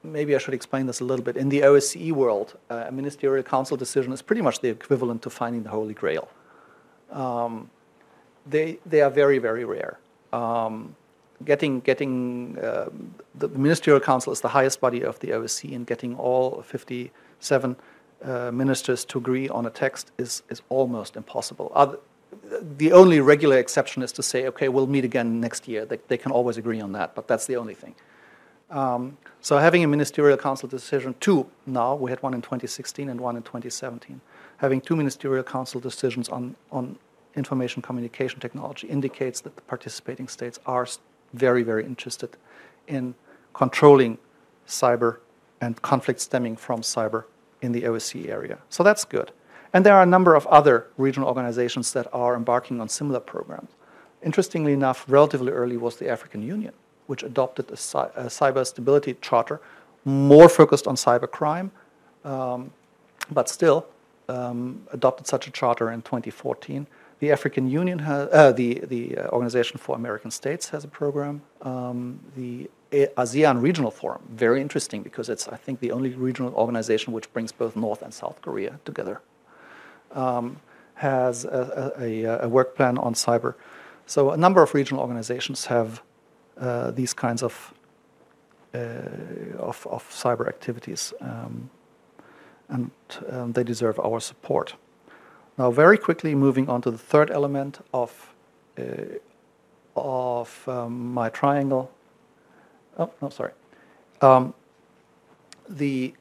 maybe 0.04 0.36
I 0.36 0.38
should 0.38 0.54
explain 0.54 0.86
this 0.86 1.00
a 1.00 1.04
little 1.04 1.24
bit. 1.24 1.36
In 1.36 1.50
the 1.50 1.62
OSCE 1.62 2.12
world, 2.12 2.58
uh, 2.70 2.86
a 2.88 2.91
ministerial 2.91 3.44
council 3.44 3.78
decision 3.78 4.14
is 4.14 4.22
pretty 4.22 4.41
much 4.41 4.60
the 4.60 4.70
equivalent 4.70 5.22
to 5.24 5.30
finding 5.30 5.64
the 5.64 5.70
Holy 5.70 5.94
Grail. 5.94 6.28
Um, 7.14 7.70
they, 8.45 8.80
they 8.86 9.01
are 9.01 9.09
very, 9.09 9.38
very 9.38 9.64
rare. 9.64 9.99
Um, 10.34 10.95
getting 11.45 11.80
getting 11.82 12.57
uh, 12.59 12.89
the 13.36 13.47
ministerial 13.49 13.99
council 13.99 14.34
is 14.34 14.41
the 14.41 14.49
highest 14.49 14.82
body 14.82 15.03
of 15.03 15.20
the 15.20 15.30
OSCE, 15.30 15.76
and 15.76 15.86
getting 15.86 16.16
all 16.16 16.61
57 16.61 17.76
uh, 18.24 18.51
ministers 18.51 19.05
to 19.05 19.18
agree 19.18 19.49
on 19.49 19.66
a 19.66 19.70
text 19.70 20.11
is, 20.18 20.43
is 20.49 20.61
almost 20.70 21.16
impossible. 21.16 21.72
Other, 21.76 21.99
the 22.78 22.91
only 22.91 23.20
regular 23.20 23.57
exception 23.57 24.01
is 24.03 24.11
to 24.14 24.24
say, 24.24 24.47
okay, 24.47 24.70
we'll 24.70 24.88
meet 24.88 25.05
again 25.05 25.39
next 25.39 25.68
year. 25.68 25.86
They, 25.86 25.99
they 26.07 26.18
can 26.18 26.32
always 26.32 26.57
agree 26.57 26.82
on 26.82 26.93
that, 26.93 27.16
but 27.16 27.28
that's 27.28 27.45
the 27.45 27.57
only 27.57 27.74
thing. 27.74 27.95
Um, 28.70 29.18
so 29.41 29.57
having 29.57 29.84
a 29.84 29.88
ministerial 29.88 30.38
council 30.38 30.68
decision, 30.68 31.16
two 31.20 31.47
now, 31.66 31.95
we 31.95 32.09
had 32.09 32.24
one 32.24 32.34
in 32.34 32.41
2016 32.41 33.09
and 33.09 33.22
one 33.22 33.36
in 33.36 33.43
2017, 33.43 34.22
having 34.58 34.82
two 34.82 34.95
ministerial 34.95 35.43
council 35.43 35.80
decisions 35.80 36.30
on, 36.30 36.56
on 36.72 36.97
information 37.36 37.82
communication 37.82 38.39
technology 38.39 38.88
indicates 38.88 39.41
that 39.41 39.56
the 39.56 39.62
participating 39.64 40.28
states 40.28 40.60
are 40.66 40.88
very, 41.34 41.64
very 41.64 41.86
interested 41.86 42.38
in 42.88 43.16
controlling 43.54 44.18
cyber 44.68 45.18
and 45.62 45.82
conflict 45.82 46.20
stemming 46.20 46.56
from 46.56 46.82
cyber 46.82 47.26
in 47.62 47.72
the 47.72 47.84
OSCE 47.84 48.30
area. 48.30 48.58
So 48.70 48.84
that's 48.84 49.06
good. 49.06 49.32
And 49.74 49.86
there 49.86 49.95
are 49.95 50.04
a 50.04 50.08
number 50.08 50.36
of 50.36 50.45
other 50.47 50.88
regional 50.97 51.28
organizations 51.28 51.93
that 51.93 52.08
are 52.14 52.36
embarking 52.36 52.80
on 52.80 52.89
similar 52.89 53.20
programs. 53.20 53.72
Interestingly 54.22 54.74
enough, 54.74 55.06
relatively 55.08 55.51
early 55.51 55.78
was 55.78 55.97
the 55.97 56.10
African 56.10 56.43
Union 56.43 56.74
which 57.08 57.24
adopted 57.24 57.70
a, 57.70 57.74
a 57.74 58.26
cyber 58.28 58.66
stability 58.66 59.16
charter, 59.22 59.62
more 60.06 60.49
focused 60.49 60.88
on 60.88 60.95
cybercrime, 60.95 61.70
um, 62.24 62.72
but 63.32 63.49
still 63.49 63.86
um, 64.30 64.88
adopted 64.92 65.28
such 65.28 65.48
a 65.48 65.52
charter 65.52 65.92
in 65.92 66.02
2014. 66.02 66.88
The 67.20 67.32
African 67.32 67.70
Union 67.70 68.00
has, 68.00 68.30
uh, 68.32 68.52
the, 68.52 68.82
the 68.86 69.18
uh, 69.18 69.28
Organization 69.30 69.78
for 69.78 69.96
American 69.96 70.32
States 70.32 70.70
has 70.70 70.84
a 70.84 70.88
program. 70.88 71.42
Um, 71.62 72.20
the 72.36 72.70
ASEAN 72.92 73.62
Regional 73.62 73.92
Forum, 73.92 74.22
very 74.30 74.62
interesting 74.62 75.02
because 75.02 75.30
it's, 75.30 75.48
I 75.48 75.56
think, 75.56 75.80
the 75.80 75.92
only 75.92 76.12
regional 76.12 76.54
organization 76.54 77.14
which 77.14 77.32
brings 77.34 77.52
both 77.52 77.76
North 77.76 78.02
and 78.02 78.14
South 78.14 78.42
Korea 78.42 78.80
together, 78.86 79.22
um, 80.12 80.58
has 80.96 81.46
a, 81.46 81.94
a, 82.00 82.24
a, 82.46 82.50
work 82.50 82.76
plan 82.76 82.98
on 82.98 83.14
cyber. 83.14 83.56
So 84.06 84.32
a 84.32 84.38
number 84.38 84.62
of 84.62 84.74
regional 84.74 85.02
organizations 85.02 85.66
have 85.66 86.04
uh, 86.58 86.92
these 86.92 87.14
kinds 87.14 87.42
of, 87.42 87.74
uh, 88.76 88.78
of, 89.58 89.88
of, 89.90 90.08
cyber 90.12 90.48
activities. 90.48 91.14
Um, 91.20 91.70
and 92.74 92.92
um, 93.30 93.54
they 93.54 93.64
deserve 93.64 94.00
our 94.00 94.20
support. 94.20 94.76
Now, 95.58 95.70
very 95.70 95.98
quickly 95.98 96.34
moving 96.34 96.68
on 96.68 96.82
to 96.82 96.92
the 96.92 96.98
third 96.98 97.30
element 97.30 97.80
of, 97.94 98.34
uh, 98.80 98.84
of 99.96 100.68
um, 100.68 101.14
my 101.14 101.30
triangle. 101.30 101.92
Oh, 102.98 103.12
no, 103.22 103.30
sorry. 103.30 103.52
Um, 104.22 104.56
the, 105.70 106.16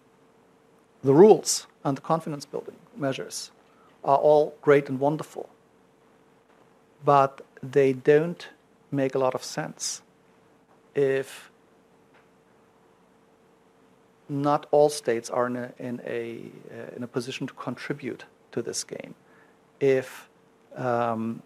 the 1.03 1.15
rules 1.15 1.67
and 1.85 1.97
the 1.97 2.03
confidence 2.03 2.45
building 2.45 2.77
measures 2.97 3.51
are 4.05 4.19
all 4.19 4.55
great 4.61 4.91
and 4.91 5.01
wonderful, 5.01 5.49
but 7.03 7.41
they 7.63 7.95
don't 7.95 8.49
make 8.91 9.15
a 9.15 9.19
lot 9.19 9.35
of 9.35 9.43
sense 9.43 10.03
if 10.95 11.51
not 14.33 14.67
all 14.71 14.89
states 14.89 15.31
are 15.31 15.47
in 15.47 15.57
a, 15.57 15.73
in 15.79 16.01
a, 16.07 16.41
uh, 16.71 16.97
in 16.97 17.03
a 17.03 17.07
position 17.07 17.47
to 17.47 17.55
contribute 17.55 18.25
to 18.53 18.63
this 18.63 18.83
game, 18.85 19.15
if, 19.81 20.29
um, 20.77 21.43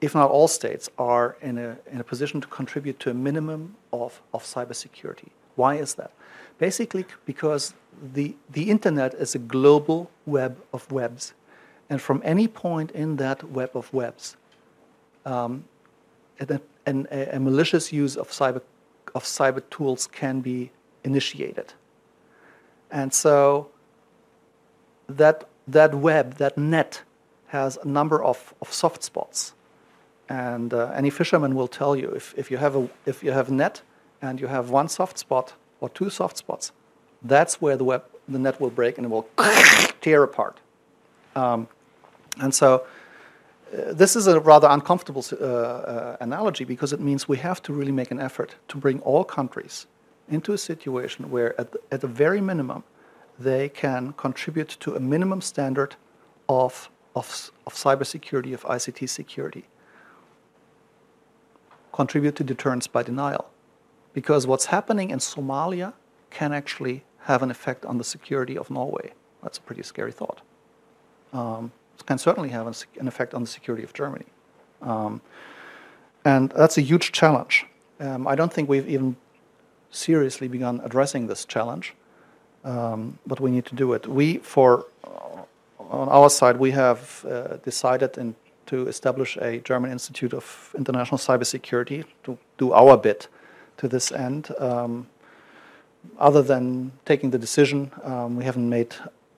if 0.00 0.14
not 0.14 0.30
all 0.30 0.48
states 0.48 0.88
are 0.98 1.36
in 1.42 1.58
a, 1.58 1.76
in 1.90 2.00
a 2.00 2.04
position 2.04 2.40
to 2.40 2.48
contribute 2.48 2.98
to 3.00 3.10
a 3.10 3.14
minimum 3.14 3.76
of, 3.92 4.22
of 4.32 4.42
cybersecurity. 4.42 5.28
Why 5.56 5.76
is 5.76 5.94
that? 5.94 6.12
Basically, 6.58 7.04
because 7.24 7.74
the, 8.14 8.34
the 8.50 8.70
internet 8.70 9.14
is 9.14 9.34
a 9.34 9.38
global 9.38 10.10
web 10.26 10.58
of 10.72 10.90
webs. 10.90 11.34
And 11.88 12.00
from 12.00 12.20
any 12.24 12.48
point 12.48 12.90
in 12.92 13.16
that 13.16 13.44
web 13.44 13.70
of 13.74 13.92
webs, 13.92 14.36
um, 15.24 15.64
an, 16.38 16.60
a, 17.10 17.36
a, 17.36 17.40
malicious 17.40 17.92
use 17.92 18.16
of 18.16 18.28
cyber, 18.28 18.60
of 19.14 19.24
cyber 19.24 19.62
tools 19.70 20.06
can 20.06 20.40
be 20.40 20.70
initiated. 21.06 21.72
And 22.90 23.14
so 23.14 23.68
that, 25.08 25.48
that 25.66 25.94
web, 25.94 26.34
that 26.34 26.58
net, 26.58 27.02
has 27.48 27.78
a 27.82 27.88
number 27.88 28.22
of, 28.22 28.52
of 28.60 28.72
soft 28.72 29.02
spots. 29.02 29.54
And 30.28 30.74
uh, 30.74 30.90
any 30.94 31.10
fisherman 31.10 31.54
will 31.54 31.68
tell 31.68 31.94
you 31.94 32.10
if, 32.10 32.34
if, 32.36 32.50
you 32.50 32.56
have 32.58 32.74
a, 32.74 32.88
if 33.06 33.22
you 33.22 33.30
have 33.30 33.48
a 33.48 33.52
net 33.52 33.82
and 34.20 34.40
you 34.40 34.48
have 34.48 34.70
one 34.70 34.88
soft 34.88 35.16
spot 35.18 35.54
or 35.80 35.88
two 35.88 36.10
soft 36.10 36.36
spots, 36.36 36.72
that's 37.22 37.62
where 37.62 37.76
the 37.76 37.84
web 37.84 38.02
the 38.28 38.38
net 38.38 38.60
will 38.60 38.70
break 38.70 38.98
and 38.98 39.04
it 39.06 39.08
will 39.08 39.28
tear 40.00 40.24
apart. 40.24 40.58
Um, 41.36 41.68
and 42.40 42.52
so 42.52 42.84
uh, 43.72 43.92
this 43.92 44.16
is 44.16 44.26
a 44.26 44.40
rather 44.40 44.68
uncomfortable 44.68 45.24
uh, 45.32 45.44
uh, 45.44 46.16
analogy 46.20 46.64
because 46.64 46.92
it 46.92 47.00
means 47.00 47.28
we 47.28 47.38
have 47.38 47.62
to 47.62 47.72
really 47.72 47.92
make 47.92 48.10
an 48.10 48.18
effort 48.18 48.56
to 48.68 48.76
bring 48.76 49.00
all 49.00 49.22
countries 49.22 49.86
into 50.28 50.52
a 50.52 50.58
situation 50.58 51.30
where, 51.30 51.58
at 51.60 51.72
the, 51.72 51.80
at 51.90 52.00
the 52.00 52.06
very 52.06 52.40
minimum, 52.40 52.84
they 53.38 53.68
can 53.68 54.12
contribute 54.14 54.68
to 54.80 54.94
a 54.94 55.00
minimum 55.00 55.40
standard 55.40 55.96
of, 56.48 56.90
of, 57.14 57.50
of 57.66 57.74
cybersecurity, 57.74 58.54
of 58.54 58.62
ICT 58.64 59.08
security. 59.08 59.64
Contribute 61.92 62.36
to 62.36 62.44
deterrence 62.44 62.86
by 62.86 63.02
denial. 63.02 63.50
Because 64.12 64.46
what's 64.46 64.66
happening 64.66 65.10
in 65.10 65.18
Somalia 65.18 65.92
can 66.30 66.52
actually 66.52 67.04
have 67.20 67.42
an 67.42 67.50
effect 67.50 67.84
on 67.84 67.98
the 67.98 68.04
security 68.04 68.56
of 68.56 68.70
Norway. 68.70 69.12
That's 69.42 69.58
a 69.58 69.60
pretty 69.60 69.82
scary 69.82 70.12
thought. 70.12 70.40
Um, 71.32 71.72
it 71.98 72.06
can 72.06 72.18
certainly 72.18 72.50
have 72.50 72.66
an 72.98 73.08
effect 73.08 73.34
on 73.34 73.42
the 73.42 73.46
security 73.46 73.82
of 73.82 73.92
Germany. 73.92 74.26
Um, 74.82 75.20
and 76.24 76.50
that's 76.50 76.78
a 76.78 76.80
huge 76.80 77.12
challenge. 77.12 77.66
Um, 78.00 78.26
I 78.26 78.34
don't 78.34 78.52
think 78.52 78.68
we've 78.68 78.88
even 78.88 79.16
seriously 79.96 80.48
begun 80.48 80.80
addressing 80.84 81.26
this 81.26 81.44
challenge, 81.44 81.94
um, 82.64 83.18
but 83.26 83.40
we 83.40 83.50
need 83.50 83.64
to 83.66 83.74
do 83.74 83.92
it. 83.94 84.06
We, 84.06 84.38
for 84.38 84.86
uh, 85.04 85.42
on 85.90 86.08
our 86.08 86.30
side, 86.30 86.58
we 86.58 86.72
have 86.72 87.24
uh, 87.24 87.56
decided 87.64 88.18
in, 88.18 88.34
to 88.66 88.88
establish 88.88 89.36
a 89.36 89.58
German 89.60 89.90
Institute 89.90 90.34
of 90.34 90.74
International 90.76 91.18
Cybersecurity 91.18 92.04
to 92.24 92.38
do 92.58 92.72
our 92.72 92.96
bit 92.96 93.28
to 93.78 93.88
this 93.88 94.12
end. 94.12 94.50
Um, 94.58 95.06
other 96.18 96.42
than 96.42 96.92
taking 97.04 97.30
the 97.30 97.38
decision, 97.38 97.90
um, 98.02 98.36
we 98.36 98.44
haven't 98.44 98.68
made 98.68 98.94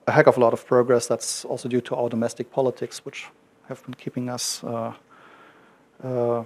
a 0.07 0.11
heck 0.11 0.27
of 0.27 0.37
a 0.37 0.39
lot 0.39 0.53
of 0.53 0.65
progress. 0.65 1.07
That's 1.07 1.45
also 1.45 1.69
due 1.69 1.81
to 1.81 1.95
our 1.95 2.09
domestic 2.09 2.51
politics, 2.51 3.05
which 3.05 3.27
have 3.67 3.83
been 3.85 3.93
keeping 3.93 4.29
us 4.29 4.63
uh, 4.63 4.93
uh, 6.03 6.43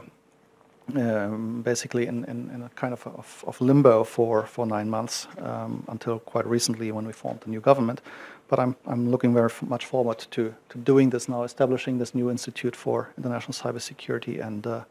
um, 0.96 1.62
basically 1.62 2.08
in, 2.08 2.26
in, 2.26 2.50
in, 2.54 2.64
a 2.64 2.70
kind 2.70 2.94
of, 2.94 3.06
of, 3.08 3.44
of, 3.48 3.60
limbo 3.62 4.04
for, 4.04 4.46
for 4.46 4.66
nine 4.66 4.90
months 4.90 5.28
um, 5.40 5.84
until 5.88 6.20
quite 6.20 6.46
recently 6.46 6.92
when 6.92 7.06
we 7.06 7.14
formed 7.14 7.40
the 7.42 7.50
new 7.50 7.62
government. 7.62 8.02
But 8.48 8.60
I'm, 8.60 8.76
I'm 8.86 9.10
looking 9.10 9.34
very 9.34 9.50
much 9.66 9.86
forward 9.86 10.20
to, 10.32 10.54
to 10.70 10.78
doing 10.78 11.10
this 11.10 11.30
now, 11.30 11.44
establishing 11.44 11.98
this 11.98 12.14
new 12.14 12.30
Institute 12.30 12.76
for 12.76 13.10
International 13.18 13.54
Cybersecurity 13.54 14.46
and, 14.46 14.68
uh, 14.68 14.84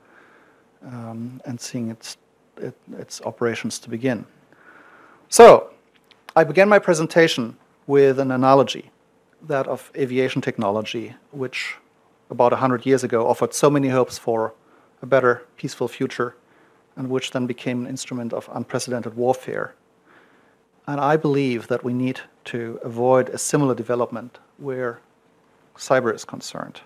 um, 0.85 1.41
and 1.45 1.61
seeing 1.61 1.91
its, 1.91 2.17
it, 2.57 2.75
its 2.99 3.21
operations 3.23 3.79
to 3.81 3.91
begin. 3.91 4.25
So, 5.29 5.71
I 6.35 6.45
began 6.45 6.69
my 6.69 6.79
presentation 6.79 7.59
with 7.87 8.19
an 8.19 8.31
analogy, 8.31 8.91
that 9.47 9.67
of 9.67 9.91
aviation 9.97 10.41
technology, 10.41 11.15
which 11.31 11.77
about 12.31 12.53
100 12.53 12.87
years 12.87 13.05
ago 13.05 13.29
offered 13.29 13.53
so 13.53 13.69
many 13.69 13.89
hopes 13.89 14.17
for 14.19 14.55
a 15.03 15.07
better, 15.07 15.43
peaceful 15.57 15.89
future, 15.89 16.35
and 16.97 17.11
which 17.11 17.33
then 17.33 17.47
became 17.47 17.83
an 17.83 17.91
instrument 17.91 18.33
of 18.33 18.49
unprecedented 18.53 19.17
warfare. 19.17 19.75
And 20.87 21.01
I 21.01 21.17
believe 21.17 21.69
that 21.69 21.85
we 21.85 21.93
need 21.93 22.21
to 22.47 22.79
avoid 22.83 23.29
a 23.29 23.39
similar 23.39 23.75
development 23.75 24.39
where 24.59 25.01
cyber 25.77 26.15
is 26.15 26.25
concerned. 26.25 26.81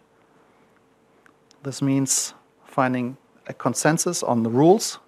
This 1.63 1.83
means 1.83 2.35
finding 2.65 3.17
a 3.47 3.55
consensus 3.55 4.23
on 4.23 4.43
the 4.43 4.51
rules 4.51 4.99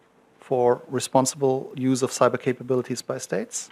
for 0.40 0.82
responsible 0.88 1.72
use 1.76 2.02
of 2.02 2.10
cyber 2.10 2.40
capabilities 2.40 3.02
by 3.02 3.18
states. 3.18 3.68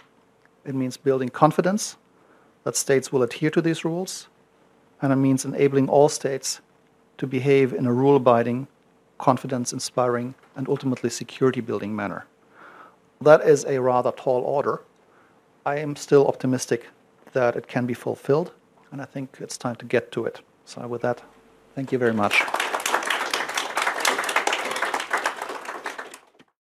It 0.65 0.75
means 0.75 0.97
building 0.97 1.29
confidence 1.29 1.97
that 2.63 2.75
states 2.75 3.11
will 3.11 3.23
adhere 3.23 3.49
to 3.51 3.61
these 3.61 3.83
rules. 3.83 4.27
And 5.01 5.11
it 5.11 5.15
means 5.15 5.45
enabling 5.45 5.89
all 5.89 6.09
states 6.09 6.61
to 7.17 7.27
behave 7.27 7.73
in 7.73 7.85
a 7.85 7.93
rule 7.93 8.15
abiding, 8.15 8.67
confidence 9.17 9.73
inspiring, 9.73 10.35
and 10.55 10.67
ultimately 10.69 11.09
security 11.09 11.61
building 11.61 11.95
manner. 11.95 12.25
That 13.21 13.41
is 13.41 13.65
a 13.65 13.79
rather 13.79 14.11
tall 14.11 14.41
order. 14.41 14.81
I 15.65 15.77
am 15.77 15.95
still 15.95 16.27
optimistic 16.27 16.87
that 17.33 17.55
it 17.55 17.67
can 17.67 17.85
be 17.85 17.93
fulfilled, 17.93 18.51
and 18.91 19.01
I 19.01 19.05
think 19.05 19.37
it's 19.39 19.57
time 19.57 19.75
to 19.77 19.85
get 19.85 20.11
to 20.13 20.25
it. 20.25 20.41
So, 20.65 20.87
with 20.87 21.01
that, 21.01 21.23
thank 21.75 21.91
you 21.91 21.97
very 21.97 22.13
much. 22.13 22.56